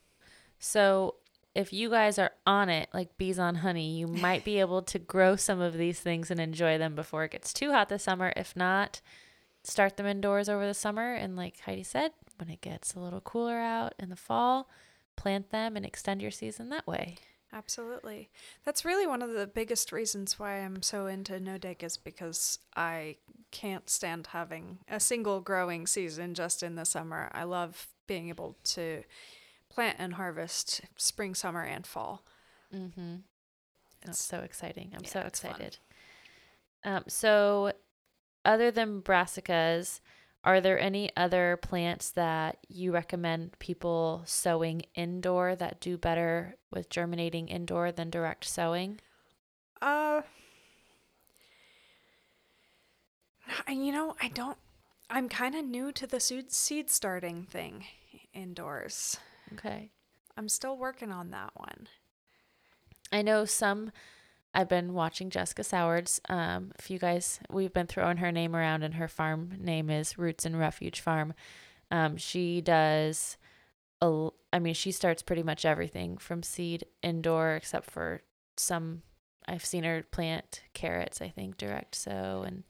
So 0.57 1.15
if 1.55 1.73
you 1.73 1.89
guys 1.89 2.17
are 2.17 2.31
on 2.45 2.69
it 2.69 2.89
like 2.93 3.17
bees 3.17 3.39
on 3.39 3.55
honey, 3.55 3.97
you 3.97 4.07
might 4.07 4.45
be 4.45 4.59
able 4.61 4.81
to 4.83 4.99
grow 4.99 5.35
some 5.35 5.59
of 5.59 5.77
these 5.77 5.99
things 5.99 6.31
and 6.31 6.39
enjoy 6.39 6.77
them 6.77 6.95
before 6.95 7.25
it 7.25 7.31
gets 7.31 7.53
too 7.53 7.71
hot 7.71 7.89
this 7.89 8.03
summer. 8.03 8.31
If 8.35 8.55
not, 8.55 9.01
start 9.69 9.97
them 9.97 10.05
indoors 10.05 10.49
over 10.49 10.65
the 10.65 10.73
summer. 10.73 11.13
And 11.13 11.35
like 11.35 11.59
Heidi 11.61 11.83
said, 11.83 12.11
when 12.37 12.49
it 12.49 12.61
gets 12.61 12.93
a 12.93 12.99
little 12.99 13.21
cooler 13.21 13.57
out 13.57 13.93
in 13.99 14.09
the 14.09 14.15
fall, 14.15 14.69
plant 15.15 15.51
them 15.51 15.75
and 15.75 15.85
extend 15.85 16.21
your 16.21 16.31
season 16.31 16.69
that 16.69 16.87
way. 16.87 17.17
Absolutely. 17.51 18.29
That's 18.63 18.85
really 18.85 19.07
one 19.07 19.21
of 19.23 19.31
the 19.33 19.47
biggest 19.47 19.91
reasons 19.91 20.37
why 20.37 20.59
I'm 20.59 20.83
so 20.83 21.07
into 21.07 21.39
no 21.39 21.57
dig 21.57 21.83
is 21.83 21.97
because 21.97 22.59
I 22.75 23.15
can't 23.51 23.89
stand 23.89 24.27
having 24.27 24.79
a 24.87 24.99
single 24.99 25.41
growing 25.41 25.87
season 25.87 26.35
just 26.35 26.61
in 26.61 26.75
the 26.75 26.85
summer. 26.85 27.29
I 27.33 27.43
love 27.45 27.87
being 28.05 28.29
able 28.29 28.55
to 28.65 29.03
plant 29.67 29.95
and 29.99 30.13
harvest 30.13 30.81
spring, 30.95 31.33
summer, 31.33 31.63
and 31.63 31.87
fall. 31.87 32.23
Mm-hmm. 32.73 33.15
That's 34.05 34.19
It's- 34.19 34.25
so 34.25 34.39
exciting. 34.45 34.91
I'm 34.95 35.01
yeah, 35.03 35.09
so 35.09 35.19
excited. 35.21 35.77
Um, 36.85 37.03
so, 37.07 37.73
other 38.45 38.71
than 38.71 39.01
brassicas, 39.01 39.99
are 40.43 40.61
there 40.61 40.79
any 40.79 41.11
other 41.17 41.57
plants 41.61 42.11
that 42.11 42.57
you 42.69 42.91
recommend 42.91 43.59
people 43.59 44.23
sowing 44.25 44.83
indoor 44.95 45.55
that 45.55 45.81
do 45.81 45.97
better 45.97 46.55
with 46.71 46.89
germinating 46.89 47.49
indoor 47.49 47.91
than 47.91 48.09
direct 48.09 48.45
sowing? 48.45 48.99
Uh, 49.81 50.21
and 53.67 53.85
you 53.85 53.91
know, 53.91 54.15
I 54.21 54.29
don't. 54.29 54.57
I'm 55.09 55.27
kind 55.27 55.55
of 55.55 55.65
new 55.65 55.91
to 55.93 56.07
the 56.07 56.19
seed 56.19 56.51
seed 56.51 56.89
starting 56.89 57.43
thing 57.43 57.85
indoors. 58.33 59.17
Okay. 59.53 59.89
I'm 60.37 60.47
still 60.47 60.77
working 60.77 61.11
on 61.11 61.31
that 61.31 61.51
one. 61.55 61.87
I 63.11 63.21
know 63.21 63.45
some. 63.45 63.91
I've 64.53 64.69
been 64.69 64.93
watching 64.93 65.29
Jessica 65.29 65.63
Sowards. 65.63 66.19
Um, 66.27 66.71
if 66.79 66.89
you 66.89 66.99
guys, 66.99 67.39
we've 67.49 67.73
been 67.73 67.87
throwing 67.87 68.17
her 68.17 68.31
name 68.31 68.55
around, 68.55 68.83
and 68.83 68.95
her 68.95 69.07
farm 69.07 69.53
name 69.59 69.89
is 69.89 70.17
Roots 70.17 70.45
and 70.45 70.57
Refuge 70.59 71.01
Farm. 71.01 71.33
Um, 71.91 72.17
she 72.17 72.61
does, 72.61 73.37
a, 74.01 74.29
I 74.51 74.59
mean, 74.59 74.73
she 74.73 74.91
starts 74.91 75.21
pretty 75.21 75.43
much 75.43 75.65
everything 75.65 76.17
from 76.17 76.43
seed 76.43 76.85
indoor, 77.03 77.55
except 77.55 77.89
for 77.89 78.21
some. 78.57 79.03
I've 79.47 79.65
seen 79.65 79.83
her 79.83 80.03
plant 80.11 80.61
carrots. 80.73 81.21
I 81.21 81.29
think 81.29 81.57
direct 81.57 81.95
sow 81.95 82.43
and 82.45 82.63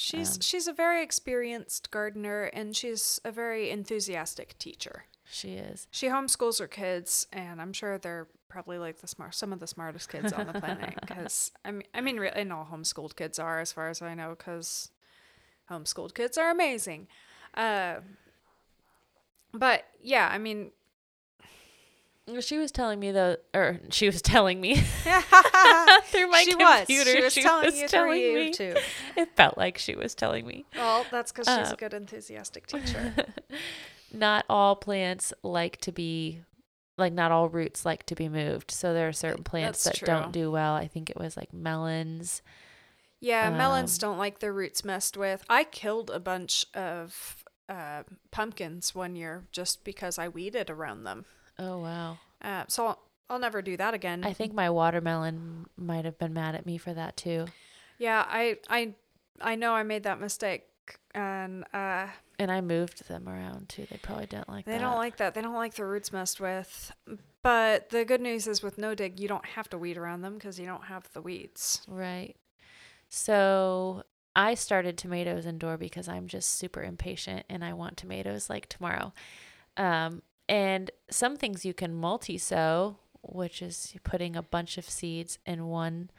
She's 0.00 0.36
Um, 0.36 0.40
she's 0.42 0.68
a 0.68 0.72
very 0.72 1.02
experienced 1.02 1.90
gardener 1.90 2.44
and 2.44 2.76
she's 2.76 3.20
a 3.24 3.32
very 3.32 3.68
enthusiastic 3.68 4.56
teacher. 4.56 5.06
She 5.30 5.54
is. 5.54 5.86
She 5.90 6.06
homeschools 6.08 6.58
her 6.60 6.66
kids, 6.68 7.26
and 7.32 7.60
I'm 7.60 7.72
sure 7.72 7.98
they're 7.98 8.26
probably 8.48 8.78
like 8.78 9.00
the 9.00 9.06
smart, 9.06 9.34
some 9.34 9.52
of 9.52 9.60
the 9.60 9.66
smartest 9.66 10.08
kids 10.08 10.32
on 10.32 10.46
the 10.46 10.54
planet. 10.60 10.94
Because 11.00 11.52
I 11.64 11.70
mean, 11.70 11.84
I 11.94 12.00
mean, 12.00 12.16
really, 12.18 12.34
and 12.40 12.52
all 12.52 12.66
homeschooled 12.72 13.14
kids 13.16 13.38
are, 13.38 13.60
as 13.60 13.72
far 13.72 13.88
as 13.88 14.00
I 14.02 14.14
know, 14.14 14.34
because 14.36 14.90
homeschooled 15.70 16.14
kids 16.14 16.38
are 16.38 16.50
amazing. 16.50 17.08
Uh, 17.54 17.96
but 19.52 19.84
yeah, 20.02 20.28
I 20.32 20.38
mean, 20.38 20.70
She 22.40 22.58
was 22.58 22.70
telling 22.70 23.00
me 23.00 23.10
though, 23.12 23.36
or 23.54 23.80
she 23.90 24.06
was 24.06 24.20
telling 24.22 24.60
me 24.60 24.76
through 26.10 26.28
my 26.28 26.42
she 26.44 26.54
was. 26.54 26.78
computer. 26.86 27.10
She 27.12 27.22
was 27.22 27.34
telling 27.34 27.64
was 27.66 27.80
you 27.80 27.88
telling 27.88 28.20
through 28.20 28.34
me. 28.34 28.50
YouTube. 28.52 28.78
It 29.16 29.34
felt 29.36 29.56
like 29.56 29.78
she 29.78 29.94
was 29.94 30.14
telling 30.14 30.46
me. 30.46 30.64
Well, 30.76 31.06
that's 31.10 31.32
because 31.32 31.46
she's 31.46 31.70
Uh, 31.70 31.74
a 31.74 31.76
good 31.76 31.94
enthusiastic 31.94 32.66
teacher. 32.66 33.14
not 34.12 34.44
all 34.48 34.76
plants 34.76 35.32
like 35.42 35.78
to 35.78 35.92
be 35.92 36.42
like 36.96 37.12
not 37.12 37.30
all 37.30 37.48
roots 37.48 37.84
like 37.86 38.04
to 38.06 38.14
be 38.14 38.28
moved. 38.28 38.70
So 38.70 38.92
there 38.92 39.08
are 39.08 39.12
certain 39.12 39.44
plants 39.44 39.84
That's 39.84 39.98
that 40.00 40.06
true. 40.06 40.14
don't 40.14 40.32
do 40.32 40.50
well. 40.50 40.74
I 40.74 40.88
think 40.88 41.10
it 41.10 41.16
was 41.16 41.36
like 41.36 41.52
melons. 41.52 42.42
Yeah, 43.20 43.50
melons 43.50 43.96
Um, 44.02 44.10
don't 44.10 44.18
like 44.18 44.38
their 44.38 44.52
roots 44.52 44.84
messed 44.84 45.16
with. 45.16 45.44
I 45.48 45.64
killed 45.64 46.10
a 46.10 46.20
bunch 46.20 46.66
of 46.74 47.44
uh, 47.68 48.04
pumpkins 48.30 48.94
one 48.94 49.16
year 49.16 49.44
just 49.52 49.84
because 49.84 50.18
I 50.18 50.28
weeded 50.28 50.70
around 50.70 51.04
them. 51.04 51.24
Oh 51.58 51.78
wow. 51.78 52.18
Uh, 52.40 52.64
so 52.68 52.86
I'll, 52.86 52.98
I'll 53.28 53.38
never 53.38 53.60
do 53.62 53.76
that 53.76 53.92
again. 53.94 54.24
I 54.24 54.32
think 54.32 54.54
my 54.54 54.70
watermelon 54.70 55.66
might 55.76 56.04
have 56.04 56.18
been 56.18 56.32
mad 56.32 56.54
at 56.54 56.64
me 56.66 56.78
for 56.78 56.94
that 56.94 57.16
too. 57.16 57.46
Yeah, 57.98 58.24
I 58.28 58.58
I 58.68 58.94
I 59.40 59.54
know 59.56 59.72
I 59.74 59.82
made 59.82 60.04
that 60.04 60.20
mistake, 60.20 60.64
and 61.14 61.64
uh, 61.74 62.06
And 62.38 62.52
I 62.52 62.60
moved 62.60 63.08
them 63.08 63.28
around 63.28 63.68
too. 63.68 63.86
They 63.90 63.98
probably 64.00 64.26
didn't 64.26 64.48
like 64.48 64.64
they 64.64 64.72
that. 64.72 64.78
They 64.78 64.84
don't 64.84 64.96
like 64.96 65.16
that. 65.16 65.34
They 65.34 65.40
don't 65.40 65.54
like 65.54 65.74
the 65.74 65.84
roots 65.84 66.12
messed 66.12 66.40
with. 66.40 66.92
But 67.42 67.90
the 67.90 68.04
good 68.04 68.20
news 68.20 68.46
is 68.46 68.62
with 68.62 68.78
no 68.78 68.94
dig, 68.94 69.18
you 69.18 69.26
don't 69.26 69.46
have 69.46 69.68
to 69.70 69.78
weed 69.78 69.96
around 69.96 70.22
them 70.22 70.34
because 70.34 70.58
you 70.58 70.66
don't 70.66 70.84
have 70.84 71.08
the 71.12 71.20
weeds. 71.20 71.82
Right. 71.88 72.36
So 73.08 74.04
I 74.36 74.54
started 74.54 74.96
tomatoes 74.96 75.46
indoor 75.46 75.76
because 75.76 76.08
I'm 76.08 76.28
just 76.28 76.50
super 76.50 76.82
impatient 76.82 77.44
and 77.48 77.64
I 77.64 77.72
want 77.72 77.96
tomatoes 77.96 78.48
like 78.48 78.68
tomorrow. 78.68 79.12
Um, 79.76 80.22
and 80.48 80.90
some 81.10 81.36
things 81.36 81.64
you 81.64 81.74
can 81.74 81.94
multi 81.94 82.38
sow, 82.38 82.98
which 83.22 83.62
is 83.62 83.94
putting 84.04 84.36
a 84.36 84.42
bunch 84.42 84.78
of 84.78 84.88
seeds 84.88 85.38
in 85.44 85.66
one 85.66 86.10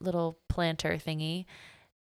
little 0.00 0.38
planter 0.48 0.98
thingy. 0.98 1.46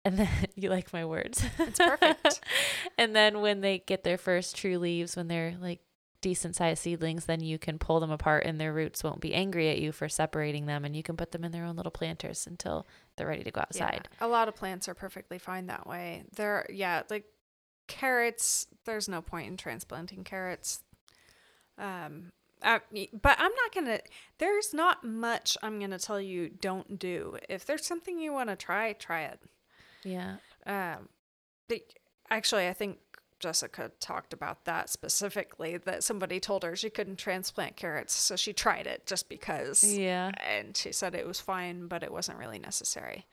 And 0.04 0.18
then 0.18 0.28
you 0.54 0.68
like 0.70 0.92
my 0.92 1.04
words. 1.04 1.44
It's 1.58 1.78
perfect. 1.78 2.40
and 2.98 3.14
then 3.14 3.40
when 3.40 3.60
they 3.60 3.78
get 3.78 4.04
their 4.04 4.18
first 4.18 4.56
true 4.56 4.78
leaves, 4.78 5.16
when 5.16 5.28
they're 5.28 5.54
like 5.60 5.80
decent 6.20 6.56
sized 6.56 6.82
seedlings, 6.82 7.26
then 7.26 7.40
you 7.40 7.58
can 7.58 7.78
pull 7.78 8.00
them 8.00 8.10
apart 8.10 8.44
and 8.46 8.60
their 8.60 8.72
roots 8.72 9.02
won't 9.02 9.20
be 9.20 9.34
angry 9.34 9.68
at 9.70 9.78
you 9.78 9.90
for 9.92 10.08
separating 10.08 10.66
them 10.66 10.84
and 10.84 10.94
you 10.96 11.02
can 11.02 11.16
put 11.16 11.32
them 11.32 11.44
in 11.44 11.50
their 11.52 11.64
own 11.64 11.76
little 11.76 11.90
planters 11.90 12.46
until 12.46 12.86
they're 13.16 13.26
ready 13.26 13.42
to 13.42 13.50
go 13.50 13.60
outside. 13.60 14.08
Yeah, 14.20 14.26
a 14.26 14.28
lot 14.28 14.48
of 14.48 14.54
plants 14.54 14.88
are 14.88 14.94
perfectly 14.94 15.38
fine 15.38 15.66
that 15.66 15.86
way. 15.86 16.24
There, 16.36 16.66
yeah, 16.70 17.02
like 17.10 17.24
carrots. 17.88 18.66
There's 18.84 19.08
no 19.08 19.20
point 19.20 19.48
in 19.48 19.56
transplanting 19.56 20.24
carrots. 20.24 20.82
Um, 21.78 22.32
uh, 22.62 22.78
y- 22.92 23.08
but 23.12 23.36
I'm 23.38 23.50
not 23.54 23.74
gonna. 23.74 23.98
There's 24.38 24.72
not 24.72 25.02
much 25.02 25.56
I'm 25.62 25.80
gonna 25.80 25.98
tell 25.98 26.20
you 26.20 26.48
don't 26.48 26.98
do. 26.98 27.36
If 27.48 27.66
there's 27.66 27.84
something 27.86 28.18
you 28.20 28.32
want 28.32 28.50
to 28.50 28.56
try, 28.56 28.92
try 28.92 29.22
it. 29.22 29.40
Yeah. 30.04 30.36
Um, 30.66 31.08
the, 31.68 31.82
actually, 32.30 32.68
I 32.68 32.72
think 32.72 32.98
Jessica 33.40 33.90
talked 34.00 34.32
about 34.32 34.64
that 34.66 34.88
specifically. 34.88 35.76
That 35.76 36.04
somebody 36.04 36.38
told 36.40 36.62
her 36.62 36.76
she 36.76 36.90
couldn't 36.90 37.16
transplant 37.18 37.76
carrots, 37.76 38.14
so 38.14 38.36
she 38.36 38.52
tried 38.52 38.86
it 38.86 39.06
just 39.06 39.28
because 39.28 39.82
Yeah. 39.84 40.30
and 40.46 40.76
she 40.76 40.92
said 40.92 41.14
it 41.14 41.26
was 41.26 41.40
fine, 41.40 41.88
but 41.88 42.02
it 42.02 42.12
wasn't 42.12 42.38
really 42.38 42.58
necessary. 42.58 43.26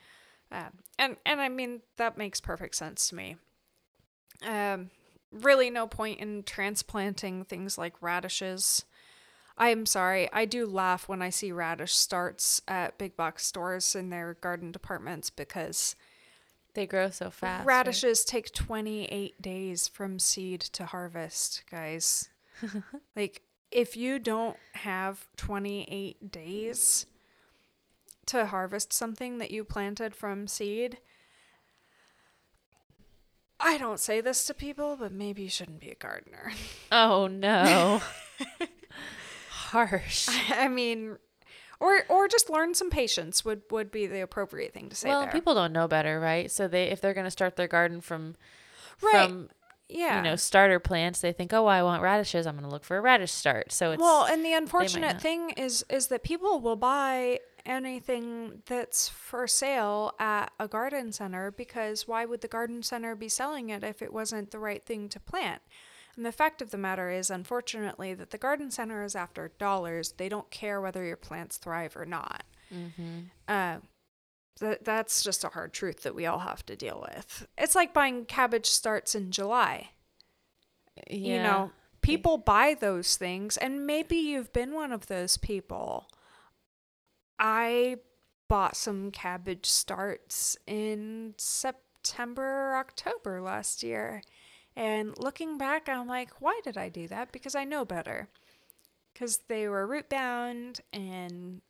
Um, 0.51 0.79
and 0.97 1.17
and 1.25 1.39
I 1.39 1.47
mean 1.49 1.81
that 1.97 2.17
makes 2.17 2.41
perfect 2.41 2.73
sense 2.75 3.09
to 3.09 3.15
me. 3.15 3.37
Um, 4.45 4.89
really, 5.31 5.69
no 5.69 5.85
point 5.85 6.19
in 6.19 6.43
transplanting 6.43 7.45
things 7.45 7.77
like 7.77 8.01
radishes. 8.01 8.85
I'm 9.57 9.85
sorry, 9.85 10.29
I 10.31 10.45
do 10.45 10.65
laugh 10.65 11.09
when 11.09 11.21
I 11.21 11.29
see 11.29 11.51
radish 11.51 11.93
starts 11.93 12.61
at 12.67 12.97
big 12.97 13.15
box 13.17 13.45
stores 13.45 13.93
in 13.93 14.09
their 14.09 14.35
garden 14.35 14.71
departments 14.71 15.29
because 15.29 15.95
They 16.73 16.85
grow 16.85 17.09
so 17.09 17.29
fast. 17.29 17.65
right? 17.65 17.77
radishes 17.77 18.23
take 18.23 18.53
28 18.53 19.41
days 19.41 19.87
from 19.87 20.19
seed 20.19 20.61
to 20.61 20.85
harvest, 20.85 21.63
guys. 21.69 22.29
like, 23.15 23.41
if 23.71 23.97
you 23.97 24.19
don't 24.19 24.57
have 24.73 25.27
28 25.37 26.31
days 26.31 27.05
to 28.27 28.45
harvest 28.45 28.93
something 28.93 29.39
that 29.39 29.51
you 29.51 29.63
planted 29.63 30.15
from 30.15 30.47
seed, 30.47 30.97
I 33.59 33.77
don't 33.77 33.99
say 33.99 34.21
this 34.21 34.45
to 34.45 34.53
people, 34.53 34.95
but 34.97 35.11
maybe 35.11 35.43
you 35.43 35.49
shouldn't 35.49 35.79
be 35.81 35.89
a 35.89 35.95
gardener. 35.95 36.53
Oh 36.91 37.27
no. 37.27 38.01
Harsh. 39.49 40.29
I 40.49 40.67
mean, 40.67 41.17
or 41.79 42.03
or 42.09 42.27
just 42.27 42.49
learn 42.49 42.73
some 42.73 42.89
patience 42.89 43.45
would 43.45 43.61
would 43.71 43.91
be 43.91 44.07
the 44.07 44.21
appropriate 44.21 44.73
thing 44.73 44.89
to 44.89 44.95
say 44.95 45.09
well, 45.09 45.21
there. 45.21 45.31
people 45.31 45.53
don't 45.53 45.73
know 45.73 45.87
better, 45.87 46.19
right? 46.19 46.51
So 46.51 46.67
they 46.67 46.85
if 46.85 47.01
they're 47.01 47.13
going 47.13 47.25
to 47.25 47.31
start 47.31 47.55
their 47.55 47.67
garden 47.67 48.01
from 48.01 48.35
Right. 49.01 49.27
from 49.29 49.49
yeah. 49.87 50.17
you 50.17 50.23
know 50.23 50.35
starter 50.35 50.79
plants, 50.79 51.21
they 51.21 51.31
think, 51.31 51.53
"Oh, 51.53 51.65
I 51.65 51.83
want 51.83 52.01
radishes. 52.01 52.45
I'm 52.45 52.55
going 52.55 52.65
to 52.65 52.69
look 52.69 52.83
for 52.83 52.97
a 52.97 53.01
radish 53.01 53.31
start." 53.31 53.71
So 53.71 53.91
it's 53.91 54.01
well, 54.01 54.25
and 54.25 54.45
the 54.45 54.53
unfortunate 54.53 55.21
thing 55.21 55.51
is 55.51 55.85
is 55.89 56.07
that 56.07 56.23
people 56.23 56.59
will 56.59 56.75
buy 56.75 57.39
anything 57.65 58.61
that's 58.65 59.09
for 59.09 59.47
sale 59.47 60.13
at 60.19 60.51
a 60.59 60.67
garden 60.67 61.11
center 61.11 61.51
because 61.51 62.07
why 62.07 62.25
would 62.25 62.41
the 62.41 62.47
garden 62.47 62.83
center 62.83 63.15
be 63.15 63.29
selling 63.29 63.69
it 63.69 63.83
if 63.83 64.01
it 64.01 64.13
wasn't 64.13 64.51
the 64.51 64.59
right 64.59 64.85
thing 64.85 65.09
to 65.09 65.19
plant? 65.19 65.61
And 66.19 66.25
the 66.25 66.31
fact 66.33 66.61
of 66.61 66.71
the 66.71 66.77
matter 66.77 67.09
is, 67.09 67.29
unfortunately, 67.29 68.13
that 68.13 68.31
the 68.31 68.37
garden 68.37 68.71
center 68.71 69.03
is 69.03 69.15
after 69.15 69.51
dollars. 69.57 70.11
They 70.17 70.27
don't 70.27 70.51
care 70.51 70.81
whether 70.81 71.03
your 71.05 71.15
plants 71.15 71.55
thrive 71.55 71.95
or 71.95 72.05
not. 72.05 72.43
Mhm. 72.73 73.29
Uh, 73.47 73.79
th- 74.59 74.79
that's 74.81 75.23
just 75.23 75.45
a 75.45 75.49
hard 75.49 75.71
truth 75.71 76.03
that 76.03 76.13
we 76.13 76.25
all 76.25 76.39
have 76.39 76.65
to 76.65 76.75
deal 76.75 77.07
with. 77.09 77.47
It's 77.57 77.73
like 77.73 77.93
buying 77.93 78.25
cabbage 78.25 78.65
starts 78.65 79.15
in 79.15 79.31
July 79.31 79.91
yeah. 81.07 81.17
you 81.17 81.43
know, 81.43 81.71
people 82.01 82.37
buy 82.37 82.75
those 82.79 83.15
things, 83.15 83.57
and 83.57 83.85
maybe 83.85 84.15
you've 84.15 84.53
been 84.53 84.73
one 84.73 84.91
of 84.91 85.07
those 85.07 85.37
people. 85.37 86.07
I 87.37 87.97
bought 88.47 88.75
some 88.75 89.11
cabbage 89.11 89.65
starts 89.65 90.57
in 90.67 91.35
September 91.37 92.71
or 92.71 92.75
October 92.77 93.41
last 93.41 93.83
year. 93.83 94.21
And 94.75 95.13
looking 95.17 95.57
back, 95.57 95.89
I'm 95.89 96.07
like, 96.07 96.31
why 96.41 96.59
did 96.63 96.77
I 96.77 96.89
do 96.89 97.07
that? 97.09 97.31
Because 97.31 97.55
I 97.55 97.63
know 97.65 97.83
better. 97.85 98.29
Because 99.13 99.39
they 99.47 99.67
were 99.67 99.85
root 99.85 100.07
bound, 100.09 100.79
and 100.93 101.61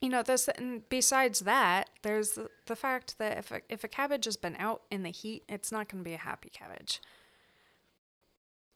you 0.00 0.08
know, 0.08 0.22
this. 0.22 0.46
And 0.48 0.88
besides 0.88 1.40
that, 1.40 1.88
there's 2.02 2.32
the, 2.32 2.48
the 2.66 2.76
fact 2.76 3.18
that 3.18 3.38
if 3.38 3.50
a, 3.50 3.60
if 3.68 3.82
a 3.82 3.88
cabbage 3.88 4.26
has 4.26 4.36
been 4.36 4.54
out 4.58 4.82
in 4.90 5.02
the 5.02 5.10
heat, 5.10 5.42
it's 5.48 5.72
not 5.72 5.88
going 5.88 6.04
to 6.04 6.08
be 6.08 6.14
a 6.14 6.18
happy 6.18 6.50
cabbage. 6.50 7.00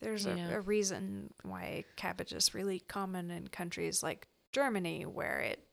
There's 0.00 0.26
Yeah. 0.26 0.48
a, 0.50 0.56
a 0.56 0.60
reason 0.60 1.34
why 1.42 1.84
cabbage 1.96 2.32
is 2.32 2.54
really 2.54 2.80
common 2.80 3.30
in 3.30 3.48
countries 3.48 4.02
like 4.02 4.26
Germany, 4.52 5.04
where 5.04 5.38
it 5.40 5.64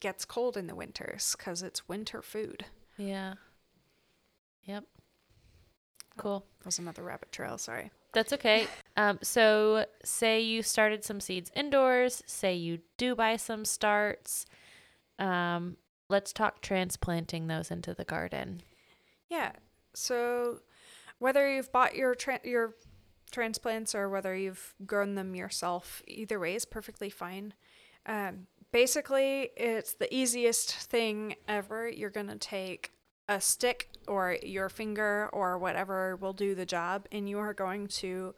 gets 0.00 0.24
cold 0.24 0.56
in 0.56 0.66
the 0.66 0.74
winters 0.74 1.34
because 1.36 1.62
it's 1.62 1.88
winter 1.88 2.22
food. 2.22 2.64
Yeah. 2.96 3.34
Yep. 4.64 4.84
Cool. 6.16 6.44
That 6.58 6.66
was 6.66 6.78
another 6.78 7.02
rabbit 7.02 7.32
trail. 7.32 7.58
Sorry. 7.58 7.90
That's 8.12 8.32
okay. 8.32 8.66
Um, 8.98 9.18
so 9.20 9.84
say 10.04 10.40
you 10.40 10.62
started 10.62 11.04
some 11.04 11.20
seeds 11.20 11.52
indoors, 11.54 12.22
say 12.24 12.54
you 12.54 12.78
do 12.96 13.14
buy 13.14 13.36
some 13.36 13.66
starts. 13.66 14.46
Um, 15.18 15.76
let's 16.08 16.32
talk 16.32 16.62
transplanting 16.62 17.46
those 17.46 17.70
into 17.70 17.92
the 17.92 18.06
garden. 18.06 18.62
Yeah. 19.28 19.52
So 19.92 20.60
whether 21.18 21.46
you've 21.52 21.70
bought 21.72 21.94
your 21.94 22.14
tra- 22.14 22.40
your 22.42 22.74
transplants 23.30 23.94
or 23.94 24.08
whether 24.08 24.34
you've 24.34 24.74
grown 24.86 25.14
them 25.14 25.34
yourself, 25.34 26.02
either 26.08 26.40
way 26.40 26.54
is 26.54 26.64
perfectly 26.64 27.10
fine. 27.10 27.52
Um, 28.06 28.46
basically, 28.72 29.50
it's 29.58 29.92
the 29.92 30.12
easiest 30.14 30.72
thing 30.72 31.36
ever. 31.48 31.86
You're 31.86 32.08
gonna 32.08 32.36
take 32.36 32.92
a 33.28 33.40
stick 33.40 33.88
or 34.06 34.36
your 34.42 34.68
finger 34.68 35.28
or 35.32 35.58
whatever 35.58 36.16
will 36.16 36.32
do 36.32 36.54
the 36.54 36.66
job, 36.66 37.06
and 37.10 37.28
you 37.28 37.38
are 37.38 37.54
going 37.54 37.86
to 37.88 38.34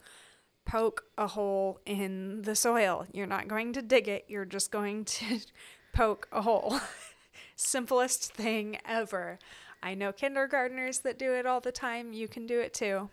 poke 0.64 1.04
a 1.16 1.26
hole 1.26 1.80
in 1.86 2.42
the 2.42 2.54
soil. 2.54 3.06
You're 3.12 3.26
not 3.26 3.48
going 3.48 3.72
to 3.74 3.82
dig 3.82 4.08
it. 4.08 4.24
You're 4.28 4.44
just 4.44 4.70
going 4.70 5.04
to 5.06 5.40
poke 5.92 6.28
a 6.32 6.42
hole. 6.42 6.80
Simplest 7.56 8.32
thing 8.32 8.78
ever. 8.84 9.38
I 9.82 9.94
know 9.94 10.12
kindergartners 10.12 11.00
that 11.00 11.18
do 11.18 11.34
it 11.34 11.46
all 11.46 11.60
the 11.60 11.72
time. 11.72 12.12
You 12.12 12.28
can 12.28 12.46
do 12.46 12.60
it 12.60 12.74
too. 12.74 13.10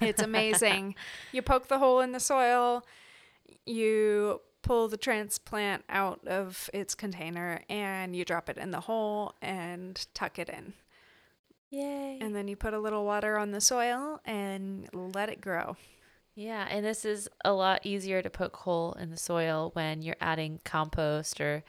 It's 0.00 0.22
amazing. 0.22 0.94
you 1.32 1.42
poke 1.42 1.68
the 1.68 1.78
hole 1.78 2.00
in 2.00 2.12
the 2.12 2.20
soil, 2.20 2.84
you 3.66 4.40
pull 4.64 4.88
the 4.88 4.96
transplant 4.96 5.84
out 5.88 6.26
of 6.26 6.68
its 6.74 6.96
container, 6.96 7.60
and 7.68 8.16
you 8.16 8.24
drop 8.24 8.48
it 8.48 8.58
in 8.58 8.72
the 8.72 8.80
hole 8.80 9.34
and 9.40 10.04
tuck 10.14 10.38
it 10.40 10.48
in. 10.48 10.72
Yay. 11.70 12.18
And 12.20 12.34
then 12.34 12.48
you 12.48 12.56
put 12.56 12.74
a 12.74 12.78
little 12.78 13.04
water 13.04 13.36
on 13.38 13.52
the 13.52 13.60
soil 13.60 14.20
and 14.24 14.88
let 14.92 15.28
it 15.28 15.40
grow. 15.40 15.76
yeah, 16.34 16.66
and 16.68 16.84
this 16.84 17.04
is 17.04 17.28
a 17.44 17.52
lot 17.52 17.84
easier 17.84 18.22
to 18.22 18.30
poke 18.30 18.56
hole 18.56 18.92
in 18.94 19.10
the 19.10 19.16
soil 19.16 19.70
when 19.74 20.02
you're 20.02 20.16
adding 20.20 20.60
compost 20.64 21.40
or 21.40 21.62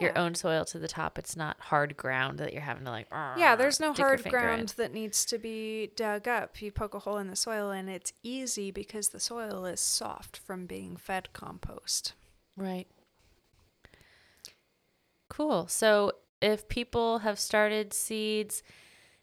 your 0.00 0.16
own 0.16 0.34
soil 0.34 0.64
to 0.64 0.78
the 0.78 0.88
top. 0.88 1.18
It's 1.18 1.36
not 1.36 1.60
hard 1.60 1.96
ground 1.96 2.38
that 2.38 2.52
you're 2.52 2.62
having 2.62 2.84
to 2.84 2.90
like. 2.90 3.08
Yeah, 3.10 3.54
there's 3.56 3.80
no 3.80 3.92
hard 3.92 4.20
finger 4.20 4.38
in. 4.38 4.44
ground 4.44 4.68
that 4.76 4.94
needs 4.94 5.24
to 5.26 5.36
be 5.38 5.90
dug 5.94 6.26
up. 6.26 6.62
You 6.62 6.72
poke 6.72 6.94
a 6.94 7.00
hole 7.00 7.18
in 7.18 7.28
the 7.28 7.36
soil, 7.36 7.70
and 7.70 7.90
it's 7.90 8.12
easy 8.22 8.70
because 8.70 9.08
the 9.08 9.20
soil 9.20 9.66
is 9.66 9.80
soft 9.80 10.38
from 10.38 10.64
being 10.66 10.96
fed 10.96 11.32
compost. 11.32 12.14
Right. 12.60 12.86
Cool. 15.30 15.66
So 15.66 16.12
if 16.42 16.68
people 16.68 17.20
have 17.20 17.38
started 17.38 17.94
seeds 17.94 18.62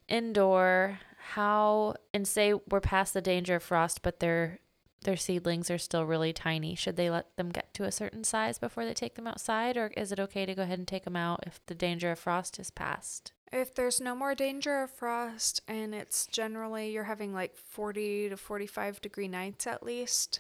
indoor, 0.08 1.00
how 1.34 1.94
and 2.14 2.28
say 2.28 2.54
we're 2.54 2.80
past 2.80 3.14
the 3.14 3.22
danger 3.22 3.58
of 3.58 3.64
frost, 3.64 4.02
but 4.02 4.20
their 4.20 4.60
their 5.04 5.16
seedlings 5.16 5.70
are 5.70 5.78
still 5.78 6.04
really 6.04 6.34
tiny, 6.34 6.74
should 6.74 6.96
they 6.96 7.12
let 7.12 7.38
them 7.38 7.50
get 7.50 7.74
to 7.76 7.84
a 7.84 7.92
certain 7.92 8.24
size 8.24 8.58
before 8.58 8.86
they 8.86 8.96
take 8.96 9.14
them 9.14 9.28
outside, 9.28 9.78
or 9.78 9.92
is 9.96 10.12
it 10.12 10.20
okay 10.20 10.48
to 10.48 10.56
go 10.56 10.64
ahead 10.64 10.80
and 10.80 10.88
take 10.88 11.04
them 11.04 11.16
out 11.16 11.44
if 11.46 11.64
the 11.68 11.76
danger 11.76 12.12
of 12.12 12.18
frost 12.18 12.60
is 12.60 12.72
past? 12.72 13.34
If 13.54 13.76
there's 13.76 14.02
no 14.02 14.16
more 14.16 14.34
danger 14.34 14.82
of 14.82 14.90
frost, 14.90 15.62
and 15.68 15.94
it's 15.94 16.26
generally 16.26 16.90
you're 16.90 17.04
having 17.04 17.34
like 17.36 17.56
40 17.56 18.30
to 18.30 18.38
45 18.38 19.00
degree 19.00 19.28
nights 19.28 19.68
at 19.68 19.84
least 19.84 20.40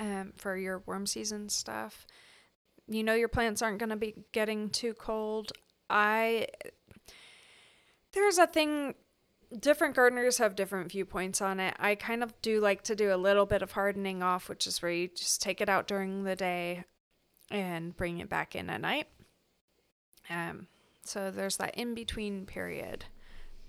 um, 0.00 0.32
for 0.36 0.56
your 0.56 0.82
warm 0.86 1.06
season 1.06 1.48
stuff, 1.48 2.06
you 2.86 3.02
know 3.02 3.14
your 3.14 3.28
plants 3.28 3.62
aren't 3.62 3.78
going 3.78 3.90
to 3.90 3.96
be 3.96 4.14
getting 4.32 4.70
too 4.70 4.94
cold. 4.94 5.52
I 5.90 6.48
there's 8.12 8.38
a 8.38 8.46
thing 8.46 8.94
different 9.58 9.94
gardeners 9.94 10.38
have 10.38 10.54
different 10.54 10.92
viewpoints 10.92 11.40
on 11.40 11.60
it. 11.60 11.74
I 11.78 11.94
kind 11.94 12.22
of 12.22 12.40
do 12.42 12.60
like 12.60 12.82
to 12.84 12.96
do 12.96 13.12
a 13.12 13.16
little 13.16 13.46
bit 13.46 13.62
of 13.62 13.72
hardening 13.72 14.22
off, 14.22 14.48
which 14.48 14.66
is 14.66 14.82
where 14.82 14.90
you 14.90 15.08
just 15.08 15.40
take 15.40 15.60
it 15.60 15.68
out 15.68 15.86
during 15.86 16.24
the 16.24 16.36
day 16.36 16.84
and 17.50 17.96
bring 17.96 18.18
it 18.18 18.28
back 18.28 18.54
in 18.54 18.68
at 18.68 18.80
night. 18.80 19.08
Um, 20.28 20.66
so 21.04 21.30
there's 21.30 21.56
that 21.56 21.74
in 21.76 21.94
between 21.94 22.44
period. 22.44 23.06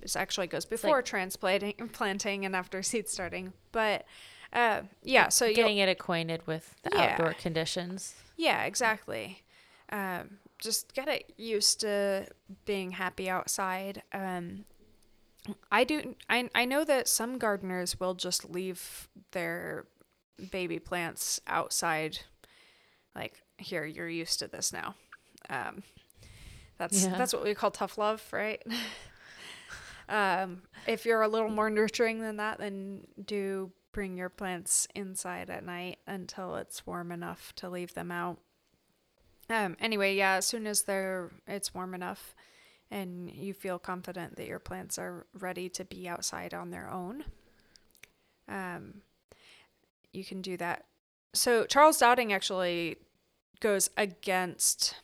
This 0.01 0.15
actually 0.15 0.47
goes 0.47 0.65
before 0.65 1.01
transplanting, 1.01 1.75
planting, 1.93 2.45
and 2.45 2.55
after 2.55 2.81
seed 2.83 3.09
starting. 3.09 3.53
But 3.71 4.05
uh, 4.53 4.81
yeah, 5.03 5.29
so 5.29 5.51
Getting 5.53 5.77
it 5.77 5.89
acquainted 5.89 6.45
with 6.47 6.75
the 6.83 6.89
Yeah. 6.93 7.11
outdoor 7.13 7.33
conditions. 7.33 8.15
yeah, 8.37 8.63
exactly. 8.63 9.43
Um, 9.91 10.39
just 10.59 10.93
get 10.93 11.07
it 11.07 11.33
used 11.37 11.79
to 11.81 12.27
being 12.65 12.91
happy 12.91 13.29
outside. 13.29 14.03
Um, 14.13 14.65
I 15.71 15.83
do. 15.83 16.15
I 16.29 16.49
I 16.53 16.65
know 16.65 16.83
that 16.83 17.07
some 17.07 17.37
gardeners 17.37 17.99
will 17.99 18.13
just 18.13 18.49
leave 18.49 19.07
their 19.31 19.85
baby 20.51 20.79
plants 20.79 21.39
outside. 21.47 22.19
Like 23.15 23.41
here, 23.57 23.85
you're 23.85 24.09
used 24.09 24.39
to 24.39 24.47
this 24.47 24.71
now. 24.73 24.95
Um, 25.49 25.83
that's 26.77 27.03
Yeah. 27.03 27.17
that's 27.17 27.33
what 27.33 27.43
we 27.43 27.55
call 27.55 27.71
tough 27.71 27.97
love, 27.97 28.21
right? 28.31 28.61
um, 30.09 30.61
if 30.87 31.05
you're 31.05 31.21
a 31.21 31.27
little 31.27 31.49
more 31.49 31.69
nurturing 31.69 32.19
than 32.21 32.37
that, 32.37 32.57
then 32.59 33.05
do 33.25 33.71
bring 33.91 34.17
your 34.17 34.29
plants 34.29 34.87
inside 34.93 35.49
at 35.49 35.65
night 35.65 35.99
until 36.07 36.55
it's 36.55 36.85
warm 36.85 37.11
enough 37.11 37.53
to 37.55 37.69
leave 37.69 37.93
them 37.93 38.11
out. 38.11 38.39
Um, 39.49 39.75
anyway, 39.79 40.15
yeah, 40.15 40.35
as 40.35 40.45
soon 40.45 40.67
as 40.67 40.83
they're 40.83 41.31
it's 41.47 41.73
warm 41.73 41.93
enough 41.93 42.35
and 42.91 43.31
you 43.31 43.53
feel 43.53 43.79
confident 43.79 44.35
that 44.35 44.47
your 44.47 44.59
plants 44.59 44.99
are 44.99 45.25
ready 45.33 45.69
to 45.69 45.85
be 45.85 46.07
outside 46.07 46.53
on 46.53 46.69
their 46.69 46.89
own, 46.89 47.23
um, 48.47 49.01
you 50.13 50.23
can 50.23 50.41
do 50.41 50.57
that. 50.57 50.85
So 51.33 51.65
Charles 51.65 51.99
Dowding 51.99 52.31
actually 52.31 52.97
goes 53.59 53.89
against 53.97 54.95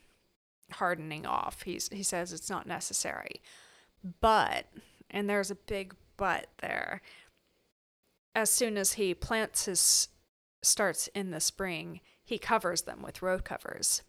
hardening 0.73 1.25
off. 1.25 1.63
He's 1.63 1.89
he 1.89 2.03
says 2.03 2.33
it's 2.33 2.49
not 2.49 2.67
necessary. 2.67 3.41
But 4.21 4.67
and 5.09 5.29
there's 5.29 5.51
a 5.51 5.55
big 5.55 5.95
but 6.17 6.47
there. 6.59 7.01
As 8.35 8.49
soon 8.49 8.77
as 8.77 8.93
he 8.93 9.13
plants 9.13 9.65
his 9.65 10.09
starts 10.61 11.07
in 11.15 11.31
the 11.31 11.39
spring, 11.39 12.01
he 12.23 12.37
covers 12.37 12.81
them 12.83 13.01
with 13.01 13.21
row 13.21 13.39
covers, 13.39 14.01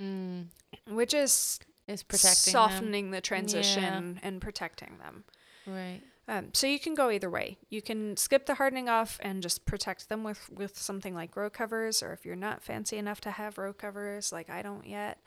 Mm, 0.00 0.46
which 0.88 1.12
is 1.14 1.58
is 1.88 2.02
protecting 2.02 2.52
them. 2.52 2.70
softening 2.70 3.10
the 3.10 3.20
transition 3.20 4.20
and 4.22 4.40
protecting 4.40 4.98
them. 4.98 5.24
Right. 5.66 6.00
Um, 6.28 6.50
so 6.54 6.68
you 6.68 6.78
can 6.78 6.94
go 6.94 7.10
either 7.10 7.28
way. 7.28 7.58
You 7.68 7.82
can 7.82 8.16
skip 8.16 8.46
the 8.46 8.54
hardening 8.54 8.88
off 8.88 9.18
and 9.22 9.42
just 9.42 9.66
protect 9.66 10.08
them 10.08 10.22
with 10.22 10.48
with 10.50 10.78
something 10.78 11.14
like 11.14 11.34
row 11.36 11.50
covers, 11.50 12.02
or 12.02 12.12
if 12.12 12.24
you're 12.24 12.36
not 12.36 12.62
fancy 12.62 12.96
enough 12.96 13.20
to 13.22 13.32
have 13.32 13.58
row 13.58 13.72
covers, 13.72 14.30
like 14.32 14.48
I 14.48 14.62
don't 14.62 14.86
yet, 14.86 15.18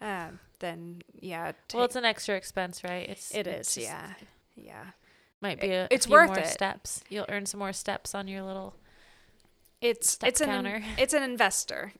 um, 0.00 0.38
then 0.60 1.02
yeah, 1.20 1.52
well, 1.74 1.84
it's 1.84 1.96
an 1.96 2.04
extra 2.04 2.36
expense, 2.36 2.84
right? 2.84 3.08
It's 3.08 3.34
it 3.34 3.46
it's 3.48 3.74
just- 3.74 3.86
yeah, 3.86 4.12
yeah. 4.54 4.84
Might 5.40 5.60
be 5.60 5.68
a, 5.70 5.88
It's 5.90 6.06
few 6.06 6.12
worth 6.14 6.28
more 6.30 6.38
it. 6.38 6.46
steps. 6.46 7.02
You'll 7.08 7.26
earn 7.28 7.46
some 7.46 7.58
more 7.60 7.72
steps 7.72 8.14
on 8.14 8.28
your 8.28 8.42
little. 8.42 8.74
It's 9.80 10.10
Step 10.10 10.28
it's 10.28 10.40
an 10.40 10.46
counter. 10.48 10.82
it's 10.96 11.12
an 11.12 11.22
investor. 11.22 11.92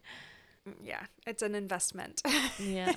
Mm, 0.68 0.75
Yeah, 0.83 1.03
it's 1.27 1.42
an 1.42 1.55
investment. 1.55 2.23
Yeah. 2.59 2.94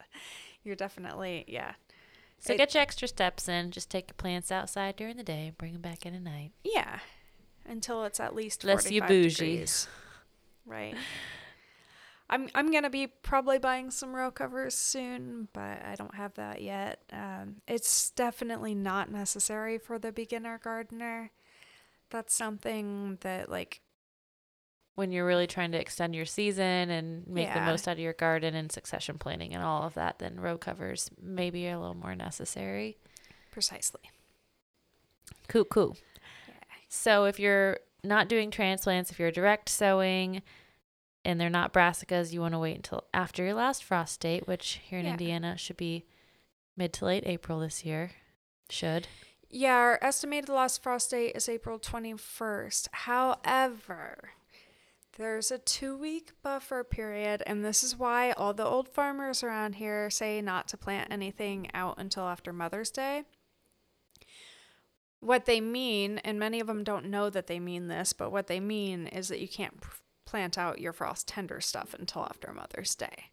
You're 0.64 0.74
definitely 0.76 1.44
yeah. 1.46 1.74
So 2.40 2.54
It- 2.54 2.56
get 2.58 2.74
your 2.74 2.82
extra 2.82 3.06
steps 3.08 3.48
in. 3.48 3.70
Just 3.70 3.90
take 3.90 4.08
your 4.08 4.14
plants 4.14 4.50
outside 4.50 4.96
during 4.96 5.16
the 5.16 5.22
day, 5.22 5.52
bring 5.56 5.72
them 5.74 5.82
back 5.82 6.04
in 6.06 6.14
at 6.14 6.22
night. 6.22 6.50
Yeah, 6.64 6.98
until 7.66 8.04
it's 8.04 8.18
at 8.18 8.34
least 8.34 8.64
Less 8.64 8.90
you 8.90 9.00
45 9.00 9.08
bougie. 9.08 9.28
degrees. 9.52 9.88
Right. 10.66 10.96
I'm 12.30 12.48
I'm 12.54 12.72
gonna 12.72 12.90
be 12.90 13.06
probably 13.06 13.58
buying 13.58 13.90
some 13.90 14.14
row 14.14 14.30
covers 14.30 14.74
soon, 14.74 15.48
but 15.52 15.84
I 15.84 15.94
don't 15.96 16.14
have 16.14 16.34
that 16.34 16.62
yet. 16.62 17.02
Um, 17.12 17.56
it's 17.68 18.10
definitely 18.10 18.74
not 18.74 19.10
necessary 19.10 19.78
for 19.78 19.98
the 19.98 20.10
beginner 20.10 20.58
gardener. 20.62 21.30
That's 22.10 22.34
something 22.34 23.18
that 23.20 23.50
like 23.50 23.82
when 24.94 25.10
you're 25.10 25.26
really 25.26 25.46
trying 25.46 25.72
to 25.72 25.80
extend 25.80 26.14
your 26.14 26.24
season 26.24 26.90
and 26.90 27.26
make 27.26 27.52
the 27.52 27.60
most 27.60 27.88
out 27.88 27.92
of 27.92 27.98
your 27.98 28.12
garden 28.12 28.54
and 28.54 28.70
succession 28.70 29.18
planning 29.18 29.52
and 29.52 29.62
all 29.62 29.82
of 29.82 29.94
that, 29.94 30.20
then 30.20 30.38
row 30.38 30.56
covers 30.56 31.10
maybe 31.20 31.66
are 31.68 31.74
a 31.74 31.78
little 31.78 31.96
more 31.96 32.14
necessary. 32.14 32.96
Precisely. 33.50 34.02
Cool, 35.48 35.64
cool. 35.64 35.96
Yeah. 36.46 36.54
So 36.88 37.24
if 37.24 37.40
you're 37.40 37.80
not 38.04 38.28
doing 38.28 38.52
transplants, 38.52 39.10
if 39.10 39.18
you're 39.18 39.32
direct 39.32 39.68
sowing 39.68 40.42
and 41.24 41.40
they're 41.40 41.50
not 41.50 41.72
brassicas, 41.72 42.32
you 42.32 42.40
want 42.40 42.54
to 42.54 42.58
wait 42.58 42.76
until 42.76 43.04
after 43.14 43.44
your 43.44 43.54
last 43.54 43.82
frost 43.84 44.20
date, 44.20 44.46
which 44.46 44.80
here 44.84 44.98
in 44.98 45.06
Yeah. 45.06 45.12
Indiana 45.12 45.56
should 45.56 45.76
be 45.76 46.04
mid 46.76 46.92
to 46.94 47.04
late 47.06 47.24
April 47.26 47.60
this 47.60 47.84
year. 47.84 48.12
Should. 48.70 49.06
Yeah, 49.50 49.76
our 49.76 49.98
estimated 50.02 50.48
last 50.48 50.82
frost 50.82 51.10
date 51.10 51.36
is 51.36 51.48
April 51.48 51.78
21st. 51.78 52.88
However, 52.92 54.30
there's 55.16 55.50
a 55.52 55.58
two 55.58 55.96
week 55.96 56.32
buffer 56.42 56.82
period, 56.82 57.42
and 57.46 57.64
this 57.64 57.84
is 57.84 57.96
why 57.96 58.32
all 58.32 58.52
the 58.52 58.64
old 58.64 58.88
farmers 58.88 59.42
around 59.44 59.76
here 59.76 60.10
say 60.10 60.42
not 60.42 60.66
to 60.68 60.76
plant 60.76 61.12
anything 61.12 61.70
out 61.72 61.98
until 61.98 62.24
after 62.24 62.52
Mother's 62.52 62.90
Day. 62.90 63.22
What 65.20 65.46
they 65.46 65.60
mean, 65.60 66.18
and 66.18 66.38
many 66.38 66.60
of 66.60 66.66
them 66.66 66.84
don't 66.84 67.06
know 67.06 67.30
that 67.30 67.46
they 67.46 67.60
mean 67.60 67.88
this, 67.88 68.12
but 68.12 68.30
what 68.32 68.46
they 68.46 68.60
mean 68.60 69.06
is 69.06 69.28
that 69.28 69.40
you 69.40 69.48
can't 69.48 69.80
plant 70.34 70.58
out 70.58 70.80
your 70.80 70.92
frost 70.92 71.28
tender 71.28 71.60
stuff 71.60 71.94
until 71.96 72.24
after 72.24 72.52
Mother's 72.52 72.96
Day. 72.96 73.26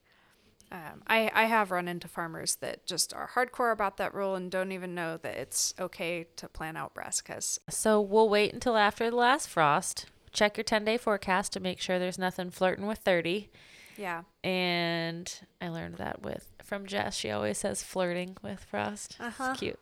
Um, 0.71 1.01
I, 1.07 1.31
I 1.33 1.45
have 1.45 1.71
run 1.71 1.87
into 1.87 2.07
farmers 2.07 2.57
that 2.57 2.85
just 2.85 3.11
are 3.11 3.31
hardcore 3.33 3.71
about 3.73 3.97
that 3.97 4.13
rule 4.13 4.35
and 4.35 4.51
don't 4.51 4.71
even 4.71 4.93
know 4.93 5.17
that 5.17 5.35
it's 5.35 5.73
okay 5.79 6.27
to 6.35 6.47
plant 6.47 6.77
out 6.77 6.93
brassicas. 6.93 7.57
So 7.71 7.99
we'll 7.99 8.29
wait 8.29 8.53
until 8.53 8.77
after 8.77 9.09
the 9.09 9.15
last 9.15 9.49
frost. 9.49 10.05
Check 10.31 10.57
your 10.57 10.63
10 10.63 10.85
day 10.85 10.95
forecast 10.97 11.53
to 11.53 11.59
make 11.59 11.81
sure 11.81 11.97
there's 11.97 12.19
nothing 12.19 12.51
flirting 12.51 12.85
with 12.85 12.99
30. 12.99 13.49
Yeah. 13.97 14.21
And 14.43 15.33
I 15.59 15.69
learned 15.69 15.95
that 15.95 16.21
with 16.21 16.51
from 16.63 16.85
Jess. 16.85 17.15
She 17.15 17.31
always 17.31 17.57
says 17.57 17.81
flirting 17.81 18.37
with 18.43 18.59
frost. 18.63 19.17
Uh-huh. 19.19 19.49
It's 19.53 19.59
cute. 19.59 19.79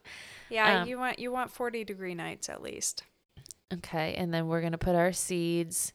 Yeah, 0.50 0.84
Um, 0.84 0.88
you 0.88 0.98
want 0.98 1.20
you 1.20 1.34
want 1.34 1.52
40 1.52 1.84
degree 1.84 2.16
nights 2.16 2.48
at 2.48 2.62
least. 2.62 3.04
Okay, 3.74 4.16
and 4.16 4.34
then 4.34 4.48
we're 4.48 4.62
gonna 4.62 4.78
put 4.78 4.96
our 4.96 5.12
seeds. 5.12 5.92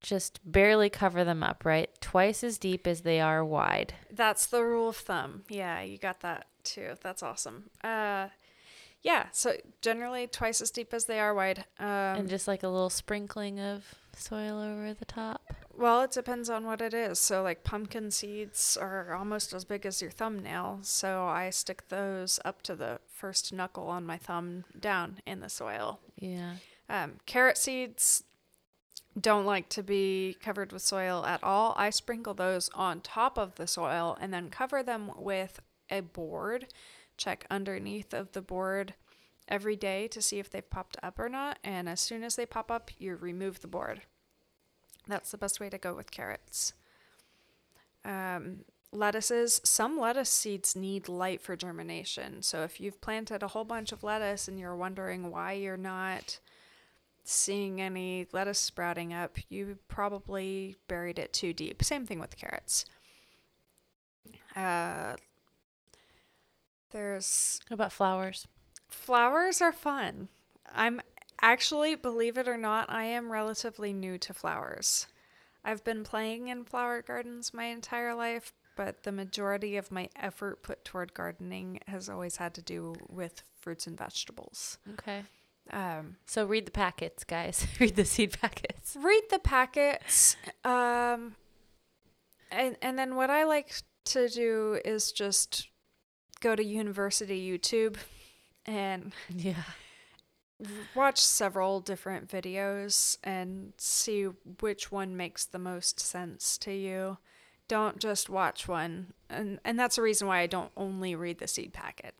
Just 0.00 0.40
barely 0.44 0.88
cover 0.90 1.24
them 1.24 1.42
up, 1.42 1.64
right? 1.64 1.90
Twice 2.00 2.44
as 2.44 2.58
deep 2.58 2.86
as 2.86 3.02
they 3.02 3.20
are 3.20 3.44
wide. 3.44 3.94
That's 4.10 4.46
the 4.46 4.62
rule 4.64 4.90
of 4.90 4.96
thumb. 4.96 5.42
Yeah, 5.48 5.82
you 5.82 5.98
got 5.98 6.20
that 6.20 6.46
too. 6.64 6.94
That's 7.02 7.22
awesome. 7.22 7.70
Uh 7.82 8.28
yeah, 9.02 9.26
so 9.32 9.54
generally 9.80 10.26
twice 10.26 10.60
as 10.60 10.70
deep 10.70 10.92
as 10.92 11.06
they 11.06 11.20
are 11.20 11.34
wide. 11.34 11.64
Um 11.78 11.86
and 11.86 12.28
just 12.28 12.48
like 12.48 12.62
a 12.62 12.68
little 12.68 12.90
sprinkling 12.90 13.58
of 13.58 13.84
soil 14.16 14.60
over 14.60 14.94
the 14.94 15.04
top. 15.04 15.54
Well, 15.76 16.02
it 16.02 16.10
depends 16.10 16.50
on 16.50 16.66
what 16.66 16.80
it 16.80 16.92
is. 16.92 17.20
So, 17.20 17.42
like 17.42 17.62
pumpkin 17.62 18.10
seeds 18.10 18.76
are 18.80 19.14
almost 19.14 19.52
as 19.52 19.64
big 19.64 19.86
as 19.86 20.02
your 20.02 20.10
thumbnail. 20.10 20.80
So, 20.82 21.24
I 21.26 21.50
stick 21.50 21.88
those 21.88 22.40
up 22.44 22.62
to 22.62 22.74
the 22.74 22.98
first 23.06 23.52
knuckle 23.52 23.86
on 23.86 24.04
my 24.04 24.16
thumb 24.16 24.64
down 24.78 25.20
in 25.24 25.38
the 25.40 25.48
soil. 25.48 26.00
Yeah. 26.16 26.54
Um, 26.88 27.14
carrot 27.26 27.56
seeds 27.58 28.24
don't 29.20 29.46
like 29.46 29.68
to 29.70 29.82
be 29.82 30.36
covered 30.42 30.72
with 30.72 30.82
soil 30.82 31.24
at 31.24 31.42
all. 31.42 31.74
I 31.76 31.90
sprinkle 31.90 32.34
those 32.34 32.70
on 32.74 33.00
top 33.00 33.38
of 33.38 33.54
the 33.56 33.66
soil 33.66 34.16
and 34.20 34.32
then 34.32 34.50
cover 34.50 34.82
them 34.82 35.10
with 35.16 35.60
a 35.90 36.00
board. 36.00 36.66
Check 37.16 37.46
underneath 37.50 38.12
of 38.12 38.32
the 38.32 38.42
board 38.42 38.94
every 39.48 39.76
day 39.76 40.08
to 40.08 40.22
see 40.22 40.38
if 40.38 40.50
they've 40.50 40.68
popped 40.68 40.96
up 41.02 41.18
or 41.18 41.28
not. 41.28 41.58
And 41.64 41.88
as 41.88 42.00
soon 42.00 42.22
as 42.22 42.36
they 42.36 42.46
pop 42.46 42.70
up, 42.70 42.90
you 42.98 43.16
remove 43.16 43.60
the 43.60 43.66
board. 43.66 44.02
That's 45.06 45.30
the 45.30 45.38
best 45.38 45.58
way 45.58 45.70
to 45.70 45.78
go 45.78 45.94
with 45.94 46.10
carrots. 46.10 46.74
Um, 48.04 48.64
lettuces, 48.92 49.60
some 49.64 49.98
lettuce 49.98 50.30
seeds 50.30 50.76
need 50.76 51.08
light 51.08 51.40
for 51.40 51.56
germination. 51.56 52.42
So 52.42 52.62
if 52.62 52.80
you've 52.80 53.00
planted 53.00 53.42
a 53.42 53.48
whole 53.48 53.64
bunch 53.64 53.90
of 53.90 54.02
lettuce 54.02 54.48
and 54.48 54.58
you're 54.58 54.76
wondering 54.76 55.30
why 55.30 55.52
you're 55.52 55.76
not 55.76 56.38
seeing 57.28 57.80
any 57.80 58.26
lettuce 58.32 58.58
sprouting 58.58 59.12
up, 59.12 59.36
you 59.48 59.78
probably 59.88 60.76
buried 60.88 61.18
it 61.18 61.32
too 61.32 61.52
deep. 61.52 61.82
Same 61.84 62.06
thing 62.06 62.20
with 62.20 62.36
carrots. 62.36 62.86
Uh, 64.56 65.14
there's 66.90 67.60
What 67.68 67.74
about 67.74 67.92
flowers? 67.92 68.46
flowers 68.88 69.60
are 69.60 69.72
fun. 69.72 70.28
I'm 70.74 71.00
actually, 71.42 71.94
believe 71.94 72.38
it 72.38 72.48
or 72.48 72.56
not, 72.56 72.90
I 72.90 73.04
am 73.04 73.30
relatively 73.30 73.92
new 73.92 74.16
to 74.18 74.32
flowers. 74.32 75.06
I've 75.64 75.84
been 75.84 76.04
playing 76.04 76.48
in 76.48 76.64
flower 76.64 77.02
gardens 77.02 77.52
my 77.52 77.64
entire 77.64 78.14
life, 78.14 78.54
but 78.74 79.02
the 79.02 79.12
majority 79.12 79.76
of 79.76 79.90
my 79.90 80.08
effort 80.16 80.62
put 80.62 80.84
toward 80.84 81.12
gardening 81.12 81.80
has 81.86 82.08
always 82.08 82.36
had 82.36 82.54
to 82.54 82.62
do 82.62 82.94
with 83.08 83.42
fruits 83.60 83.86
and 83.86 83.98
vegetables. 83.98 84.78
Okay. 84.94 85.24
Um, 85.70 86.16
So 86.26 86.44
read 86.46 86.66
the 86.66 86.70
packets, 86.70 87.24
guys. 87.24 87.66
read 87.80 87.96
the 87.96 88.04
seed 88.04 88.38
packets. 88.40 88.96
read 89.00 89.22
the 89.30 89.38
packets 89.38 90.36
um 90.64 91.36
and 92.50 92.76
and 92.80 92.98
then 92.98 93.14
what 93.16 93.28
i 93.28 93.44
like 93.44 93.72
to 94.04 94.28
do 94.30 94.80
is 94.84 95.12
just 95.12 95.68
go 96.40 96.56
to 96.56 96.64
university 96.64 97.38
youtube 97.46 97.96
and 98.64 99.12
Yeah. 99.28 99.62
watch 100.94 101.20
several 101.20 101.80
different 101.80 102.28
videos 102.30 103.18
and 103.22 103.74
see 103.76 104.24
which 104.60 104.90
one 104.90 105.16
makes 105.16 105.44
the 105.44 105.58
most 105.58 106.00
sense 106.00 106.56
to 106.58 106.72
you 106.72 107.18
don't 107.68 107.98
just 107.98 108.30
watch 108.30 108.66
one 108.66 109.12
and 109.28 109.60
and 109.64 109.78
that's 109.78 109.96
the 109.96 110.02
reason 110.02 110.26
why 110.26 110.40
i 110.40 110.46
don't 110.46 110.72
only 110.76 111.14
read 111.14 111.38
the 111.38 111.46
seed 111.46 111.72
packet 111.74 112.14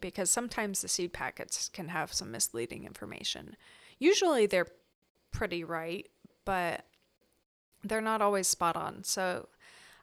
because 0.00 0.30
sometimes 0.30 0.80
the 0.82 0.88
seed 0.88 1.12
packets 1.12 1.68
can 1.72 1.88
have 1.88 2.12
some 2.12 2.30
misleading 2.30 2.84
information 2.84 3.56
usually 3.98 4.46
they're 4.46 4.66
pretty 5.30 5.64
right 5.64 6.08
but 6.44 6.84
they're 7.82 8.00
not 8.00 8.22
always 8.22 8.46
spot 8.46 8.76
on 8.76 9.02
so 9.04 9.48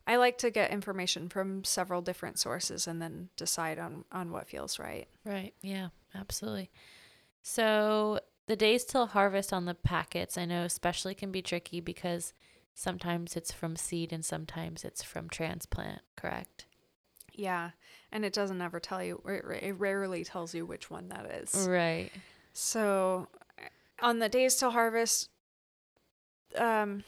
i 0.08 0.16
like 0.16 0.38
to 0.38 0.50
get 0.50 0.72
information 0.72 1.30
from 1.30 1.64
several 1.64 2.02
different 2.02 2.40
sources 2.40 2.88
and 2.88 3.02
then 3.02 3.30
decide 3.36 3.78
on 3.78 4.04
on 4.12 4.32
what 4.32 4.48
feels 4.48 4.80
right 4.80 5.08
Right. 5.28 5.54
Yeah, 5.62 5.90
absolutely. 6.16 6.72
So 7.42 8.20
the 8.48 8.56
days 8.56 8.86
till 8.86 9.08
harvest 9.08 9.52
on 9.52 9.66
the 9.66 9.76
packets, 9.76 10.38
I 10.38 10.46
know 10.46 10.64
especially 10.64 11.14
can 11.16 11.32
be 11.32 11.42
tricky 11.42 11.82
because 11.82 12.34
sometimes 12.74 13.36
it's 13.36 13.52
from 13.52 13.76
seed 13.76 14.14
and 14.14 14.24
sometimes 14.24 14.86
it's 14.86 15.04
from 15.04 15.28
transplant, 15.30 16.02
correct? 16.16 16.66
Yeah, 17.38 17.70
and 18.12 18.26
it 18.26 18.34
doesn't 18.34 18.62
ever 18.62 18.80
tell 18.80 19.02
you. 19.04 19.22
It 19.26 19.78
rarely 19.78 20.24
tells 20.26 20.54
you 20.54 20.66
which 20.66 20.90
one 20.90 21.08
that 21.10 21.26
is. 21.32 21.68
Right. 21.68 22.10
So, 22.52 23.28
on 24.02 24.20
the 24.20 24.28
days 24.28 24.56
till 24.56 24.72
harvest, 24.72 25.30
um, 26.56 27.04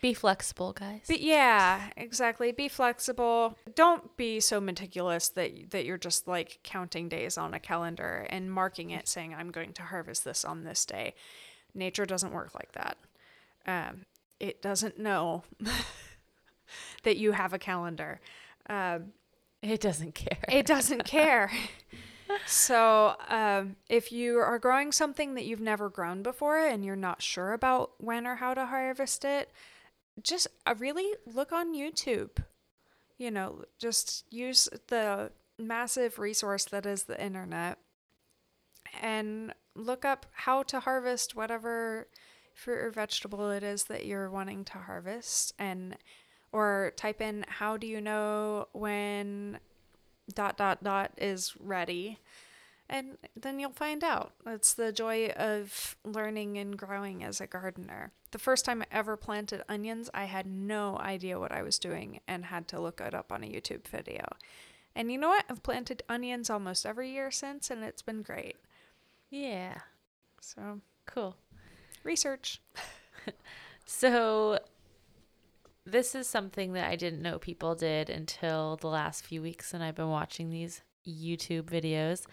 Be 0.00 0.14
flexible, 0.14 0.72
guys. 0.72 1.02
but 1.06 1.20
yeah, 1.20 1.90
exactly. 1.96 2.52
Be 2.52 2.68
flexible. 2.68 3.56
Don't 3.74 4.16
be 4.16 4.40
so 4.40 4.60
meticulous 4.60 5.28
that 5.30 5.70
that 5.70 5.84
you're 5.84 5.98
just 5.98 6.26
like 6.26 6.60
counting 6.62 7.08
days 7.10 7.36
on 7.36 7.52
a 7.54 7.60
calendar 7.60 8.26
and 8.30 8.50
marking 8.50 8.90
it, 8.90 9.06
saying 9.08 9.34
I'm 9.34 9.50
going 9.50 9.74
to 9.74 9.82
harvest 9.82 10.24
this 10.24 10.44
on 10.44 10.64
this 10.64 10.84
day. 10.86 11.14
Nature 11.74 12.06
doesn't 12.06 12.32
work 12.32 12.54
like 12.54 12.72
that. 12.72 12.96
Um, 13.66 14.06
it 14.40 14.62
doesn't 14.62 14.98
know 14.98 15.42
that 17.02 17.16
you 17.18 17.32
have 17.32 17.52
a 17.52 17.58
calendar. 17.58 18.20
Um, 18.68 19.12
it 19.64 19.80
doesn't 19.80 20.14
care. 20.14 20.44
it 20.48 20.66
doesn't 20.66 21.04
care. 21.06 21.50
So, 22.46 23.16
um, 23.28 23.76
if 23.88 24.10
you 24.10 24.38
are 24.38 24.58
growing 24.58 24.92
something 24.92 25.34
that 25.34 25.44
you've 25.44 25.60
never 25.60 25.88
grown 25.88 26.22
before 26.22 26.58
and 26.58 26.84
you're 26.84 26.96
not 26.96 27.22
sure 27.22 27.52
about 27.52 27.92
when 27.98 28.26
or 28.26 28.36
how 28.36 28.54
to 28.54 28.66
harvest 28.66 29.24
it, 29.24 29.50
just 30.22 30.46
uh, 30.66 30.74
really 30.78 31.14
look 31.26 31.52
on 31.52 31.74
YouTube. 31.74 32.30
You 33.18 33.30
know, 33.30 33.64
just 33.78 34.24
use 34.32 34.68
the 34.88 35.30
massive 35.58 36.18
resource 36.18 36.64
that 36.66 36.86
is 36.86 37.04
the 37.04 37.22
internet 37.22 37.78
and 39.00 39.54
look 39.74 40.04
up 40.04 40.26
how 40.32 40.62
to 40.64 40.80
harvest 40.80 41.34
whatever 41.34 42.08
fruit 42.54 42.78
or 42.78 42.90
vegetable 42.90 43.50
it 43.50 43.62
is 43.62 43.84
that 43.84 44.06
you're 44.06 44.30
wanting 44.30 44.64
to 44.64 44.78
harvest 44.78 45.52
and 45.58 45.96
or 46.54 46.92
type 46.96 47.20
in 47.20 47.44
how 47.48 47.76
do 47.76 47.86
you 47.86 48.00
know 48.00 48.68
when 48.72 49.58
dot 50.32 50.56
dot 50.56 50.82
dot 50.84 51.10
is 51.18 51.54
ready? 51.58 52.20
And 52.88 53.18
then 53.34 53.58
you'll 53.58 53.72
find 53.72 54.04
out. 54.04 54.32
It's 54.46 54.74
the 54.74 54.92
joy 54.92 55.28
of 55.30 55.96
learning 56.04 56.58
and 56.58 56.76
growing 56.76 57.24
as 57.24 57.40
a 57.40 57.46
gardener. 57.46 58.12
The 58.30 58.38
first 58.38 58.64
time 58.64 58.82
i 58.82 58.86
ever 58.90 59.16
planted 59.16 59.62
onions 59.68 60.10
i 60.14 60.24
had 60.24 60.46
no 60.46 60.98
idea 60.98 61.38
what 61.38 61.52
i 61.52 61.62
was 61.62 61.78
doing 61.78 62.20
and 62.26 62.46
had 62.46 62.66
to 62.68 62.80
look 62.80 63.00
it 63.00 63.14
up 63.14 63.32
on 63.32 63.42
a 63.44 63.46
youtube 63.46 63.86
video. 63.88 64.24
And 64.94 65.10
you 65.10 65.18
know 65.18 65.28
what? 65.28 65.44
I've 65.48 65.62
planted 65.62 66.02
onions 66.08 66.50
almost 66.50 66.86
every 66.86 67.10
year 67.10 67.30
since 67.30 67.70
and 67.70 67.82
it's 67.82 68.02
been 68.02 68.22
great. 68.22 68.56
Yeah. 69.30 69.78
so 70.40 70.80
Cool. 71.06 71.36
research. 72.04 72.60
So 73.86 74.58
this 75.86 76.14
is 76.14 76.26
something 76.26 76.72
that 76.72 76.90
I 76.90 76.96
didn't 76.96 77.22
know 77.22 77.38
people 77.38 77.74
did 77.74 78.08
until 78.08 78.76
the 78.76 78.88
last 78.88 79.24
few 79.24 79.42
weeks 79.42 79.74
and 79.74 79.82
I've 79.82 79.94
been 79.94 80.08
watching 80.08 80.50
these 80.50 80.82
YouTube 81.06 81.64
videos 81.64 82.24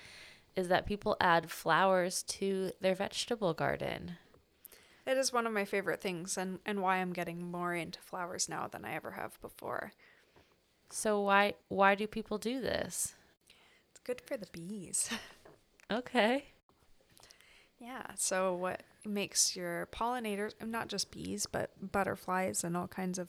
is 0.56 0.68
that 0.70 0.86
people 0.86 1.18
add 1.20 1.52
flowers 1.52 2.24
to 2.24 2.72
their 2.80 2.96
vegetable 2.96 3.54
garden. 3.54 4.18
It 5.06 5.18
is 5.18 5.34
one 5.34 5.48
of 5.48 5.54
my 5.54 5.66
favorite 5.66 6.02
things 6.02 6.38
and, 6.38 6.60
and 6.66 6.82
why 6.82 6.98
I'm 6.98 7.14
getting 7.14 7.52
more 7.52 7.74
into 7.74 8.00
flowers 8.00 8.48
now 8.48 8.68
than 8.68 8.86
I 8.86 8.94
ever 8.94 9.12
have 9.12 9.40
before. 9.42 9.92
So 10.90 11.22
why 11.22 11.56
why 11.70 11.96
do 11.96 12.06
people 12.06 12.38
do 12.38 12.62
this? 12.62 13.16
It's 13.90 14.00
good 14.04 14.22
for 14.22 14.38
the 14.38 14.48
bees. 14.52 15.10
Okay. 15.92 16.51
Yeah. 17.82 18.04
So 18.16 18.54
what 18.54 18.84
makes 19.04 19.56
your 19.56 19.88
pollinators 19.88 20.54
not 20.64 20.88
just 20.88 21.12
bees, 21.12 21.48
but 21.48 21.72
butterflies 21.92 22.64
and 22.64 22.78
all 22.78 22.88
kinds 22.88 23.18
of 23.18 23.28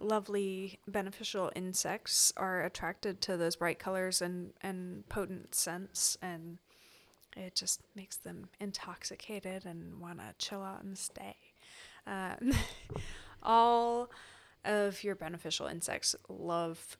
lovely 0.00 0.78
beneficial 0.86 1.50
insects 1.56 2.32
are 2.36 2.62
attracted 2.62 3.20
to 3.22 3.36
those 3.36 3.56
bright 3.56 3.78
colors 3.78 4.22
and 4.22 4.52
and 4.62 5.06
potent 5.10 5.54
scents 5.54 6.16
and 6.22 6.58
it 7.36 7.54
just 7.54 7.82
makes 7.94 8.16
them 8.16 8.48
intoxicated 8.60 9.64
and 9.64 10.00
want 10.00 10.18
to 10.18 10.34
chill 10.38 10.62
out 10.62 10.82
and 10.82 10.98
stay. 10.98 11.36
Um, 12.06 12.52
all 13.42 14.10
of 14.64 15.04
your 15.04 15.14
beneficial 15.14 15.66
insects 15.66 16.16
love 16.28 16.98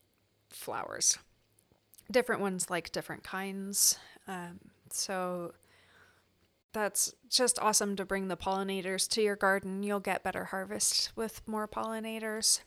flowers. 0.49 1.19
Different 2.11 2.41
ones 2.41 2.71
like 2.71 2.93
different 2.93 3.25
kinds. 3.25 3.99
Um, 4.29 4.61
so 4.91 5.53
that's 6.73 7.15
just 7.29 7.59
awesome 7.61 7.97
to 7.97 8.05
bring 8.05 8.29
the 8.29 8.37
pollinators 8.37 9.09
to 9.11 9.23
your 9.23 9.37
garden. 9.37 9.83
You'll 9.83 10.01
get 10.01 10.23
better 10.23 10.47
harvest 10.47 11.13
with 11.17 11.43
more 11.47 11.67
pollinators. 11.69 12.61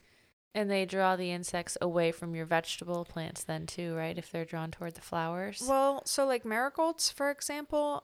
And 0.56 0.70
they 0.70 0.86
draw 0.86 1.16
the 1.16 1.32
insects 1.32 1.78
away 1.82 2.12
from 2.12 2.36
your 2.36 2.46
vegetable 2.46 3.06
plants 3.06 3.44
then 3.44 3.66
too, 3.66 3.96
right? 3.96 4.18
If 4.18 4.32
they're 4.32 4.46
drawn 4.46 4.70
toward 4.72 4.94
the 4.96 5.02
flowers. 5.02 5.64
Well, 5.68 6.04
so 6.06 6.26
like 6.28 6.46
marigolds, 6.46 7.10
for 7.10 7.32
example, 7.32 8.04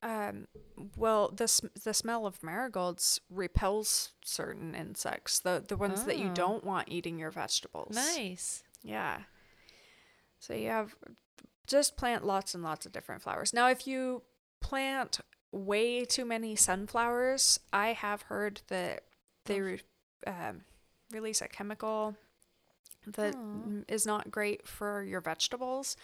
um, 0.00 0.46
well, 0.96 1.32
the 1.34 1.48
sm- 1.48 1.66
the 1.82 1.92
smell 1.92 2.24
of 2.24 2.40
marigolds 2.40 3.20
repels 3.28 4.12
certain 4.24 4.76
insects, 4.76 5.40
the 5.40 5.64
the 5.66 5.76
ones 5.76 6.04
that 6.04 6.18
you 6.18 6.28
Oh. 6.28 6.34
don't 6.34 6.62
want 6.62 6.88
eating 6.88 7.18
your 7.18 7.32
vegetables. 7.32 7.96
nice. 7.96 8.62
Yeah. 8.84 9.22
So 10.38 10.54
you 10.54 10.68
have 10.68 10.94
just 11.66 11.96
plant 11.96 12.24
lots 12.24 12.54
and 12.54 12.62
lots 12.62 12.86
of 12.86 12.92
different 12.92 13.22
flowers. 13.22 13.52
Now, 13.52 13.68
if 13.70 13.88
you 13.88 14.22
plant 14.60 15.18
way 15.52 16.04
too 16.04 16.24
many 16.24 16.56
sunflowers, 16.56 17.60
I 17.72 17.88
have 17.88 18.22
heard 18.22 18.60
that 18.68 19.04
they 19.44 19.60
re- 19.60 19.80
um, 20.26 20.62
release 21.10 21.40
a 21.40 21.48
chemical 21.48 22.16
that 23.06 23.34
is 23.88 24.06
not 24.06 24.30
great 24.30 24.66
for 24.66 25.02
your 25.02 25.20
vegetables. 25.20 25.96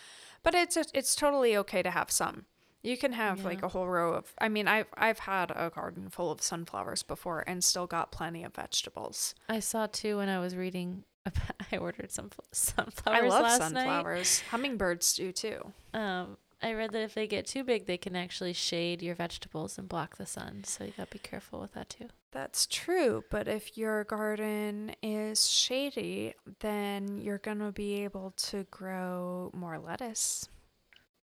But 0.42 0.54
it's 0.54 0.76
it's 0.94 1.14
totally 1.16 1.56
okay 1.58 1.82
to 1.82 1.90
have 1.90 2.10
some. 2.10 2.46
You 2.82 2.98
can 2.98 3.12
have 3.12 3.44
like 3.46 3.62
a 3.62 3.68
whole 3.68 3.88
row 3.88 4.12
of. 4.12 4.32
I 4.38 4.48
mean, 4.48 4.68
I've 4.68 4.86
I've 4.94 5.20
had 5.20 5.50
a 5.50 5.70
garden 5.70 6.10
full 6.10 6.30
of 6.30 6.42
sunflowers 6.42 7.02
before 7.02 7.42
and 7.46 7.64
still 7.64 7.86
got 7.86 8.12
plenty 8.12 8.44
of 8.44 8.54
vegetables. 8.54 9.34
I 9.48 9.60
saw 9.60 9.86
too 9.86 10.18
when 10.18 10.28
I 10.28 10.38
was 10.38 10.54
reading. 10.54 11.04
About, 11.26 11.56
I 11.72 11.78
ordered 11.78 12.12
some 12.12 12.28
fl- 12.28 12.42
sunflowers 12.52 13.22
I 13.22 13.26
love 13.26 13.50
sunflowers. 13.52 14.42
Hummingbirds 14.50 15.14
do 15.14 15.32
too. 15.32 15.72
Um, 15.94 16.36
I 16.64 16.72
read 16.72 16.92
that 16.92 17.02
if 17.02 17.14
they 17.14 17.26
get 17.26 17.46
too 17.46 17.62
big, 17.62 17.86
they 17.86 17.98
can 17.98 18.16
actually 18.16 18.54
shade 18.54 19.02
your 19.02 19.14
vegetables 19.14 19.76
and 19.78 19.88
block 19.88 20.16
the 20.16 20.26
sun. 20.26 20.64
So 20.64 20.84
you 20.84 20.92
gotta 20.96 21.10
be 21.10 21.18
careful 21.18 21.60
with 21.60 21.72
that 21.74 21.90
too. 21.90 22.08
That's 22.32 22.66
true, 22.66 23.22
but 23.30 23.46
if 23.46 23.76
your 23.78 24.04
garden 24.04 24.96
is 25.02 25.48
shady, 25.48 26.34
then 26.60 27.18
you're 27.18 27.38
going 27.38 27.60
to 27.60 27.70
be 27.70 28.02
able 28.02 28.32
to 28.48 28.64
grow 28.72 29.52
more 29.54 29.78
lettuce. 29.78 30.48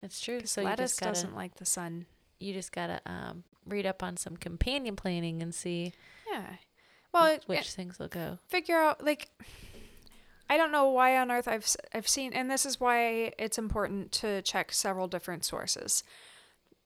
It's 0.02 0.20
true. 0.20 0.40
So 0.46 0.62
you 0.62 0.66
lettuce 0.66 0.98
gotta 0.98 1.12
doesn't 1.12 1.36
like 1.36 1.56
the 1.56 1.64
sun. 1.66 2.06
you 2.40 2.52
just 2.52 2.72
gotta 2.72 3.00
um 3.06 3.44
read 3.66 3.86
up 3.86 4.02
on 4.02 4.16
some 4.16 4.36
companion 4.36 4.96
planting 4.96 5.42
and 5.42 5.54
see 5.54 5.92
Yeah. 6.30 6.46
Well, 7.12 7.38
which 7.46 7.60
it- 7.60 7.66
things 7.66 7.98
will 7.98 8.08
go. 8.08 8.38
figure 8.48 8.76
out 8.76 9.04
like 9.04 9.28
I 10.48 10.56
don't 10.56 10.72
know 10.72 10.88
why 10.88 11.16
on 11.18 11.30
earth 11.30 11.48
I've 11.48 11.68
I've 11.92 12.08
seen 12.08 12.32
and 12.32 12.50
this 12.50 12.64
is 12.64 12.80
why 12.80 13.32
it's 13.38 13.58
important 13.58 14.12
to 14.12 14.42
check 14.42 14.72
several 14.72 15.08
different 15.08 15.44
sources. 15.44 16.04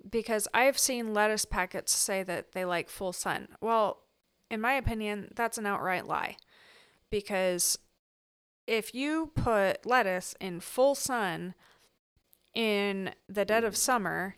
Because 0.09 0.49
I've 0.55 0.79
seen 0.79 1.13
lettuce 1.13 1.45
packets 1.45 1.93
say 1.93 2.23
that 2.23 2.53
they 2.53 2.65
like 2.65 2.89
full 2.89 3.13
sun. 3.13 3.49
Well, 3.61 3.99
in 4.51 4.61
my 4.61 4.73
opinion, 4.73 5.33
that's 5.35 5.59
an 5.59 5.67
outright 5.67 6.07
lie. 6.07 6.37
Because 7.11 7.79
if 8.67 8.95
you 8.95 9.31
put 9.35 9.85
lettuce 9.85 10.35
in 10.41 10.61
full 10.61 10.95
sun 10.95 11.55
in 12.55 13.13
the 13.29 13.45
dead 13.45 13.65
of 13.65 13.77
summer, 13.77 14.37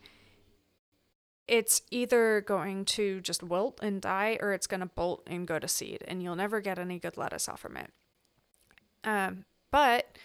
it's 1.47 1.83
either 1.91 2.41
going 2.41 2.85
to 2.85 3.21
just 3.21 3.43
wilt 3.43 3.79
and 3.83 4.01
die 4.01 4.39
or 4.41 4.53
it's 4.53 4.67
going 4.67 4.81
to 4.81 4.87
bolt 4.87 5.23
and 5.27 5.47
go 5.47 5.59
to 5.59 5.69
seed 5.69 6.03
and 6.09 6.23
you'll 6.23 6.37
never 6.37 6.61
get 6.61 6.79
any 6.79 6.99
good 6.99 7.17
lettuce 7.17 7.49
off 7.49 7.61
from 7.61 7.77
it. 7.77 7.93
Um, 9.05 9.45
but 9.71 10.17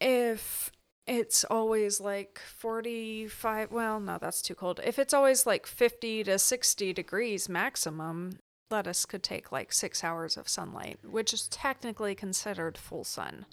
if 0.00 0.70
it's 1.06 1.44
always 1.44 2.00
like 2.00 2.40
45, 2.58 3.70
well, 3.70 4.00
no, 4.00 4.18
that's 4.20 4.42
too 4.42 4.54
cold. 4.54 4.80
If 4.84 4.98
it's 4.98 5.14
always 5.14 5.46
like 5.46 5.66
50 5.66 6.24
to 6.24 6.38
60 6.38 6.92
degrees 6.92 7.48
maximum, 7.48 8.38
lettuce 8.70 9.04
could 9.04 9.22
take 9.22 9.52
like 9.52 9.72
six 9.72 10.02
hours 10.02 10.36
of 10.36 10.48
sunlight, 10.48 10.98
which 11.02 11.32
is 11.32 11.48
technically 11.48 12.14
considered 12.14 12.78
full 12.78 13.04
sun. 13.04 13.46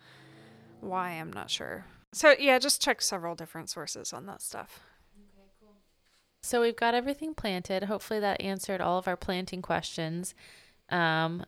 Why, 0.79 1.11
I'm 1.11 1.33
not 1.33 1.49
sure. 1.49 1.85
So, 2.13 2.33
yeah, 2.39 2.57
just 2.57 2.81
check 2.81 3.01
several 3.01 3.35
different 3.35 3.69
sources 3.69 4.13
on 4.13 4.25
that 4.27 4.41
stuff. 4.41 4.79
Okay, 5.15 5.49
cool. 5.59 5.75
So 6.41 6.61
we've 6.61 6.75
got 6.75 6.95
everything 6.95 7.33
planted. 7.33 7.83
Hopefully 7.83 8.19
that 8.19 8.41
answered 8.41 8.81
all 8.81 8.97
of 8.97 9.07
our 9.07 9.17
planting 9.17 9.61
questions. 9.61 10.33
Um, 10.89 11.45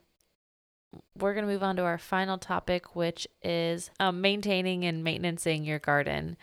we're 1.17 1.33
going 1.33 1.45
to 1.45 1.51
move 1.51 1.63
on 1.63 1.75
to 1.77 1.83
our 1.83 1.97
final 1.97 2.37
topic, 2.37 2.95
which 2.95 3.27
is 3.43 3.91
um, 3.99 4.21
maintaining 4.21 4.85
and 4.85 5.03
maintaining 5.03 5.63
your 5.63 5.79
garden. 5.79 6.37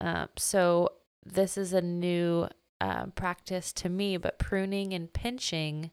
Um, 0.00 0.28
so 0.36 0.90
this 1.24 1.56
is 1.58 1.72
a 1.72 1.82
new 1.82 2.48
uh, 2.80 3.06
practice 3.14 3.72
to 3.74 3.88
me, 3.88 4.16
but 4.16 4.38
pruning 4.38 4.92
and 4.92 5.12
pinching 5.12 5.90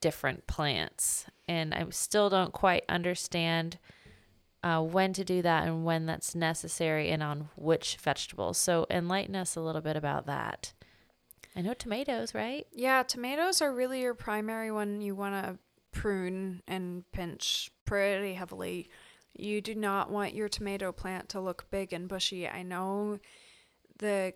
different 0.00 0.46
plants. 0.46 1.26
And 1.48 1.74
I 1.74 1.86
still 1.90 2.30
don't 2.30 2.52
quite 2.52 2.84
understand 2.88 3.78
uh, 4.62 4.80
when 4.82 5.12
to 5.12 5.24
do 5.24 5.42
that 5.42 5.66
and 5.66 5.84
when 5.84 6.06
that's 6.06 6.34
necessary 6.34 7.10
and 7.10 7.22
on 7.22 7.48
which 7.56 7.96
vegetables. 7.96 8.58
So 8.58 8.86
enlighten 8.90 9.36
us 9.36 9.56
a 9.56 9.60
little 9.60 9.80
bit 9.80 9.96
about 9.96 10.26
that. 10.26 10.72
I 11.54 11.62
know 11.62 11.74
tomatoes, 11.74 12.34
right? 12.34 12.66
Yeah, 12.72 13.02
tomatoes 13.02 13.62
are 13.62 13.72
really 13.72 14.02
your 14.02 14.14
primary 14.14 14.70
one 14.70 15.00
you 15.00 15.14
want 15.14 15.34
to 15.34 15.58
prune 15.96 16.62
and 16.68 17.10
pinch 17.10 17.70
pretty 17.86 18.34
heavily. 18.34 18.88
You 19.34 19.62
do 19.62 19.74
not 19.74 20.10
want 20.10 20.34
your 20.34 20.48
tomato 20.48 20.92
plant 20.92 21.30
to 21.30 21.40
look 21.40 21.70
big 21.70 21.92
and 21.92 22.06
bushy. 22.06 22.46
I 22.46 22.62
know 22.62 23.18
the 23.98 24.34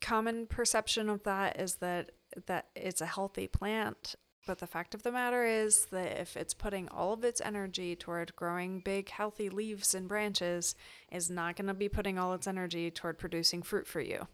common 0.00 0.46
perception 0.46 1.10
of 1.10 1.22
that 1.24 1.60
is 1.60 1.76
that 1.76 2.12
that 2.46 2.68
it's 2.74 3.00
a 3.00 3.06
healthy 3.06 3.46
plant, 3.46 4.14
but 4.46 4.58
the 4.58 4.66
fact 4.66 4.94
of 4.94 5.02
the 5.02 5.12
matter 5.12 5.44
is 5.44 5.86
that 5.86 6.18
if 6.20 6.36
it's 6.36 6.54
putting 6.54 6.88
all 6.88 7.12
of 7.12 7.24
its 7.24 7.40
energy 7.40 7.94
toward 7.94 8.34
growing 8.34 8.80
big 8.80 9.10
healthy 9.10 9.48
leaves 9.48 9.94
and 9.94 10.08
branches, 10.08 10.74
is 11.12 11.30
not 11.30 11.56
going 11.56 11.68
to 11.68 11.74
be 11.74 11.88
putting 11.88 12.18
all 12.18 12.32
its 12.32 12.46
energy 12.46 12.90
toward 12.90 13.18
producing 13.18 13.62
fruit 13.62 13.86
for 13.86 14.00
you. 14.00 14.26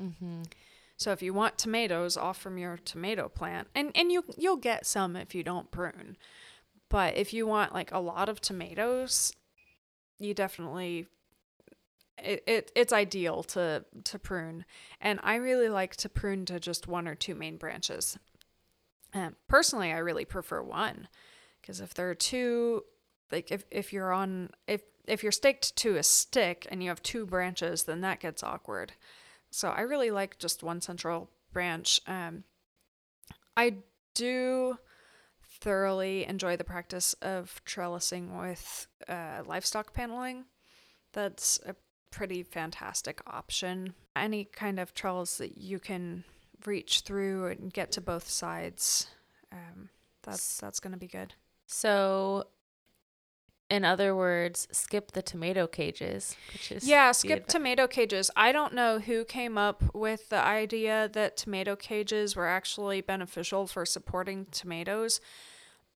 Mm-hmm. 0.00 0.42
So 1.04 1.12
if 1.12 1.20
you 1.20 1.34
want 1.34 1.58
tomatoes 1.58 2.16
off 2.16 2.40
from 2.40 2.56
your 2.56 2.78
tomato 2.78 3.28
plant, 3.28 3.68
and 3.74 3.92
and 3.94 4.10
you 4.10 4.24
you'll 4.38 4.56
get 4.56 4.86
some 4.86 5.16
if 5.16 5.34
you 5.34 5.42
don't 5.42 5.70
prune, 5.70 6.16
but 6.88 7.14
if 7.18 7.34
you 7.34 7.46
want 7.46 7.74
like 7.74 7.92
a 7.92 7.98
lot 7.98 8.30
of 8.30 8.40
tomatoes, 8.40 9.30
you 10.18 10.32
definitely 10.32 11.06
it, 12.16 12.42
it 12.46 12.72
it's 12.74 12.90
ideal 12.94 13.42
to 13.42 13.84
to 14.02 14.18
prune. 14.18 14.64
And 14.98 15.20
I 15.22 15.34
really 15.34 15.68
like 15.68 15.94
to 15.96 16.08
prune 16.08 16.46
to 16.46 16.58
just 16.58 16.88
one 16.88 17.06
or 17.06 17.14
two 17.14 17.34
main 17.34 17.58
branches. 17.58 18.18
Um, 19.12 19.36
personally, 19.46 19.92
I 19.92 19.98
really 19.98 20.24
prefer 20.24 20.62
one 20.62 21.08
because 21.60 21.82
if 21.82 21.92
there 21.92 22.08
are 22.08 22.14
two, 22.14 22.82
like 23.30 23.52
if 23.52 23.66
if 23.70 23.92
you're 23.92 24.10
on 24.10 24.48
if 24.66 24.80
if 25.06 25.22
you're 25.22 25.32
staked 25.32 25.76
to 25.76 25.96
a 25.96 26.02
stick 26.02 26.66
and 26.70 26.82
you 26.82 26.88
have 26.88 27.02
two 27.02 27.26
branches, 27.26 27.82
then 27.82 28.00
that 28.00 28.20
gets 28.20 28.42
awkward. 28.42 28.94
So 29.54 29.68
I 29.68 29.82
really 29.82 30.10
like 30.10 30.40
just 30.40 30.64
one 30.64 30.80
central 30.80 31.30
branch. 31.52 32.00
Um, 32.08 32.42
I 33.56 33.76
do 34.12 34.78
thoroughly 35.60 36.24
enjoy 36.26 36.56
the 36.56 36.64
practice 36.64 37.14
of 37.22 37.62
trellising 37.64 38.36
with 38.36 38.88
uh, 39.08 39.44
livestock 39.46 39.94
paneling. 39.94 40.46
That's 41.12 41.60
a 41.64 41.76
pretty 42.10 42.42
fantastic 42.42 43.20
option. 43.28 43.94
Any 44.16 44.44
kind 44.44 44.80
of 44.80 44.92
trellis 44.92 45.38
that 45.38 45.56
you 45.56 45.78
can 45.78 46.24
reach 46.66 47.02
through 47.02 47.46
and 47.46 47.72
get 47.72 47.92
to 47.92 48.00
both 48.00 48.28
sides. 48.28 49.06
Um, 49.52 49.88
that's 50.24 50.58
that's 50.58 50.80
gonna 50.80 50.96
be 50.96 51.06
good. 51.06 51.32
So, 51.66 52.48
in 53.74 53.84
other 53.84 54.14
words, 54.14 54.68
skip 54.70 55.12
the 55.12 55.22
tomato 55.22 55.66
cages, 55.66 56.36
which 56.52 56.70
is 56.70 56.86
Yeah, 56.86 57.10
skip 57.10 57.48
tomato 57.48 57.88
cages. 57.88 58.30
I 58.36 58.52
don't 58.52 58.72
know 58.72 59.00
who 59.00 59.24
came 59.24 59.58
up 59.58 59.82
with 59.92 60.28
the 60.28 60.38
idea 60.38 61.10
that 61.12 61.36
tomato 61.36 61.74
cages 61.74 62.36
were 62.36 62.46
actually 62.46 63.00
beneficial 63.00 63.66
for 63.66 63.84
supporting 63.84 64.46
tomatoes. 64.52 65.20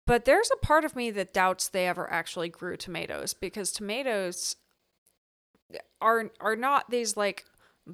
But 0.06 0.24
there's 0.24 0.50
a 0.52 0.66
part 0.66 0.84
of 0.84 0.96
me 0.96 1.12
that 1.12 1.32
doubts 1.32 1.68
they 1.68 1.86
ever 1.86 2.10
actually 2.10 2.48
grew 2.48 2.76
tomatoes 2.76 3.32
because 3.32 3.70
tomatoes 3.70 4.56
are 6.00 6.30
are 6.40 6.56
not 6.56 6.90
these 6.90 7.16
like 7.16 7.44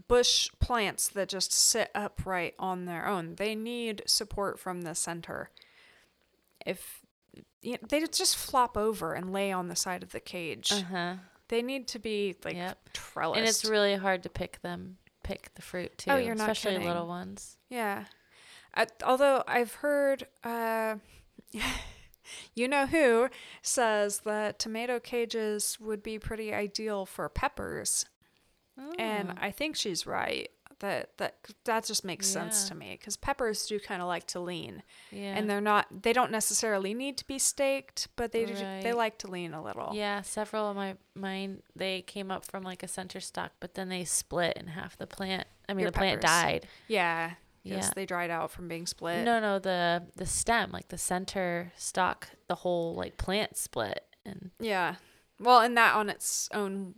bush 0.08 0.48
plants 0.60 1.08
that 1.08 1.28
just 1.28 1.52
sit 1.52 1.90
upright 1.94 2.54
on 2.58 2.86
their 2.86 3.06
own. 3.06 3.34
They 3.34 3.54
need 3.54 4.02
support 4.06 4.58
from 4.58 4.82
the 4.82 4.94
center. 4.94 5.50
If 6.64 7.03
you 7.64 7.72
know, 7.72 7.78
they 7.88 8.00
just 8.06 8.36
flop 8.36 8.76
over 8.76 9.14
and 9.14 9.32
lay 9.32 9.50
on 9.50 9.68
the 9.68 9.76
side 9.76 10.02
of 10.02 10.12
the 10.12 10.20
cage. 10.20 10.70
Uh-huh. 10.72 11.14
They 11.48 11.62
need 11.62 11.88
to 11.88 11.98
be 11.98 12.36
like 12.44 12.54
Yep. 12.56 12.90
trellised. 12.94 13.38
And 13.38 13.46
it's 13.48 13.64
really 13.64 13.96
hard 13.96 14.22
to 14.24 14.28
pick 14.28 14.60
them, 14.62 14.98
pick 15.22 15.54
the 15.54 15.62
fruit 15.62 15.96
too, 15.98 16.10
Oh, 16.10 16.16
you're 16.16 16.34
not 16.34 16.50
especially 16.50 16.72
kidding. 16.76 16.86
little 16.88 17.06
ones. 17.08 17.56
yeah. 17.68 18.04
Uh, 18.76 18.86
although 19.04 19.44
I've 19.46 19.74
heard, 19.74 20.26
uh, 20.42 20.96
you 22.54 22.66
know 22.68 22.86
who 22.86 23.28
says 23.62 24.20
that 24.24 24.58
tomato 24.58 24.98
cages 24.98 25.78
would 25.80 26.02
be 26.02 26.18
pretty 26.18 26.52
ideal 26.52 27.06
for 27.06 27.28
peppers, 27.28 28.06
and 28.98 29.30
Oh. 29.30 29.34
I 29.40 29.50
think 29.52 29.76
she's 29.76 30.06
right. 30.06 30.50
That 30.80 31.16
that 31.18 31.36
that 31.64 31.84
just 31.84 32.04
makes 32.04 32.26
sense 32.26 32.68
to 32.68 32.74
me 32.74 32.96
because 32.98 33.16
peppers 33.16 33.66
do 33.66 33.78
kind 33.78 34.02
of 34.02 34.08
like 34.08 34.26
to 34.28 34.40
lean, 34.40 34.82
yeah. 35.10 35.34
and 35.36 35.48
they're 35.48 35.60
not. 35.60 36.02
They 36.02 36.12
don't 36.12 36.30
necessarily 36.30 36.94
need 36.94 37.16
to 37.18 37.26
be 37.26 37.38
staked, 37.38 38.08
but 38.16 38.32
they 38.32 38.44
do, 38.44 38.54
they 38.54 38.92
like 38.92 39.18
to 39.18 39.28
lean 39.28 39.54
a 39.54 39.62
little. 39.62 39.92
Yeah, 39.94 40.22
several 40.22 40.68
of 40.68 40.76
my 40.76 40.96
mine 41.14 41.62
they 41.76 42.02
came 42.02 42.30
up 42.30 42.44
from 42.44 42.64
like 42.64 42.82
a 42.82 42.88
center 42.88 43.20
stock, 43.20 43.52
but 43.60 43.74
then 43.74 43.88
they 43.88 44.04
split 44.04 44.56
in 44.56 44.68
half 44.68 44.96
the 44.98 45.06
plant. 45.06 45.46
I 45.68 45.74
mean, 45.74 45.82
Your 45.82 45.90
the 45.90 45.98
plant 45.98 46.20
died. 46.20 46.66
Yeah. 46.88 47.34
Yes, 47.62 47.84
Yeah. 47.84 47.90
they 47.96 48.04
dried 48.04 48.30
out 48.30 48.50
from 48.50 48.68
being 48.68 48.86
split. 48.86 49.24
No, 49.24 49.40
no, 49.40 49.58
the 49.58 50.06
the 50.16 50.26
stem, 50.26 50.70
like 50.70 50.88
the 50.88 50.98
center 50.98 51.72
stalk, 51.76 52.28
the 52.46 52.56
whole 52.56 52.94
like 52.94 53.16
plant 53.16 53.56
split, 53.56 54.04
and 54.26 54.50
Yeah. 54.60 54.96
Well, 55.40 55.60
and 55.60 55.76
that 55.76 55.94
on 55.94 56.10
its 56.10 56.48
own 56.52 56.94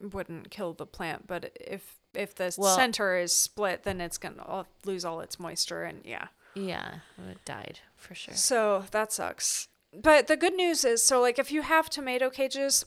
wouldn't 0.00 0.50
kill 0.50 0.74
the 0.74 0.86
plant, 0.86 1.26
but 1.26 1.50
if 1.60 1.97
if 2.14 2.34
the 2.34 2.54
Well- 2.56 2.76
center 2.76 3.16
is 3.16 3.32
split, 3.32 3.82
then 3.84 4.00
it's 4.00 4.18
gonna 4.18 4.66
lose 4.84 5.04
all 5.04 5.20
its 5.20 5.38
moisture, 5.38 5.84
and 5.84 6.04
yeah. 6.04 6.28
yeah, 6.54 7.00
it 7.30 7.44
died 7.44 7.80
for 7.96 8.14
sure. 8.14 8.34
So 8.34 8.84
that 8.90 9.12
sucks. 9.12 9.68
But 9.92 10.26
the 10.26 10.36
good 10.36 10.54
news 10.54 10.84
is, 10.84 11.02
so 11.02 11.20
like 11.20 11.38
if 11.38 11.50
you 11.50 11.62
have 11.62 11.88
tomato 11.88 12.28
cages, 12.30 12.84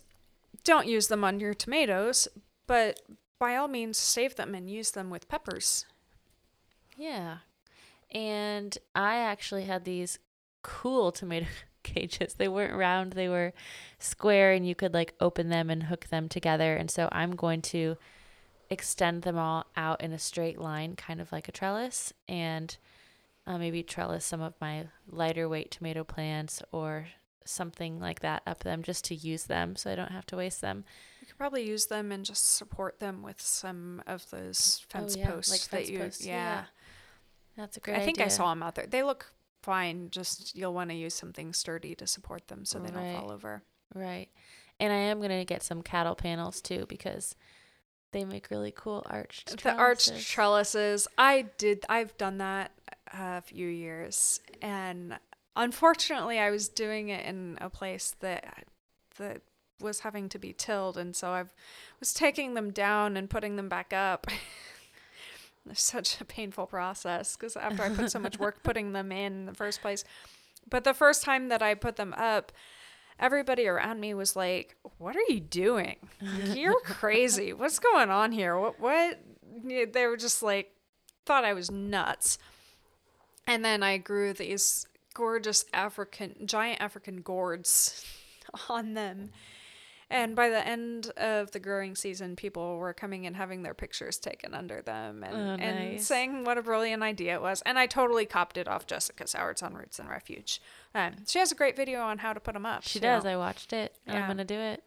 don't 0.64 0.88
use 0.88 1.08
them 1.08 1.24
on 1.24 1.40
your 1.40 1.54
tomatoes, 1.54 2.28
but 2.68 3.00
by 3.40 3.56
all 3.56 3.68
means 3.68 3.98
save 3.98 4.36
them 4.36 4.54
and 4.54 4.70
use 4.70 4.92
them 4.92 5.10
with 5.10 5.28
peppers. 5.28 5.86
Yeah, 6.96 7.38
and 8.12 8.78
I 8.94 9.16
actually 9.18 9.64
had 9.64 9.86
these 9.86 10.20
cool 10.62 11.12
tomato 11.12 11.48
cages. 11.84 12.36
They 12.36 12.48
weren't 12.48 12.76
round; 12.76 13.14
they 13.14 13.30
were 13.30 13.54
square, 13.98 14.52
and 14.54 14.68
you 14.68 14.76
could 14.76 14.94
like 14.94 15.16
open 15.20 15.50
them 15.50 15.70
and 15.70 15.84
hook 15.84 16.08
them 16.08 16.30
together. 16.30 16.76
And 16.76 16.92
so 16.92 17.10
I'm 17.12 17.36
going 17.36 17.62
to 17.64 17.98
extend 18.72 19.22
them 19.22 19.38
all 19.38 19.66
out 19.76 20.02
in 20.02 20.14
a 20.14 20.18
straight 20.18 20.60
line, 20.60 20.96
kind 20.96 21.22
of 21.22 21.32
like 21.32 21.48
a 21.48 21.52
trellis, 21.52 22.14
and 22.28 22.78
uh, 23.46 23.58
maybe 23.58 23.84
trellis 23.84 24.26
some 24.26 24.42
of 24.42 24.54
my 24.62 24.86
lighter 25.08 25.48
weight 25.48 25.70
tomato 25.70 26.04
plants 26.04 26.64
or 26.72 27.08
something 27.44 28.00
like 28.00 28.22
that 28.22 28.42
up 28.48 28.60
them 28.60 28.82
just 28.82 29.04
to 29.04 29.16
use 29.16 29.46
them 29.46 29.76
so 29.76 29.92
I 29.92 29.96
don't 29.96 30.12
have 30.12 30.26
to 30.28 30.38
waste 30.38 30.62
them. 30.62 30.86
You 31.20 31.28
could 31.28 31.38
probably 31.38 31.68
use 31.68 31.88
them 31.88 32.12
and 32.12 32.24
just 32.24 32.56
support 32.56 33.00
them 33.00 33.22
with 33.22 33.42
some 33.42 34.02
of 34.08 34.30
those 34.30 34.86
fence 34.90 35.16
Oh, 35.16 35.20
yeah, 35.20 35.26
like 35.26 35.34
posts 35.36 35.68
fence 35.68 35.88
that 35.88 35.92
you 35.92 36.00
posts, 36.00 36.26
yeah. 36.26 36.34
yeah. 36.34 36.64
That's 37.58 37.78
a 37.78 37.80
great 37.82 37.98
I 37.98 38.06
think 38.06 38.22
I 38.22 38.30
saw 38.30 38.50
them 38.52 38.64
out 38.64 38.76
there. 38.76 38.88
They 38.88 39.04
look 39.04 39.34
fine. 39.62 40.10
Just 40.12 40.56
you'll 40.56 40.74
want 40.74 40.92
to 40.92 40.96
use 40.96 41.14
something 41.14 41.52
sturdy 41.52 41.94
to 41.96 42.08
support 42.08 42.48
them 42.48 42.64
so 42.64 42.80
they 42.80 42.92
don't 42.92 43.20
fall 43.20 43.32
over. 43.32 43.64
Right. 43.94 44.30
And 44.80 44.94
I 44.94 44.98
am 44.98 45.18
going 45.18 45.30
to 45.30 45.46
get 45.46 45.62
some 45.62 45.82
cattle 45.82 46.16
panels 46.16 46.62
too 46.62 46.86
because 46.88 47.36
they 48.12 48.26
make 48.26 48.50
really 48.50 48.74
cool 48.76 49.06
arched 49.10 49.58
trellises. 49.58 49.64
The 49.64 50.12
arched 50.12 50.28
trellises. 50.28 51.08
I 51.18 51.46
did. 51.58 51.86
I've 51.90 52.18
done 52.18 52.38
that 52.40 52.72
a 53.14 53.42
few 53.42 53.68
years, 53.68 54.40
and 54.62 55.18
unfortunately, 55.56 56.40
I 56.40 56.52
was 56.52 56.70
doing 56.70 57.10
it 57.10 57.26
in 57.26 57.58
a 57.62 57.70
place 57.70 58.16
that 58.20 58.66
that 59.18 59.42
was 59.80 60.02
having 60.02 60.30
to 60.30 60.40
be 60.40 60.54
tilled, 60.54 60.98
and 60.98 61.16
so 61.16 61.30
I 61.30 61.46
was 62.00 62.14
taking 62.14 62.54
them 62.54 62.72
down 62.72 63.18
and 63.18 63.30
putting 63.30 63.56
them 63.56 63.70
back 63.70 63.94
up. 63.94 64.28
It's 65.70 65.84
such 65.84 66.20
a 66.20 66.26
painful 66.26 66.66
process 66.66 67.36
because 67.36 67.56
after 67.56 67.84
I 67.84 67.90
put 67.90 68.12
so 68.12 68.18
much 68.18 68.40
work 68.40 68.64
putting 68.64 68.94
them 68.94 69.12
in 69.12 69.34
in 69.34 69.46
the 69.46 69.54
first 69.54 69.82
place, 69.82 70.04
but 70.70 70.84
the 70.84 70.94
first 70.94 71.24
time 71.24 71.50
that 71.50 71.62
I 71.62 71.76
put 71.76 71.98
them 71.98 72.16
up, 72.18 72.52
everybody 73.22 73.68
around 73.68 74.00
me 74.02 74.14
was 74.14 74.36
like, 74.36 74.76
"What 74.98 75.16
are 75.16 75.24
you 75.30 75.40
doing? 75.40 75.96
You're 76.54 76.80
crazy. 76.84 77.54
What's 77.54 77.80
going 77.80 78.10
on 78.10 78.32
here? 78.32 78.58
What 78.60 78.80
what?" 78.80 79.20
They 79.64 80.08
were 80.08 80.18
just 80.18 80.42
like 80.44 80.74
thought 81.26 81.46
I 81.46 81.54
was 81.54 81.70
nuts. 81.72 82.38
And 83.48 83.64
then 83.66 83.84
I 83.84 83.98
grew 83.98 84.34
these 84.34 84.86
gorgeous 85.14 85.66
African 85.74 86.36
giant 86.46 86.82
African 86.82 87.22
gourds 87.22 88.06
on 88.70 88.94
them. 88.94 89.32
And 90.10 90.36
by 90.36 90.50
the 90.50 90.66
end 90.68 91.08
of 91.16 91.52
the 91.52 91.60
growing 91.60 91.96
season, 91.96 92.36
people 92.36 92.76
were 92.78 92.94
coming 92.94 93.26
and 93.26 93.36
having 93.38 93.64
their 93.64 93.74
pictures 93.74 94.18
taken 94.18 94.54
under 94.54 94.82
them 94.82 95.24
and, 95.24 95.34
Oh, 95.62 95.64
and 95.64 96.02
saying 96.02 96.44
what 96.44 96.58
a 96.58 96.62
brilliant 96.62 97.02
idea 97.02 97.36
it 97.36 97.42
was. 97.42 97.62
And 97.66 97.80
I 97.80 97.88
totally 97.88 98.26
copped 98.26 98.58
it 98.58 98.68
off 98.68 98.86
Jessica 98.88 99.26
Sowards 99.26 99.62
on 99.62 99.74
Roots 99.74 100.00
and 100.00 100.10
Refuge. 100.10 100.62
Um, 100.94 101.14
she 101.28 101.40
has 101.40 101.52
a 101.52 101.56
great 101.56 101.76
video 101.76 102.02
on 102.02 102.18
how 102.20 102.34
to 102.34 102.40
put 102.40 102.54
them 102.54 102.66
up. 102.66 102.84
She 102.84 103.00
so- 103.00 103.04
does. 103.04 103.26
I 103.26 103.36
watched 103.38 103.74
it. 103.74 103.96
and 104.06 104.18
I'm 104.18 104.26
going 104.26 104.38
to 104.38 104.44
do 104.44 104.60
it. 104.60 104.84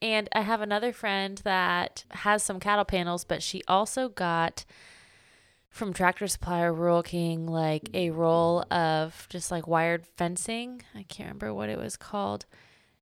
And 0.00 0.28
I 0.32 0.42
have 0.42 0.60
another 0.60 0.92
friend 0.92 1.38
that 1.44 2.04
has 2.10 2.42
some 2.44 2.60
cattle 2.60 2.84
panels, 2.84 3.24
but 3.24 3.42
she 3.42 3.62
also 3.66 4.08
got 4.08 4.64
from 5.68 5.92
Tractor 5.92 6.28
Supply 6.28 6.62
or 6.62 6.72
Rural 6.72 7.02
King 7.02 7.46
like 7.46 7.90
a 7.94 8.10
roll 8.10 8.62
of 8.72 9.26
just 9.28 9.50
like 9.50 9.66
wired 9.66 10.06
fencing. 10.16 10.82
I 10.94 11.02
can't 11.02 11.26
remember 11.28 11.52
what 11.52 11.68
it 11.68 11.78
was 11.78 11.96
called. 11.96 12.46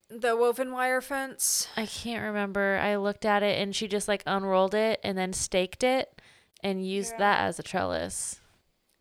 The 0.08 0.36
woven 0.36 0.72
wire 0.72 1.00
fence. 1.02 1.68
I 1.76 1.84
can't 1.84 2.24
remember. 2.24 2.78
I 2.82 2.96
looked 2.96 3.24
at 3.26 3.42
it 3.42 3.60
and 3.60 3.74
she 3.76 3.88
just 3.88 4.08
like 4.08 4.22
unrolled 4.26 4.74
it 4.74 4.98
and 5.04 5.18
then 5.18 5.32
staked 5.34 5.84
it 5.84 6.20
and 6.62 6.86
used 6.86 7.12
Yeah. 7.12 7.18
that 7.18 7.40
as 7.40 7.58
a 7.58 7.62
trellis 7.62 8.40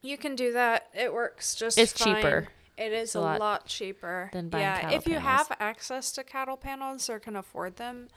You 0.01 0.17
can 0.17 0.35
do 0.35 0.51
that. 0.53 0.87
It 0.93 1.13
works 1.13 1.55
just 1.55 1.77
It's 1.77 1.93
fine. 1.93 2.15
cheaper. 2.17 2.47
It 2.77 2.91
is 2.91 3.15
a 3.15 3.19
a 3.19 3.21
lot 3.21 3.39
lot, 3.39 3.65
cheaper. 3.65 4.29
than 4.33 4.49
buying 4.49 4.63
yeah, 4.63 4.81
cattle 4.81 4.97
if 4.97 5.07
you 5.07 5.19
have 5.19 5.51
access 5.59 6.11
to 6.13 6.23
cattle 6.23 6.57
panels 6.57 7.09
or 7.09 7.19
can 7.19 7.35
afford 7.35 7.77
them, 7.77 8.09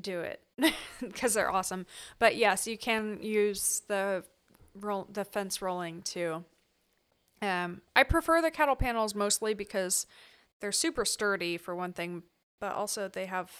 do 0.00 0.20
it 0.20 0.40
because 1.00 1.34
they're 1.34 1.50
awesome. 1.50 1.86
But 2.18 2.36
yes, 2.36 2.66
you 2.66 2.78
can 2.78 3.18
use 3.22 3.82
the 3.88 4.24
roll 4.74 5.08
the 5.10 5.24
fence 5.24 5.60
rolling 5.60 6.02
too. 6.02 6.44
Um, 7.42 7.80
I 7.96 8.02
prefer 8.02 8.42
the 8.42 8.50
cattle 8.50 8.76
panels 8.76 9.14
mostly 9.14 9.54
because 9.54 10.06
they're 10.60 10.72
super 10.72 11.04
sturdy 11.04 11.56
for 11.56 11.74
one 11.74 11.92
thing, 11.92 12.22
but 12.60 12.74
also 12.74 13.08
they 13.08 13.26
have 13.26 13.50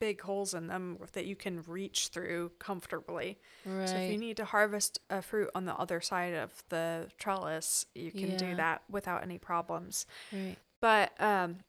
big 0.00 0.22
holes 0.22 0.54
in 0.54 0.66
them 0.66 0.98
that 1.12 1.26
you 1.26 1.36
can 1.36 1.62
reach 1.66 2.08
through 2.08 2.50
comfortably. 2.58 3.38
Right. 3.64 3.88
So 3.88 3.96
if 3.96 4.10
you 4.10 4.18
need 4.18 4.36
to 4.38 4.44
harvest 4.46 4.98
a 5.10 5.22
fruit 5.22 5.50
on 5.54 5.66
the 5.66 5.74
other 5.76 6.00
side 6.00 6.34
of 6.34 6.64
the 6.70 7.08
trellis, 7.18 7.86
you 7.94 8.10
can 8.10 8.30
Yeah. 8.32 8.36
do 8.38 8.54
that 8.56 8.82
without 8.90 9.22
any 9.22 9.38
problems. 9.38 10.06
right. 10.32 10.56
But 10.80 11.12
um 11.20 11.60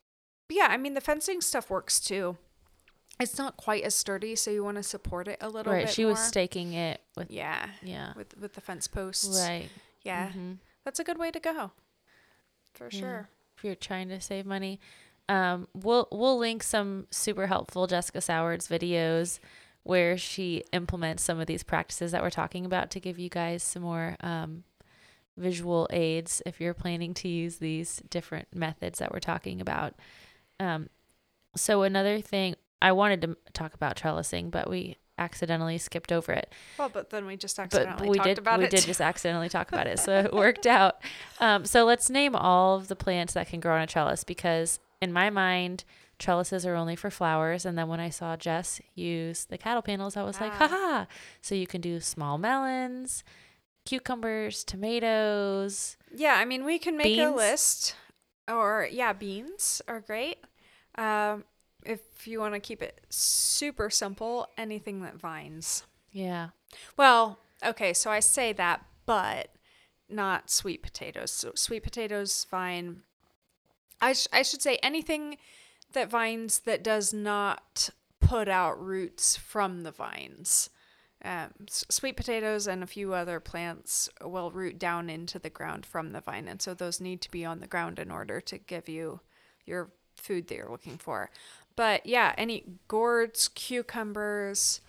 yeah, 0.49 0.67
I 0.69 0.77
mean 0.77 0.93
the 0.95 1.01
fencing 1.01 1.41
stuff 1.41 1.69
works 1.69 1.99
too. 1.99 2.38
It's 3.19 3.38
not 3.38 3.55
quite 3.57 3.84
as 3.84 3.93
sturdy, 3.93 4.36
so 4.36 4.49
you 4.49 4.63
want 4.63 4.77
to 4.77 4.84
support 4.84 5.27
it 5.27 5.38
a 5.41 5.47
little 5.49 5.71
Right. 5.71 5.79
bit 5.82 5.86
Right, 5.86 5.93
She 5.93 6.03
more. 6.03 6.11
was 6.13 6.21
staking 6.25 6.73
it 6.73 7.01
with 7.15 7.29
yeah, 7.29 7.69
yeah. 7.84 8.13
with 8.15 8.36
with 8.38 8.53
the 8.53 8.61
fence 8.61 8.88
posts. 8.88 9.39
Right. 9.47 9.69
Yeah. 10.03 10.32
Mhm. 10.32 10.57
That's 10.86 10.99
a 10.99 11.03
good 11.03 11.17
way 11.19 11.29
to 11.32 11.39
go. 11.39 11.71
For 12.73 12.89
Yeah. 12.91 12.99
sure. 12.99 13.29
if 13.57 13.65
you're 13.65 13.75
trying 13.75 14.09
to 14.09 14.19
save 14.19 14.45
money. 14.47 14.79
Um, 15.32 15.69
we'll 15.73 16.09
we'll 16.11 16.38
link 16.38 16.61
some 16.61 17.07
super 17.09 17.47
helpful 17.47 17.88
Jessica 17.88 18.19
Sowards 18.19 18.67
videos 18.67 19.39
where 19.84 20.17
she 20.17 20.65
implements 20.73 21.23
some 21.23 21.39
of 21.39 21.47
these 21.47 21.63
practices 21.63 22.11
that 22.11 22.21
we're 22.21 22.29
talking 22.29 22.65
about 22.65 22.91
to 22.91 22.99
give 22.99 23.17
you 23.17 23.29
guys 23.29 23.63
some 23.63 23.82
more 23.82 24.17
um, 24.19 24.65
visual 25.38 25.88
aids 25.93 26.41
if 26.45 26.59
you're 26.59 26.73
planning 26.73 27.13
to 27.13 27.29
use 27.29 27.57
these 27.57 28.01
different 28.09 28.49
methods 28.53 28.99
that 28.99 29.13
we're 29.13 29.21
talking 29.21 29.61
about. 29.61 29.95
Um, 30.59 30.89
so 31.55 31.84
another 31.84 32.19
thing 32.19 32.55
I 32.82 32.91
wanted 32.91 33.21
to 33.21 33.38
talk 33.53 33.73
about 33.73 33.95
trellising, 33.95 34.51
but 34.51 34.69
we 34.69 34.97
accidentally 35.17 35.77
skipped 35.77 36.11
over 36.11 36.34
it. 36.34 36.51
Well, 36.77 36.89
but 36.89 37.09
then 37.09 37.25
we 37.25 37.38
just 37.38 37.55
But 37.55 37.63
accidentally 37.63 38.09
we 38.09 38.17
talked 38.17 38.27
did 38.27 38.38
about 38.38 38.59
we 38.59 38.65
it. 38.65 38.73
We 38.73 38.77
did 38.79 38.86
just 38.86 38.99
accidentally 38.99 39.47
talk 39.47 39.71
about 39.71 39.88
it, 39.88 39.97
so 39.97 40.19
it 40.19 40.34
worked 40.34 40.67
out. 40.67 41.01
Um, 41.39 41.63
so 41.63 41.86
let's 41.86 42.09
name 42.09 42.36
all 42.36 42.75
of 42.75 42.89
the 42.89 42.97
plants 42.97 43.32
that 43.34 43.47
can 43.47 43.61
grow 43.61 43.75
on 43.75 43.82
a 43.82 43.88
trellis 43.88 44.25
because 44.25 44.79
in 45.01 45.11
my 45.11 45.29
mind, 45.29 45.83
trellises 46.19 46.65
are 46.65 46.75
only 46.75 46.95
for 46.95 47.09
flowers. 47.09 47.65
And 47.65 47.77
then 47.77 47.87
when 47.87 47.99
I 47.99 48.09
saw 48.09 48.37
Jess 48.37 48.79
use 48.93 49.45
the 49.45 49.57
cattle 49.57 49.81
panels, 49.81 50.15
I 50.15 50.23
was 50.23 50.39
like, 50.39 50.51
Ah. 50.53 50.67
haha. 50.67 51.05
So 51.41 51.55
you 51.55 51.65
can 51.67 51.81
do 51.81 51.99
small 51.99 52.37
melons, 52.37 53.23
cucumbers, 53.85 54.63
tomatoes. 54.63 55.97
Yeah, 56.15 56.35
I 56.35 56.45
mean, 56.45 56.63
we 56.65 56.77
can 56.77 56.95
make 56.97 57.17
a 57.17 57.29
list, 57.29 57.95
or 58.47 58.87
yeah, 58.91 59.13
beans 59.13 59.81
are 59.87 59.99
great. 60.01 60.37
Um, 60.95 61.45
if 61.83 62.27
you 62.27 62.39
want 62.39 62.53
to 62.53 62.59
keep 62.59 62.83
it 62.83 63.01
super 63.09 63.89
simple, 63.89 64.47
anything 64.57 65.01
that 65.01 65.15
vines. 65.19 65.83
Yeah. 66.11 66.49
Well, 66.95 67.39
okay, 67.65 67.93
so 67.93 68.11
I 68.11 68.19
say 68.19 68.53
that, 68.53 68.85
but 69.07 69.49
not 70.07 70.51
sweet 70.51 70.83
potatoes. 70.83 71.31
So 71.31 71.53
sweet 71.55 71.81
potatoes, 71.81 72.45
vine. 72.51 73.01
I 74.01 74.13
sh- 74.13 74.27
I 74.33 74.41
should 74.41 74.61
say 74.61 74.77
anything 74.81 75.37
that 75.93 76.09
vines 76.09 76.59
that 76.59 76.83
does 76.83 77.13
not 77.13 77.89
put 78.19 78.47
out 78.47 78.83
roots 78.83 79.35
from 79.35 79.81
the 79.81 79.91
vines. 79.91 80.69
Um, 81.23 81.49
sweet 81.67 82.17
potatoes 82.17 82.67
and 82.67 82.81
a 82.81 82.87
few 82.87 83.13
other 83.13 83.39
plants 83.39 84.09
will 84.23 84.49
root 84.49 84.79
down 84.79 85.09
into 85.09 85.37
the 85.37 85.51
ground 85.51 85.85
from 85.85 86.13
the 86.13 86.21
vine, 86.21 86.47
and 86.47 86.61
so 86.61 86.73
those 86.73 86.99
need 86.99 87.21
to 87.21 87.31
be 87.31 87.45
on 87.45 87.59
the 87.59 87.67
ground 87.67 87.99
in 87.99 88.09
order 88.09 88.41
to 88.41 88.57
give 88.57 88.89
you 88.89 89.19
your 89.65 89.91
food 90.15 90.47
that 90.47 90.55
you're 90.55 90.71
looking 90.71 90.97
for. 90.97 91.29
But 91.75 92.05
yeah, 92.05 92.33
any 92.37 92.63
gourds, 92.87 93.49
cucumbers, 93.49 94.81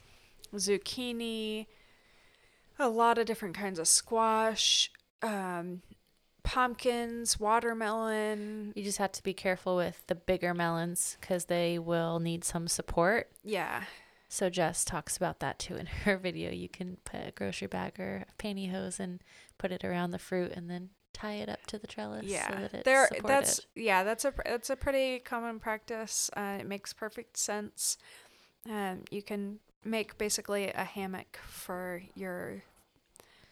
zucchini, 0.55 1.67
a 2.79 2.89
lot 2.89 3.19
of 3.19 3.27
different 3.27 3.57
kinds 3.57 3.79
of 3.79 3.87
squash, 3.87 4.91
um, 5.23 5.83
pumpkins, 6.43 7.39
watermelon. 7.39 8.73
You 8.75 8.83
just 8.83 8.99
have 8.99 9.13
to 9.13 9.23
be 9.23 9.35
careful 9.35 9.77
with 9.77 10.03
the 10.07 10.15
bigger 10.15 10.55
melons 10.55 11.17
because 11.21 11.47
they 11.47 11.79
will 11.79 12.19
need 12.21 12.45
some 12.45 12.69
support. 12.69 13.31
Yeah, 13.45 13.85
So 14.29 14.49
Jess 14.49 14.85
talks 14.85 15.17
about 15.17 15.41
that 15.41 15.59
too 15.59 15.77
in 15.77 15.87
her 16.05 16.17
video. 16.17 16.51
You 16.51 16.69
can 16.69 16.99
put 17.05 17.29
a 17.29 17.33
grocery 17.33 17.69
bag 17.69 17.99
or 18.01 18.25
a 18.29 18.43
pantyhose 18.43 18.99
and 18.99 19.21
put 19.59 19.73
it 19.73 19.85
around 19.85 20.11
the 20.11 20.19
fruit 20.19 20.53
and 20.53 20.71
then 20.71 20.91
tie 21.13 21.35
it 21.35 21.49
up 21.49 21.65
to 21.67 21.79
the 21.79 21.87
trellis 21.87 22.27
so 22.27 22.33
yeah. 22.33 22.51
that 22.51 22.75
it's 22.75 22.85
there, 22.85 23.07
supported. 23.09 23.29
that's 23.29 23.61
yeah. 23.75 24.03
That's 24.03 24.25
a 24.25 24.33
that's 24.45 24.71
a 24.71 24.77
pretty 24.77 25.19
common 25.19 25.61
practice. 25.61 26.31
Uh, 26.37 26.59
it 26.61 26.67
makes 26.67 26.93
perfect 26.93 27.37
sense. 27.37 27.99
Um, 28.69 29.03
you 29.11 29.23
can 29.23 29.59
make 29.85 30.17
basically 30.17 30.69
a 30.69 30.85
hammock 30.85 31.39
for 31.47 32.03
your 32.15 32.63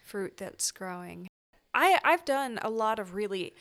fruit 0.05 0.37
that's 0.37 0.71
growing. 0.71 1.30
I 1.75 1.99
I've 2.05 2.25
done 2.25 2.59
a 2.63 2.71
lot 2.71 2.99
of 2.99 3.15
really 3.15 3.55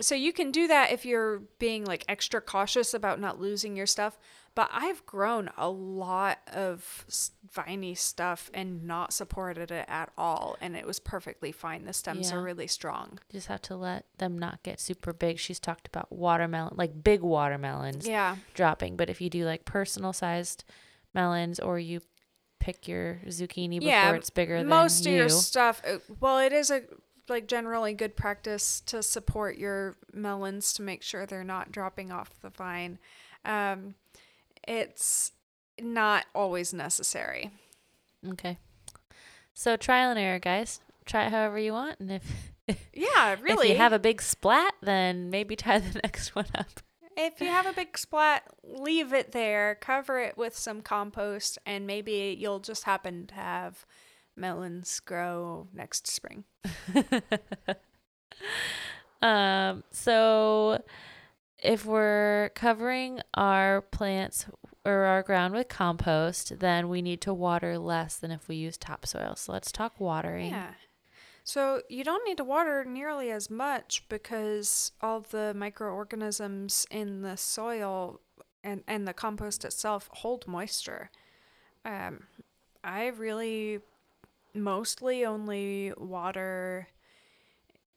so 0.00 0.14
you 0.14 0.32
can 0.32 0.50
do 0.52 0.68
that 0.68 0.92
if 0.92 1.04
you're 1.04 1.40
being 1.58 1.84
like 1.84 2.04
extra 2.08 2.40
cautious 2.40 2.94
about 2.94 3.20
not 3.20 3.40
losing 3.40 3.74
your 3.76 3.86
stuff, 3.86 4.18
but 4.54 4.70
I've 4.72 5.04
grown 5.04 5.50
a 5.58 5.68
lot 5.68 6.38
of 6.52 7.04
viney 7.52 7.94
stuff 7.96 8.50
and 8.54 8.84
not 8.84 9.12
supported 9.12 9.70
it 9.72 9.84
at 9.88 10.10
all 10.16 10.56
and 10.60 10.76
it 10.76 10.86
was 10.86 11.00
perfectly 11.00 11.50
fine. 11.52 11.84
The 11.84 11.92
stems 11.92 12.30
Yeah. 12.30 12.36
are 12.36 12.42
really 12.42 12.68
strong. 12.68 13.18
You 13.30 13.38
just 13.38 13.48
have 13.48 13.62
to 13.62 13.76
let 13.76 14.06
them 14.18 14.38
not 14.38 14.62
get 14.62 14.78
super 14.80 15.12
big. 15.12 15.38
She's 15.40 15.60
talked 15.60 15.88
about 15.88 16.10
watermelon, 16.12 16.74
like 16.76 17.02
big 17.02 17.20
watermelons 17.20 18.06
Yeah. 18.06 18.36
dropping. 18.54 18.96
But 18.96 19.10
if 19.10 19.20
you 19.20 19.28
do 19.28 19.44
like 19.44 19.64
personal 19.64 20.12
sized 20.12 20.62
melons 21.12 21.58
or 21.58 21.78
you 21.80 22.00
pick 22.60 22.86
your 22.86 23.20
zucchini 23.26 23.80
before 23.80 23.88
Yeah, 23.90 24.12
it's 24.12 24.30
bigger 24.30 24.54
most 24.58 24.60
than 24.62 24.68
most 24.68 25.06
of 25.06 25.12
you, 25.12 25.18
your 25.18 25.28
stuff 25.30 25.82
uh, 25.84 25.98
well 26.20 26.38
it 26.38 26.52
is 26.52 26.70
a 26.70 26.82
like 27.30 27.46
generally 27.46 27.94
good 27.94 28.16
practice 28.16 28.80
to 28.80 29.02
support 29.02 29.56
your 29.56 29.96
melons 30.12 30.72
to 30.74 30.82
make 30.82 31.02
sure 31.02 31.24
they're 31.24 31.44
not 31.44 31.72
dropping 31.72 32.10
off 32.10 32.38
the 32.42 32.50
vine 32.50 32.98
um 33.44 33.94
it's 34.68 35.32
not 35.80 36.26
always 36.34 36.74
necessary 36.74 37.50
okay. 38.28 38.58
So 39.54 39.76
trial 39.76 40.10
and 40.10 40.18
error, 40.18 40.38
guys. 40.38 40.80
Try 41.04 41.26
it 41.26 41.32
however 41.32 41.58
you 41.58 41.72
want, 41.72 41.98
and 42.00 42.12
if 42.12 42.52
yeah 42.94 43.36
really 43.40 43.68
if 43.70 43.72
you 43.72 43.78
have 43.78 43.92
a 43.92 43.98
big 43.98 44.22
splat, 44.22 44.74
then 44.80 45.30
maybe 45.30 45.56
tie 45.56 45.78
the 45.78 46.00
next 46.04 46.34
one 46.34 46.46
up. 46.54 46.80
if 47.16 47.40
you 47.40 47.48
have 47.48 47.66
a 47.66 47.72
big 47.72 47.98
splat 47.98 48.44
leave 48.62 49.12
it 49.12 49.32
there 49.32 49.74
cover 49.80 50.20
it 50.20 50.38
with 50.38 50.56
some 50.56 50.80
compost 50.80 51.58
and 51.66 51.86
maybe 51.86 52.36
you'll 52.38 52.60
just 52.60 52.84
happen 52.84 53.26
to 53.26 53.34
have 53.34 53.84
melons 54.40 55.00
grow 55.00 55.68
next 55.74 56.06
spring 56.06 56.44
Um, 59.22 59.84
so 59.90 60.82
if 61.58 61.84
we're 61.84 62.50
covering 62.54 63.20
our 63.34 63.82
plants 63.82 64.46
or 64.84 65.04
our 65.04 65.22
ground 65.22 65.54
with 65.54 65.68
compost, 65.68 66.58
then 66.60 66.88
we 66.88 67.02
need 67.02 67.20
to 67.22 67.34
water 67.34 67.78
less 67.78 68.16
than 68.16 68.30
if 68.30 68.48
we 68.48 68.56
use 68.56 68.76
topsoil. 68.76 69.36
So 69.36 69.52
let's 69.52 69.70
talk 69.70 70.00
watering. 70.00 70.50
Yeah. 70.50 70.72
So 71.44 71.82
you 71.88 72.04
don't 72.04 72.26
need 72.26 72.36
to 72.36 72.44
water 72.44 72.84
nearly 72.84 73.30
as 73.30 73.50
much 73.50 74.04
because 74.08 74.92
all 75.00 75.20
the 75.20 75.52
microorganisms 75.54 76.86
in 76.90 77.22
the 77.22 77.36
soil 77.36 78.20
and, 78.62 78.82
and 78.86 79.06
the 79.06 79.14
compost 79.14 79.64
itself 79.64 80.08
hold 80.12 80.46
moisture. 80.46 81.10
Um, 81.84 82.24
I 82.84 83.06
really 83.08 83.80
mostly 84.54 85.24
only 85.24 85.92
water 85.96 86.88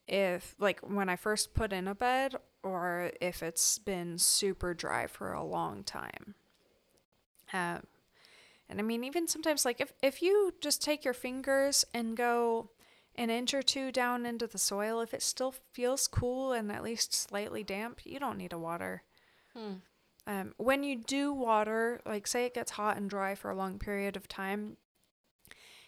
if, 0.06 0.54
like, 0.58 0.80
when 0.80 1.08
I 1.08 1.16
first 1.16 1.54
put 1.54 1.72
in 1.72 1.88
a 1.88 1.94
bed 1.94 2.36
or 2.62 3.10
if 3.20 3.42
it's 3.42 3.78
been 3.78 4.18
super 4.18 4.74
dry 4.74 5.06
for 5.06 5.32
a 5.32 5.44
long 5.44 5.82
time. 5.82 6.34
Um, 7.52 7.84
and 8.68 8.78
I 8.78 8.82
mean, 8.82 9.04
even 9.04 9.28
sometimes, 9.28 9.64
like, 9.64 9.80
if, 9.80 9.92
if 10.02 10.22
you 10.22 10.54
just 10.60 10.82
take 10.82 11.04
your 11.04 11.14
fingers 11.14 11.84
and 11.94 12.16
go 12.16 12.70
an 13.16 13.30
inch 13.30 13.54
or 13.54 13.62
two 13.62 13.92
down 13.92 14.26
into 14.26 14.46
the 14.46 14.58
soil, 14.58 15.00
if 15.00 15.14
it 15.14 15.22
still 15.22 15.54
feels 15.72 16.08
cool 16.08 16.52
and 16.52 16.72
at 16.72 16.82
least 16.82 17.14
slightly 17.14 17.62
damp, 17.62 18.00
you 18.04 18.18
don't 18.18 18.38
need 18.38 18.50
to 18.50 18.58
water. 18.58 19.02
Hmm. 19.56 19.74
Um, 20.26 20.54
when 20.56 20.82
you 20.82 20.96
do 20.96 21.32
water, 21.32 22.00
like 22.06 22.26
say 22.26 22.46
it 22.46 22.54
gets 22.54 22.72
hot 22.72 22.96
and 22.96 23.10
dry 23.10 23.34
for 23.34 23.50
a 23.50 23.56
long 23.56 23.78
period 23.78 24.16
of 24.16 24.26
time, 24.26 24.78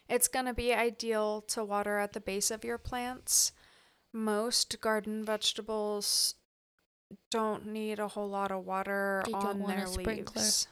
it's 0.08 0.28
going 0.28 0.46
to 0.46 0.54
be 0.54 0.72
ideal 0.72 1.42
to 1.48 1.64
water 1.64 1.98
at 1.98 2.12
the 2.12 2.20
base 2.20 2.50
of 2.50 2.64
your 2.64 2.78
plants. 2.78 3.52
Most 4.12 4.80
garden 4.80 5.24
vegetables 5.24 6.34
don't 7.30 7.66
need 7.66 7.98
a 7.98 8.08
whole 8.08 8.28
lot 8.28 8.50
of 8.50 8.64
water 8.64 9.22
They 9.26 9.32
on 9.32 9.62
their 9.66 9.86
sprinkler. 9.86 10.42
leaves. 10.42 10.68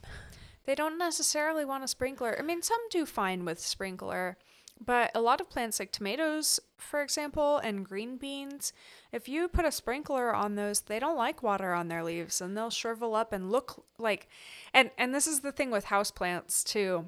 They 0.67 0.75
don't 0.75 0.99
necessarily 0.99 1.65
want 1.65 1.85
a 1.85 1.89
sprinkler. 1.89 2.37
I 2.39 2.43
mean, 2.43 2.63
some 2.63 2.81
do 2.91 3.05
fine 3.05 3.45
with 3.45 3.61
sprinkler, 3.61 4.39
but 4.85 5.11
a 5.15 5.21
lot 5.21 5.41
of 5.41 5.51
plants 5.51 5.79
like 5.79 5.93
tomatoes, 5.93 6.59
for 6.79 7.03
example, 7.03 7.59
and 7.59 7.85
green 7.85 8.17
beans, 8.17 8.73
if 9.13 9.29
you 9.29 9.47
put 9.49 9.67
a 9.67 9.71
sprinkler 9.73 10.35
on 10.35 10.55
those, 10.55 10.81
they 10.81 10.99
don't 10.99 11.17
like 11.19 11.43
water 11.43 11.75
on 11.75 11.89
their 11.89 12.03
leaves 12.03 12.41
and 12.41 12.57
they'll 12.57 12.71
shrivel 12.71 13.15
up 13.15 13.33
and 13.33 13.51
look 13.53 13.85
like 13.99 14.27
and 14.73 14.91
and 14.99 15.15
this 15.15 15.27
is 15.27 15.41
the 15.41 15.53
thing 15.53 15.71
with 15.71 15.87
houseplants 15.87 16.65
too. 16.65 17.07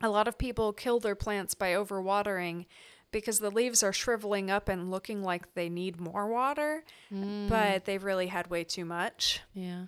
A 0.00 0.08
lot 0.08 0.28
of 0.28 0.38
people 0.38 0.72
kill 0.72 1.00
their 1.00 1.14
plants 1.16 1.54
by 1.54 1.72
overwatering 1.72 2.66
because 3.10 3.38
the 3.38 3.50
leaves 3.50 3.82
are 3.82 3.92
shriveling 3.92 4.50
up 4.50 4.68
and 4.68 4.90
looking 4.90 5.22
like 5.22 5.54
they 5.54 5.68
need 5.68 5.98
more 6.00 6.26
water, 6.28 6.84
Mm, 7.12 7.48
but 7.48 7.84
they've 7.86 8.04
really 8.04 8.26
had 8.28 8.48
way 8.48 8.64
too 8.64 8.84
much. 8.84 9.40
yeah. 9.54 9.86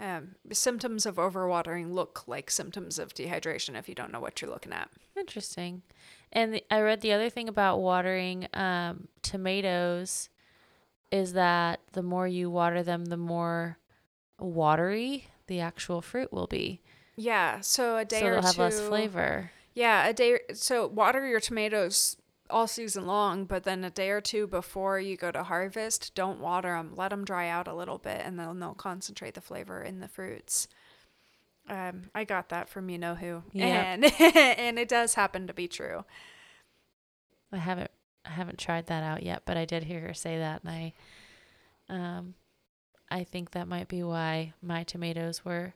Um, 0.00 0.36
symptoms 0.52 1.06
of 1.06 1.16
overwatering 1.16 1.92
look 1.92 2.22
like 2.28 2.52
symptoms 2.52 3.00
of 3.00 3.12
dehydration 3.14 3.76
if 3.76 3.88
you 3.88 3.96
don't 3.96 4.12
know 4.12 4.20
what 4.20 4.40
you're 4.40 4.50
looking 4.50 4.72
at. 4.72 4.88
Interesting. 5.16 5.82
And 6.32 6.54
the, 6.54 6.64
I 6.70 6.80
read 6.80 7.00
the 7.00 7.12
other 7.12 7.28
thing 7.28 7.48
about 7.48 7.80
watering 7.80 8.46
um, 8.54 9.08
tomatoes 9.22 10.28
is 11.10 11.32
that 11.32 11.80
the 11.94 12.02
more 12.04 12.28
you 12.28 12.48
water 12.48 12.84
them, 12.84 13.06
the 13.06 13.16
more 13.16 13.78
watery 14.38 15.26
the 15.48 15.60
actual 15.60 16.00
fruit 16.00 16.32
will 16.32 16.46
be. 16.46 16.80
Yeah, 17.20 17.60
so 17.60 17.96
a 17.96 18.04
day 18.04 18.20
so 18.20 18.26
or 18.26 18.30
they'll 18.34 18.42
have 18.42 18.54
two. 18.54 18.62
less 18.62 18.80
flavor. 18.80 19.50
Yeah, 19.74 20.06
a 20.06 20.12
day. 20.12 20.38
So 20.54 20.86
water 20.86 21.26
your 21.26 21.40
tomatoes 21.40 22.16
all 22.48 22.66
season 22.68 23.06
long, 23.06 23.44
but 23.44 23.64
then 23.64 23.82
a 23.84 23.90
day 23.90 24.10
or 24.10 24.20
two 24.20 24.46
before 24.46 25.00
you 25.00 25.16
go 25.16 25.30
to 25.32 25.42
harvest, 25.42 26.14
don't 26.14 26.38
water 26.40 26.68
them. 26.76 26.92
Let 26.96 27.08
them 27.10 27.24
dry 27.24 27.48
out 27.48 27.66
a 27.66 27.74
little 27.74 27.98
bit, 27.98 28.22
and 28.24 28.38
then 28.38 28.60
they'll 28.60 28.74
concentrate 28.74 29.34
the 29.34 29.40
flavor 29.40 29.82
in 29.82 29.98
the 30.00 30.08
fruits. 30.08 30.68
Um, 31.68 32.04
I 32.14 32.24
got 32.24 32.48
that 32.50 32.68
from 32.68 32.88
you 32.88 32.98
know 32.98 33.14
who, 33.16 33.42
Yep. 33.52 33.84
and 33.86 34.04
and 34.20 34.78
it 34.78 34.88
does 34.88 35.14
happen 35.14 35.46
to 35.48 35.52
be 35.52 35.66
true. 35.68 36.04
I 37.52 37.56
haven't 37.58 37.90
I 38.24 38.30
haven't 38.30 38.58
tried 38.58 38.86
that 38.86 39.02
out 39.02 39.22
yet, 39.22 39.42
but 39.44 39.56
I 39.56 39.64
did 39.64 39.82
hear 39.84 40.00
her 40.00 40.14
say 40.14 40.38
that, 40.38 40.62
and 40.64 40.70
I 40.72 40.92
um 41.88 42.34
I 43.10 43.24
think 43.24 43.50
that 43.50 43.66
might 43.68 43.88
be 43.88 44.02
why 44.02 44.52
my 44.62 44.84
tomatoes 44.84 45.44
were 45.44 45.74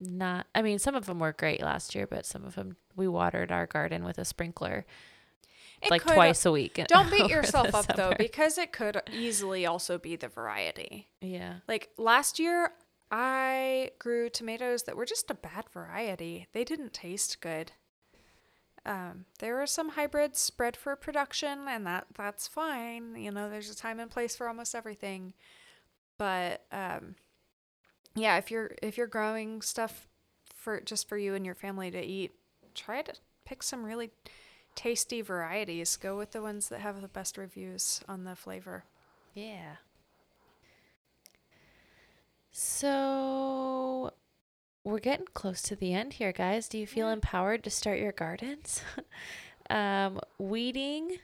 not. 0.00 0.46
I 0.54 0.62
mean, 0.62 0.78
some 0.78 0.94
of 0.94 1.06
them 1.06 1.18
were 1.20 1.32
great 1.32 1.60
last 1.62 1.94
year, 1.94 2.06
but 2.06 2.26
some 2.26 2.44
of 2.44 2.54
them 2.54 2.76
we 2.94 3.08
watered 3.08 3.50
our 3.52 3.66
garden 3.66 4.04
with 4.04 4.18
a 4.18 4.24
sprinkler 4.24 4.84
It 5.82 5.90
like 5.90 6.02
could- 6.02 6.14
twice 6.14 6.44
a 6.46 6.52
week. 6.52 6.80
Don't 6.88 7.10
beat 7.16 7.28
yourself 7.30 7.74
up 7.74 7.94
though, 7.96 8.12
because 8.18 8.58
it 8.58 8.72
could 8.72 9.00
easily 9.12 9.66
also 9.66 9.98
be 9.98 10.16
the 10.16 10.28
variety. 10.28 11.08
yeah. 11.20 11.56
Like 11.68 11.90
last 11.98 12.38
year, 12.38 12.70
I 13.10 13.92
grew 13.98 14.28
tomatoes 14.28 14.82
that 14.84 14.96
were 14.96 15.06
just 15.06 15.30
a 15.30 15.34
bad 15.34 15.66
variety. 15.72 16.48
They 16.52 16.64
didn't 16.64 16.92
taste 16.92 17.40
good. 17.40 17.72
Um, 18.84 19.24
there 19.40 19.56
were 19.56 19.66
some 19.66 19.90
hybrids 19.90 20.48
bred 20.50 20.76
for 20.76 20.94
production, 20.96 21.66
and 21.68 21.86
that 21.86 22.06
that's 22.14 22.46
fine. 22.46 23.16
You 23.16 23.30
know, 23.32 23.50
there's 23.50 23.70
a 23.70 23.76
time 23.76 23.98
and 24.00 24.10
place 24.10 24.36
for 24.36 24.46
almost 24.48 24.74
everything. 24.74 25.34
But 26.18 26.64
um, 26.72 27.16
yeah, 28.16 28.38
if 28.38 28.50
you're 28.50 28.72
if 28.82 28.96
you're 28.96 29.06
growing 29.06 29.62
stuff 29.62 30.08
for 30.54 30.80
just 30.80 31.08
for 31.08 31.16
you 31.16 31.34
and 31.34 31.44
your 31.44 31.54
family 31.54 31.90
to 31.90 32.02
eat, 32.02 32.32
try 32.74 33.02
to 33.02 33.14
pick 33.44 33.62
some 33.62 33.84
really 33.84 34.10
tasty 34.74 35.22
varieties. 35.22 35.96
Go 35.96 36.16
with 36.16 36.32
the 36.32 36.42
ones 36.42 36.68
that 36.70 36.80
have 36.80 37.02
the 37.02 37.08
best 37.08 37.38
reviews 37.38 38.00
on 38.08 38.24
the 38.24 38.34
flavor. 38.34 38.84
Yeah. 39.34 39.76
So 42.50 44.12
we're 44.82 44.98
getting 44.98 45.26
close 45.34 45.60
to 45.62 45.76
the 45.76 45.92
end 45.92 46.14
here, 46.14 46.32
guys. 46.32 46.68
Do 46.68 46.78
you 46.78 46.86
feel 46.86 47.10
empowered 47.10 47.62
to 47.64 47.70
start 47.70 47.98
your 47.98 48.12
gardens? 48.12 48.80
um, 49.70 50.20
weeding. 50.38 51.18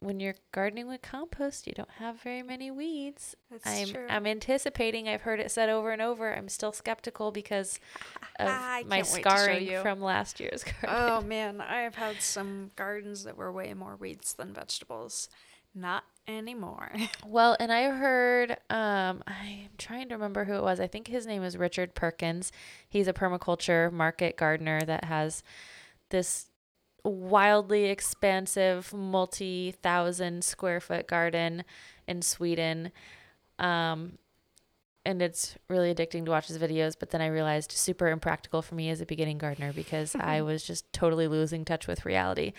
When 0.00 0.20
you're 0.20 0.36
gardening 0.52 0.86
with 0.86 1.02
compost, 1.02 1.66
you 1.66 1.72
don't 1.72 1.90
have 1.98 2.20
very 2.22 2.42
many 2.42 2.70
weeds. 2.70 3.34
That's 3.50 3.66
I'm 3.66 3.88
true. 3.88 4.06
I'm 4.08 4.26
anticipating. 4.26 5.08
I've 5.08 5.22
heard 5.22 5.40
it 5.40 5.50
said 5.50 5.68
over 5.68 5.90
and 5.90 6.00
over. 6.00 6.32
I'm 6.32 6.48
still 6.48 6.70
skeptical 6.70 7.32
because 7.32 7.80
of 8.38 8.48
I 8.48 8.84
my 8.86 9.02
can't 9.02 9.12
wait 9.12 9.22
to 9.24 9.30
show 9.30 9.36
scarring 9.36 9.82
from 9.82 10.00
last 10.00 10.38
year's 10.38 10.62
garden. 10.82 10.90
Oh 10.90 11.20
man, 11.22 11.60
I've 11.60 11.96
had 11.96 12.20
some 12.20 12.70
gardens 12.76 13.24
that 13.24 13.36
were 13.36 13.50
way 13.50 13.74
more 13.74 13.96
weeds 13.96 14.34
than 14.34 14.52
vegetables. 14.54 15.28
Not 15.74 16.04
anymore. 16.26 16.92
Well, 17.26 17.56
and 17.60 17.70
I 17.72 17.90
heard, 17.90 18.52
um, 18.70 19.22
I'm 19.26 19.68
trying 19.76 20.08
to 20.08 20.14
remember 20.14 20.44
who 20.44 20.54
it 20.54 20.62
was. 20.62 20.80
I 20.80 20.86
think 20.86 21.08
his 21.08 21.26
name 21.26 21.42
is 21.42 21.56
Richard 21.56 21.94
Perkins. 21.94 22.50
He's 22.88 23.06
a 23.06 23.12
permaculture 23.12 23.92
market 23.92 24.36
gardener 24.36 24.80
that 24.82 25.04
has 25.04 25.42
this 26.10 26.46
wildly 27.08 27.86
expansive, 27.86 28.92
multi 28.92 29.72
thousand 29.72 30.44
square 30.44 30.80
foot 30.80 31.06
garden 31.06 31.64
in 32.06 32.22
Sweden. 32.22 32.92
Um, 33.58 34.18
and 35.04 35.22
it's 35.22 35.56
really 35.68 35.94
addicting 35.94 36.24
to 36.26 36.30
watch 36.30 36.48
his 36.48 36.58
videos. 36.58 36.94
But 36.98 37.10
then 37.10 37.20
I 37.22 37.28
realized 37.28 37.72
super 37.72 38.08
impractical 38.08 38.60
for 38.62 38.74
me 38.74 38.90
as 38.90 39.00
a 39.00 39.06
beginning 39.06 39.38
gardener 39.38 39.72
because 39.72 40.14
I 40.14 40.42
was 40.42 40.62
just 40.62 40.92
totally 40.92 41.28
losing 41.28 41.64
touch 41.64 41.86
with 41.86 42.04
reality. 42.04 42.52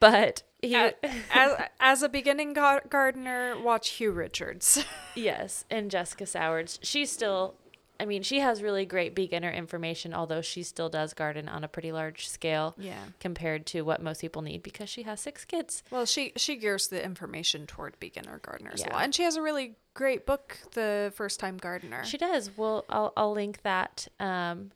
But 0.00 0.42
he, 0.62 0.74
A- 0.76 0.94
as, 1.34 1.60
as 1.78 2.02
a 2.02 2.08
beginning 2.08 2.54
gar- 2.54 2.82
gardener, 2.88 3.54
watch 3.62 3.98
Huw 3.98 4.14
Richards. 4.16 4.84
Yes, 5.14 5.64
and 5.70 5.90
Jessica 5.90 6.24
Sowards. 6.24 6.78
She's 6.82 7.10
still, 7.10 7.54
I 8.00 8.06
mean, 8.06 8.22
she 8.22 8.40
has 8.40 8.62
really 8.62 8.86
great 8.86 9.14
beginner 9.14 9.50
information, 9.50 10.14
although 10.14 10.40
she 10.40 10.62
still 10.62 10.88
does 10.88 11.12
garden 11.12 11.48
on 11.48 11.64
a 11.64 11.68
pretty 11.68 11.92
large 11.92 12.28
scale 12.28 12.74
yeah. 12.78 12.98
compared 13.20 13.66
to 13.66 13.82
what 13.82 14.02
most 14.02 14.22
people 14.22 14.40
need 14.40 14.62
because 14.62 14.88
she 14.88 15.02
has 15.02 15.20
six 15.20 15.44
kids. 15.44 15.82
Well, 15.90 16.06
she 16.06 16.32
she 16.36 16.56
gears 16.56 16.88
the 16.88 17.04
information 17.04 17.66
toward 17.66 18.00
beginner 18.00 18.38
gardeners 18.38 18.82
a 18.82 18.92
lot, 18.92 19.04
and 19.04 19.14
she 19.14 19.22
has 19.24 19.36
a 19.36 19.42
really 19.42 19.76
great 19.92 20.24
book, 20.24 20.58
The 20.72 21.12
First 21.14 21.40
Time 21.40 21.58
Gardener. 21.58 22.04
She 22.04 22.16
does. 22.16 22.50
Well, 22.56 22.86
I'll, 22.88 23.12
I'll 23.16 23.32
link 23.32 23.60
that 23.62 24.08
um, 24.18 24.70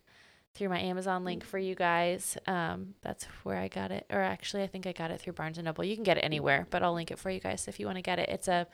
through 0.55 0.69
my 0.69 0.81
Amazon 0.81 1.25
link 1.25 1.45
for 1.45 1.59
you 1.59 1.75
guys. 1.75 2.37
Um, 2.47 2.95
that's 3.01 3.25
where 3.43 3.57
I 3.57 3.69
got 3.69 3.91
it. 3.91 4.07
Or 4.11 4.21
actually, 4.21 4.65
I 4.65 4.67
think 4.67 4.87
I 4.87 4.93
got 4.93 5.11
it 5.11 5.21
through 5.21 5.33
Barnes 5.33 5.57
and 5.57 5.65
Noble. 5.65 5.85
You 5.85 5.95
can 5.95 6.05
get 6.05 6.19
it 6.19 6.25
anywhere, 6.25 6.67
but 6.69 6.83
I'll 6.83 6.95
link 6.95 7.11
it 7.11 7.19
for 7.19 7.31
you 7.31 7.41
guys 7.41 7.69
if 7.69 7.81
you 7.81 7.87
want 7.87 7.97
to 7.97 8.03
get 8.03 8.19
it. 8.19 8.29
It's 8.29 8.49
a 8.49 8.67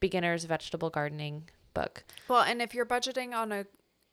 beginner's 0.00 0.44
vegetable 0.44 0.90
gardening 0.90 1.48
book. 1.74 2.04
Well, 2.28 2.42
and 2.42 2.60
if 2.60 2.74
you're 2.74 2.86
budgeting 2.86 3.34
on 3.34 3.52
a 3.52 3.66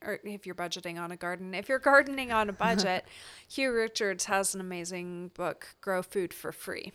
or 0.06 0.20
if 0.24 0.46
you're 0.46 0.56
budgeting 0.56 1.00
on 1.00 1.12
a 1.12 1.18
garden, 1.18 1.54
if 1.54 1.70
you're 1.70 1.80
gardening 1.80 2.32
on 2.32 2.50
a 2.50 2.54
budget, 2.54 3.06
Huw 3.50 3.76
Richards 3.76 4.26
has 4.26 4.56
an 4.56 4.62
amazing 4.62 5.32
book, 5.34 5.76
Grow 5.82 6.02
Food 6.02 6.34
for 6.34 6.52
Free. 6.52 6.92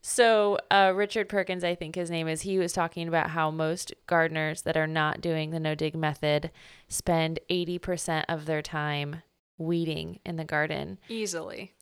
So, 0.00 0.58
uh, 0.70 0.92
Richard 0.94 1.28
Perkins, 1.28 1.64
I 1.64 1.74
think 1.74 1.94
his 1.94 2.10
name 2.10 2.28
is, 2.28 2.42
he 2.42 2.58
was 2.58 2.72
talking 2.72 3.08
about 3.08 3.30
how 3.30 3.50
most 3.50 3.94
gardeners 4.06 4.62
that 4.62 4.76
are 4.76 4.86
not 4.86 5.20
doing 5.20 5.50
the 5.50 5.60
no 5.60 5.74
dig 5.74 5.94
method 5.94 6.50
spend 6.88 7.40
80% 7.50 8.24
of 8.28 8.46
their 8.46 8.62
time 8.62 9.22
weeding 9.56 10.20
in 10.24 10.36
the 10.36 10.44
garden. 10.44 10.98
Easily. 11.08 11.74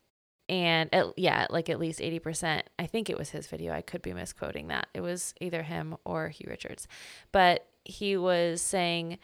And 0.49 0.95
at, 0.95 1.07
yeah, 1.17 1.47
like 1.51 1.69
at 1.69 1.81
least 1.81 1.99
80%. 1.99 2.63
I 2.79 2.87
think 2.87 3.11
it 3.11 3.19
was 3.19 3.31
his 3.31 3.49
video. 3.49 3.73
I 3.73 3.83
could 3.83 4.03
be 4.03 4.13
misquoting 4.13 4.69
that. 4.69 4.87
It 4.95 5.01
was 5.01 5.35
either 5.41 5.63
him 5.63 5.97
or 6.05 6.31
Huw 6.31 6.49
Richards. 6.49 6.87
But 7.33 7.67
he 7.85 8.17
was 8.17 8.63
saying, 8.63 9.19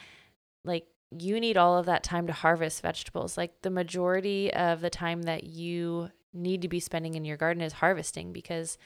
like, 0.65 0.87
you 1.19 1.41
need 1.41 1.57
all 1.57 1.77
of 1.79 1.87
that 1.87 2.03
time 2.03 2.27
to 2.27 2.33
harvest 2.33 2.83
vegetables. 2.83 3.37
Like, 3.37 3.63
the 3.63 3.71
majority 3.71 4.53
of 4.53 4.81
the 4.81 4.91
time 4.91 5.23
that 5.23 5.45
you 5.45 6.11
need 6.33 6.63
to 6.63 6.69
be 6.69 6.81
spending 6.81 7.15
in 7.15 7.25
your 7.25 7.37
garden 7.37 7.63
is 7.63 7.75
harvesting 7.75 8.33
because 8.33 8.79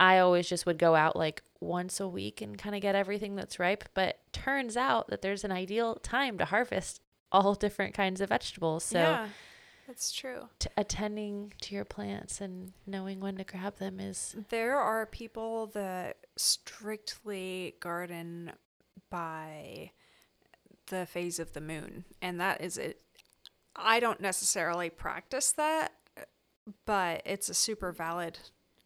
I 0.00 0.18
always 0.18 0.48
just 0.48 0.66
would 0.66 0.78
go 0.78 0.94
out 0.94 1.14
like 1.16 1.42
once 1.60 2.00
a 2.00 2.08
week 2.08 2.40
and 2.40 2.58
kind 2.58 2.74
of 2.74 2.82
get 2.82 2.94
everything 2.94 3.36
that's 3.36 3.58
ripe. 3.58 3.84
But 3.94 4.18
turns 4.32 4.76
out 4.76 5.08
that 5.08 5.22
there's 5.22 5.44
an 5.44 5.52
ideal 5.52 5.96
time 5.96 6.38
to 6.38 6.44
harvest 6.44 7.00
all 7.30 7.54
different 7.54 7.94
kinds 7.94 8.20
of 8.20 8.28
vegetables. 8.30 8.84
So, 8.84 8.98
yeah, 8.98 9.28
that's 9.86 10.12
true. 10.12 10.48
t- 10.58 10.68
attending 10.76 11.52
to 11.62 11.74
your 11.74 11.84
plants 11.84 12.40
and 12.40 12.72
knowing 12.86 13.20
when 13.20 13.36
to 13.36 13.44
grab 13.44 13.76
them 13.78 14.00
is 14.00 14.36
There 14.48 14.78
are 14.78 15.06
people 15.06 15.66
that 15.68 16.16
strictly 16.36 17.76
garden 17.80 18.52
by 19.10 19.90
the 20.94 21.06
phase 21.06 21.38
of 21.38 21.52
the 21.52 21.60
moon, 21.60 22.04
and 22.22 22.40
that 22.40 22.60
is 22.60 22.78
it. 22.78 23.00
I 23.76 24.00
don't 24.00 24.20
necessarily 24.20 24.90
practice 24.90 25.52
that, 25.52 25.92
but 26.86 27.22
it's 27.24 27.48
a 27.48 27.54
super 27.54 27.92
valid 27.92 28.38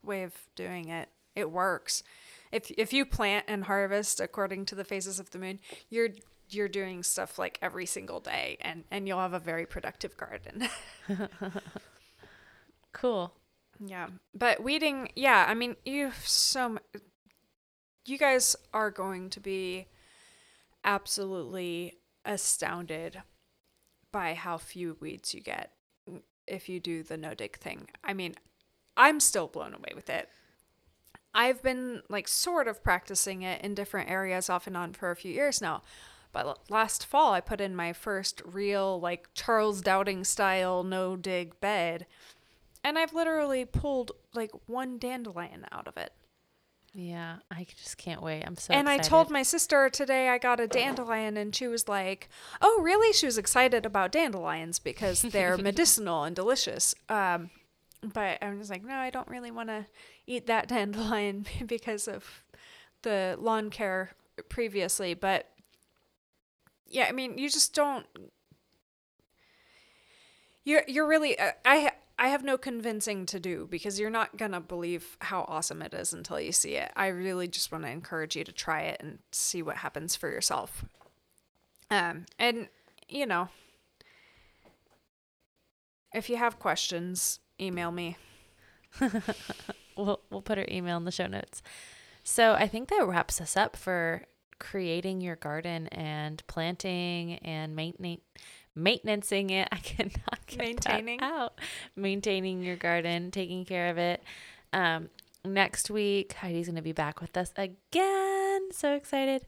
way 0.03 0.23
of 0.23 0.35
doing 0.57 0.89
it. 0.89 1.09
It 1.37 1.51
works. 1.51 2.03
If 2.51 2.71
if 2.73 2.93
you 2.93 3.05
plant 3.05 3.45
and 3.49 3.65
harvest 3.65 4.21
according 4.21 4.67
to 4.67 4.75
the 4.75 4.85
phases 4.85 5.21
of 5.21 5.31
the 5.31 5.39
moon, 5.39 5.61
you're 5.91 6.11
you're 6.51 6.69
doing 6.69 7.03
stuff 7.03 7.39
like 7.39 7.59
every 7.61 7.87
single 7.87 8.21
day 8.21 8.57
and 8.61 8.85
and 8.91 9.07
you'll 9.07 9.21
have 9.21 9.35
a 9.35 9.39
very 9.39 9.67
productive 9.67 10.17
garden. 10.17 10.69
cool. 12.93 13.35
Yeah, 13.81 14.09
but 14.35 14.63
weeding, 14.63 15.11
yeah, 15.15 15.45
I 15.47 15.55
mean, 15.55 15.77
you 15.85 16.11
so 16.25 16.79
you 18.07 18.19
guys 18.19 18.57
are 18.73 18.91
going 18.91 19.31
to 19.31 19.41
be 19.41 19.87
absolutely 20.89 21.99
astounded 22.25 23.21
by 24.11 24.33
how 24.33 24.57
few 24.57 24.97
weeds 25.01 25.35
you 25.35 25.41
get 25.41 25.73
if 26.47 26.67
you 26.67 26.81
do 26.81 27.03
the 27.03 27.19
no 27.19 27.35
dig 27.35 27.59
thing. 27.59 27.87
I 28.03 28.15
mean, 28.15 28.35
I'm 28.97 29.21
still 29.21 29.49
blown 29.49 29.75
away 29.75 29.93
with 29.95 30.09
it. 30.09 30.31
I've 31.35 31.63
been 31.63 32.01
like 32.09 32.27
sort 32.27 32.69
of 32.69 32.83
practicing 32.83 33.43
it 33.43 33.61
in 33.61 33.75
different 33.75 34.11
areas 34.11 34.49
off 34.49 34.67
and 34.67 34.79
on 34.79 34.95
for 34.95 35.11
a 35.11 35.17
few 35.17 35.31
years 35.31 35.61
now. 35.61 35.83
But 36.33 36.71
last 36.71 37.05
fall, 37.05 37.35
I 37.35 37.43
put 37.43 37.61
in 37.61 37.77
my 37.77 37.93
first 37.93 38.41
real, 38.47 38.99
like 38.99 39.29
Charles 39.35 39.83
Dowding 39.83 40.25
style 40.25 40.85
no 40.85 41.17
dig 41.17 41.61
bed. 41.61 42.07
And 42.83 42.99
I've 42.99 43.13
literally 43.13 43.67
pulled 43.67 44.13
like 44.33 44.53
one 44.67 44.97
dandelion 44.97 45.67
out 45.71 45.87
of 45.87 45.99
it. 45.99 46.13
Yeah, 47.01 47.37
I 47.49 47.65
just 47.77 47.97
can't 47.97 48.21
wait. 48.21 48.43
I'm 48.45 48.57
so 48.57 48.75
and 48.75 48.89
I 48.89 48.99
told 48.99 49.31
my 49.31 49.45
sister 49.45 49.89
today 49.89 50.31
I 50.31 50.39
got 50.39 50.59
a 50.59 50.67
dandelion, 50.67 51.37
and 51.37 51.55
she 51.55 51.69
was 51.69 51.87
like, 51.87 52.29
"Oh, 52.61 52.81
really?" 52.83 53.13
She 53.13 53.25
was 53.25 53.39
excited 53.39 53.87
about 53.87 54.11
dandelions 54.11 54.81
because 54.81 55.23
they're 55.23 55.57
medicinal 55.59 56.25
and 56.25 56.35
delicious. 56.35 56.97
Um, 57.09 57.51
but 58.03 58.43
I 58.43 58.53
was 58.55 58.69
like, 58.69 58.83
"No, 58.83 58.97
I 58.97 59.11
don't 59.11 59.29
really 59.29 59.53
want 59.53 59.69
to 59.69 59.87
eat 60.27 60.49
that 60.49 60.67
dandelion 60.75 61.47
because 61.67 62.09
of 62.09 62.43
the 63.03 63.37
lawn 63.39 63.71
care 63.71 64.11
previously." 64.49 65.15
But 65.15 65.49
yeah, 66.89 67.07
I 67.09 67.13
mean, 67.13 67.39
you 67.39 67.49
just 67.49 67.75
don't. 67.75 68.07
You're 70.65 70.83
you're 70.89 71.07
really 71.07 71.39
uh, 71.39 71.53
I 71.65 71.93
I 72.19 72.29
have 72.29 72.43
no 72.43 72.59
convincing 72.59 73.27
to 73.27 73.39
do 73.39 73.69
because 73.71 74.01
you're 74.01 74.11
not 74.11 74.37
gonna 74.37 74.61
believe 74.61 75.17
how 75.21 75.45
awesome 75.49 75.83
it 75.83 75.95
is 75.95 76.13
until 76.13 76.41
you 76.41 76.51
see 76.51 76.75
it. 76.75 76.91
I 76.97 77.09
really 77.09 77.47
just 77.47 77.71
want 77.71 77.85
to 77.85 77.91
encourage 77.91 78.35
you 78.35 78.43
to 78.43 78.53
try 78.53 78.83
it 78.83 79.01
and 79.01 79.21
see 79.31 79.63
what 79.63 79.77
happens 79.77 80.17
for 80.17 80.29
yourself. 80.29 80.85
Um, 81.91 82.27
and 82.39 82.69
you 83.09 83.25
know, 83.25 83.49
if 86.13 86.29
you 86.29 86.37
have 86.37 86.59
questions, 86.59 87.39
email 87.61 87.93
me. 87.93 88.17
we'll 89.97 90.21
we'll 90.31 90.43
put 90.43 90.59
her 90.59 90.67
email 90.69 90.97
in 90.97 91.05
the 91.05 91.13
show 91.13 91.27
notes. 91.29 91.63
So 92.25 92.55
I 92.55 92.67
think 92.67 92.89
that 92.89 93.07
wraps 93.07 93.41
us 93.41 93.57
up 93.57 93.77
for 93.77 94.25
creating 94.59 95.21
your 95.21 95.37
garden 95.37 95.87
and 95.89 96.43
planting 96.49 97.35
and 97.37 97.77
maintaining 97.77 98.21
maintaining 98.79 99.51
it. 99.51 99.69
I 99.73 99.77
cannot 99.77 100.47
get 100.47 100.59
Maintaining. 100.59 101.19
that 101.19 101.33
out. 101.33 101.61
Maintaining 101.97 102.63
your 102.63 102.77
garden, 102.77 103.31
taking 103.31 103.65
care 103.65 103.91
of 103.91 103.99
it. 103.99 104.23
Um, 104.73 105.11
next 105.45 105.91
week, 105.91 106.35
Heidi's 106.35 106.67
going 106.67 106.77
to 106.77 106.83
be 106.83 106.93
back 106.93 107.21
with 107.21 107.37
us 107.37 107.53
again. 107.57 108.73
So 108.73 108.95
excited. 108.95 109.45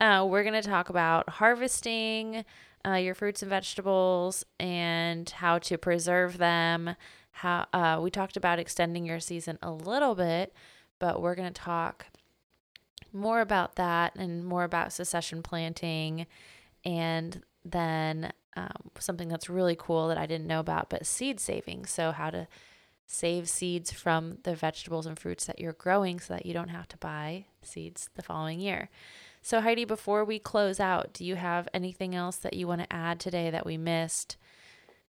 Uh, 0.00 0.26
we're 0.28 0.42
going 0.42 0.60
to 0.60 0.68
talk 0.68 0.88
about 0.88 1.28
harvesting 1.28 2.44
uh, 2.86 2.94
your 2.94 3.14
fruits 3.14 3.42
and 3.42 3.50
vegetables 3.50 4.44
and 4.60 5.28
how 5.28 5.58
to 5.58 5.78
preserve 5.78 6.38
them. 6.38 6.94
How 7.32 7.66
uh, 7.72 7.98
we 8.02 8.10
talked 8.10 8.36
about 8.36 8.58
extending 8.58 9.04
your 9.04 9.20
season 9.20 9.58
a 9.62 9.70
little 9.70 10.14
bit, 10.14 10.54
but 10.98 11.20
we're 11.20 11.34
going 11.34 11.52
to 11.52 11.60
talk 11.60 12.06
more 13.12 13.40
about 13.40 13.76
that 13.76 14.14
and 14.16 14.44
more 14.44 14.64
about 14.64 14.92
succession 14.92 15.42
planting 15.42 16.26
and 16.84 17.42
then 17.64 18.32
um, 18.56 18.90
something 18.98 19.28
that's 19.28 19.48
really 19.50 19.76
cool 19.78 20.08
that 20.08 20.18
I 20.18 20.26
didn't 20.26 20.46
know 20.46 20.60
about, 20.60 20.90
but 20.90 21.06
seed 21.06 21.38
saving. 21.40 21.86
So, 21.86 22.12
how 22.12 22.30
to 22.30 22.48
save 23.06 23.48
seeds 23.48 23.92
from 23.92 24.38
the 24.42 24.54
vegetables 24.54 25.06
and 25.06 25.18
fruits 25.18 25.46
that 25.46 25.60
you're 25.60 25.72
growing 25.72 26.18
so 26.18 26.34
that 26.34 26.44
you 26.44 26.52
don't 26.52 26.68
have 26.68 26.88
to 26.88 26.96
buy 26.96 27.46
seeds 27.62 28.10
the 28.16 28.22
following 28.22 28.58
year. 28.58 28.88
So, 29.42 29.60
Heidi, 29.60 29.84
before 29.84 30.24
we 30.24 30.40
close 30.40 30.80
out, 30.80 31.12
do 31.12 31.24
you 31.24 31.36
have 31.36 31.68
anything 31.72 32.14
else 32.16 32.36
that 32.38 32.54
you 32.54 32.66
want 32.66 32.80
to 32.80 32.92
add 32.92 33.20
today 33.20 33.50
that 33.50 33.64
we 33.64 33.76
missed 33.76 34.36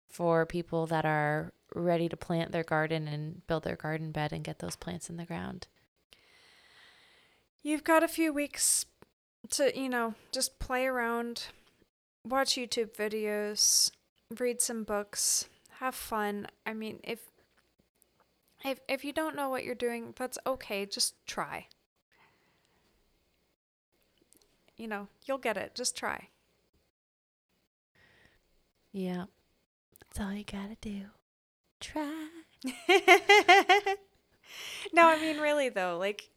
for 0.08 0.46
people 0.46 0.86
that 0.88 1.06
are 1.06 1.54
ready 1.74 2.08
to 2.08 2.16
plant 2.16 2.52
their 2.52 2.64
garden 2.64 3.08
and 3.08 3.46
build 3.48 3.64
their 3.64 3.76
garden 3.76 4.12
bed 4.12 4.32
and 4.32 4.44
get 4.44 4.60
those 4.60 4.76
plants 4.76 5.10
in 5.10 5.18
the 5.18 5.26
ground? 5.26 5.68
You've 7.64 7.84
got 7.84 8.04
a 8.04 8.08
few 8.08 8.32
weeks 8.32 8.86
to, 9.52 9.78
you 9.78 9.90
know, 9.90 10.14
just 10.32 10.60
play 10.60 10.86
around, 10.86 11.48
watch 12.30 12.56
YouTube 12.56 12.96
videos, 12.96 13.92
read 14.40 14.62
some 14.62 14.84
books, 14.84 15.48
have 15.80 15.96
fun. 15.96 16.48
I 16.66 16.74
mean, 16.74 17.00
if 17.04 17.20
if 18.66 18.80
if 18.88 19.06
you 19.06 19.14
don't 19.14 19.36
know 19.36 19.50
what 19.50 19.64
you're 19.64 19.76
doing, 19.76 20.14
that's 20.16 20.38
okay. 20.46 20.86
Just 20.86 21.16
try. 21.26 21.68
You 24.76 24.88
know, 24.88 25.08
you'll 25.26 25.38
get 25.40 25.58
it. 25.58 25.74
Just 25.76 25.96
try. 25.98 26.30
Yeah. 28.92 29.26
That's 30.00 30.20
all 30.20 30.34
you 30.34 30.44
got 30.44 30.70
to 30.70 30.78
do. 30.82 31.06
Try. 31.80 32.28
no, 34.94 35.08
I 35.08 35.20
mean 35.20 35.40
really 35.40 35.70
though, 35.70 35.98
like 36.00 36.30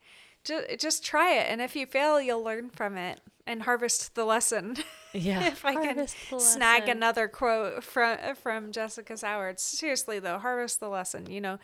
just 0.44 0.78
just 0.78 1.04
try 1.04 1.34
it 1.34 1.46
and 1.48 1.60
if 1.60 1.76
you 1.76 1.86
fail, 1.86 2.20
you'll 2.20 2.42
learn 2.42 2.70
from 2.70 2.96
it 2.96 3.20
and 3.46 3.62
harvest 3.62 4.14
the 4.14 4.24
lesson. 4.24 4.76
Yeah. 5.12 5.48
if 5.48 5.64
I 5.64 5.74
can 5.74 5.96
harvest 5.96 6.16
snag 6.38 6.88
another 6.88 7.26
quote 7.26 7.82
from 7.82 8.16
from 8.36 8.70
Jessica 8.70 9.14
Soward. 9.14 9.58
Seriously 9.58 10.20
though, 10.20 10.38
harvest 10.38 10.78
the 10.78 10.88
lesson. 10.88 11.28
You 11.28 11.40
know, 11.40 11.58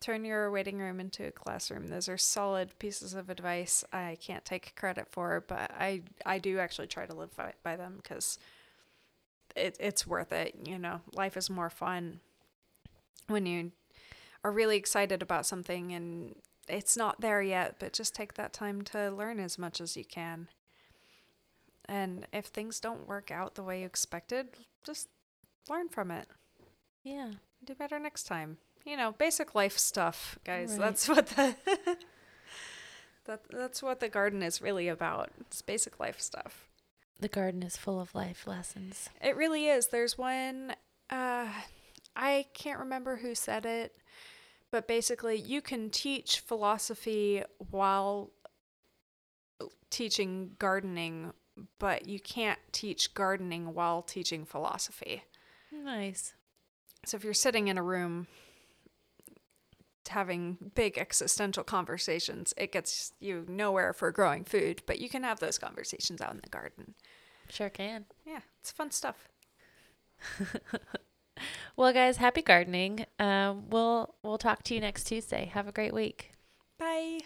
turn 0.00 0.26
your 0.26 0.50
waiting 0.50 0.78
room 0.78 1.00
into 1.00 1.26
a 1.26 1.32
classroom. 1.32 1.86
Those 1.86 2.06
are 2.08 2.18
solid 2.18 2.78
pieces 2.78 3.14
of 3.14 3.30
advice. 3.30 3.82
I 3.94 4.18
can't 4.20 4.44
take 4.44 4.76
credit 4.76 5.08
for, 5.10 5.42
but 5.48 5.70
I 5.70 6.02
I 6.26 6.38
do 6.38 6.58
actually 6.58 6.88
try 6.88 7.06
to 7.06 7.14
live 7.14 7.34
by, 7.34 7.54
by 7.62 7.76
them 7.76 7.94
because 8.02 8.38
it 9.54 9.76
it's 9.80 10.06
worth 10.06 10.32
it. 10.32 10.54
You 10.66 10.78
know, 10.78 11.00
life 11.14 11.38
is 11.38 11.48
more 11.48 11.70
fun 11.70 12.20
when 13.26 13.46
you 13.46 13.72
are 14.44 14.52
really 14.52 14.76
excited 14.76 15.22
about 15.22 15.46
something 15.46 15.92
and 15.92 16.36
it's 16.68 16.96
not 16.96 17.20
there 17.20 17.42
yet, 17.42 17.76
but 17.78 17.92
just 17.92 18.14
take 18.14 18.34
that 18.34 18.52
time 18.52 18.82
to 18.82 19.10
learn 19.10 19.40
as 19.40 19.58
much 19.58 19.80
as 19.80 19.96
you 19.96 20.04
can. 20.04 20.48
And 21.88 22.26
if 22.32 22.46
things 22.46 22.80
don't 22.80 23.06
work 23.06 23.30
out 23.30 23.54
the 23.54 23.62
way 23.62 23.80
you 23.80 23.86
expected, 23.86 24.48
just 24.84 25.08
learn 25.68 25.88
from 25.88 26.10
it. 26.10 26.28
Yeah. 27.04 27.32
Do 27.64 27.74
better 27.74 27.98
next 27.98 28.24
time. 28.24 28.58
You 28.84 28.96
know, 28.96 29.12
basic 29.12 29.54
life 29.54 29.78
stuff, 29.78 30.38
guys. 30.44 30.70
Right. 30.72 30.80
That's 30.80 31.08
what 31.08 31.26
the 31.28 31.56
that 33.26 33.40
that's 33.50 33.82
what 33.82 34.00
the 34.00 34.08
garden 34.08 34.42
is 34.42 34.62
really 34.62 34.88
about. 34.88 35.30
It's 35.40 35.62
basic 35.62 35.98
life 36.00 36.20
stuff. 36.20 36.68
The 37.18 37.28
garden 37.28 37.62
is 37.62 37.76
full 37.76 38.00
of 38.00 38.14
life 38.14 38.46
lessons. 38.46 39.08
It 39.22 39.36
really 39.36 39.66
is. 39.66 39.88
There's 39.88 40.18
one 40.18 40.74
uh 41.10 41.48
I 42.14 42.46
can't 42.54 42.80
remember 42.80 43.16
who 43.16 43.34
said 43.34 43.66
it, 43.66 43.96
but 44.70 44.88
basically 44.88 45.36
you 45.36 45.60
can 45.60 45.90
teach 45.90 46.40
philosophy 46.40 47.42
while 47.70 48.30
teaching 49.90 50.52
gardening, 50.58 51.32
but 51.78 52.08
you 52.08 52.20
can't 52.20 52.58
teach 52.72 53.14
gardening 53.14 53.74
while 53.74 54.02
teaching 54.02 54.44
philosophy. 54.44 55.24
Nice. 55.72 56.34
So 57.04 57.16
if 57.16 57.24
you're 57.24 57.34
sitting 57.34 57.68
in 57.68 57.78
a 57.78 57.82
room 57.82 58.26
having 60.08 60.56
big 60.74 60.98
existential 60.98 61.64
conversations, 61.64 62.54
it 62.56 62.72
gets 62.72 63.12
you 63.20 63.44
nowhere 63.48 63.92
for 63.92 64.10
growing 64.10 64.44
food, 64.44 64.82
but 64.86 64.98
you 64.98 65.08
can 65.08 65.22
have 65.22 65.40
those 65.40 65.58
conversations 65.58 66.20
out 66.20 66.32
in 66.32 66.40
the 66.42 66.48
garden. 66.48 66.94
Sure 67.48 67.70
can. 67.70 68.04
Yeah, 68.26 68.40
it's 68.60 68.72
fun 68.72 68.90
stuff. 68.90 69.28
Well, 71.76 71.92
guys, 71.92 72.16
happy 72.16 72.42
gardening. 72.42 73.04
Um, 73.18 73.68
we'll 73.68 74.14
we'll 74.22 74.38
talk 74.38 74.62
to 74.64 74.74
you 74.74 74.80
next 74.80 75.04
Tuesday. 75.04 75.50
Have 75.52 75.68
a 75.68 75.72
great 75.72 75.92
week. 75.92 76.32
Bye. 76.78 77.20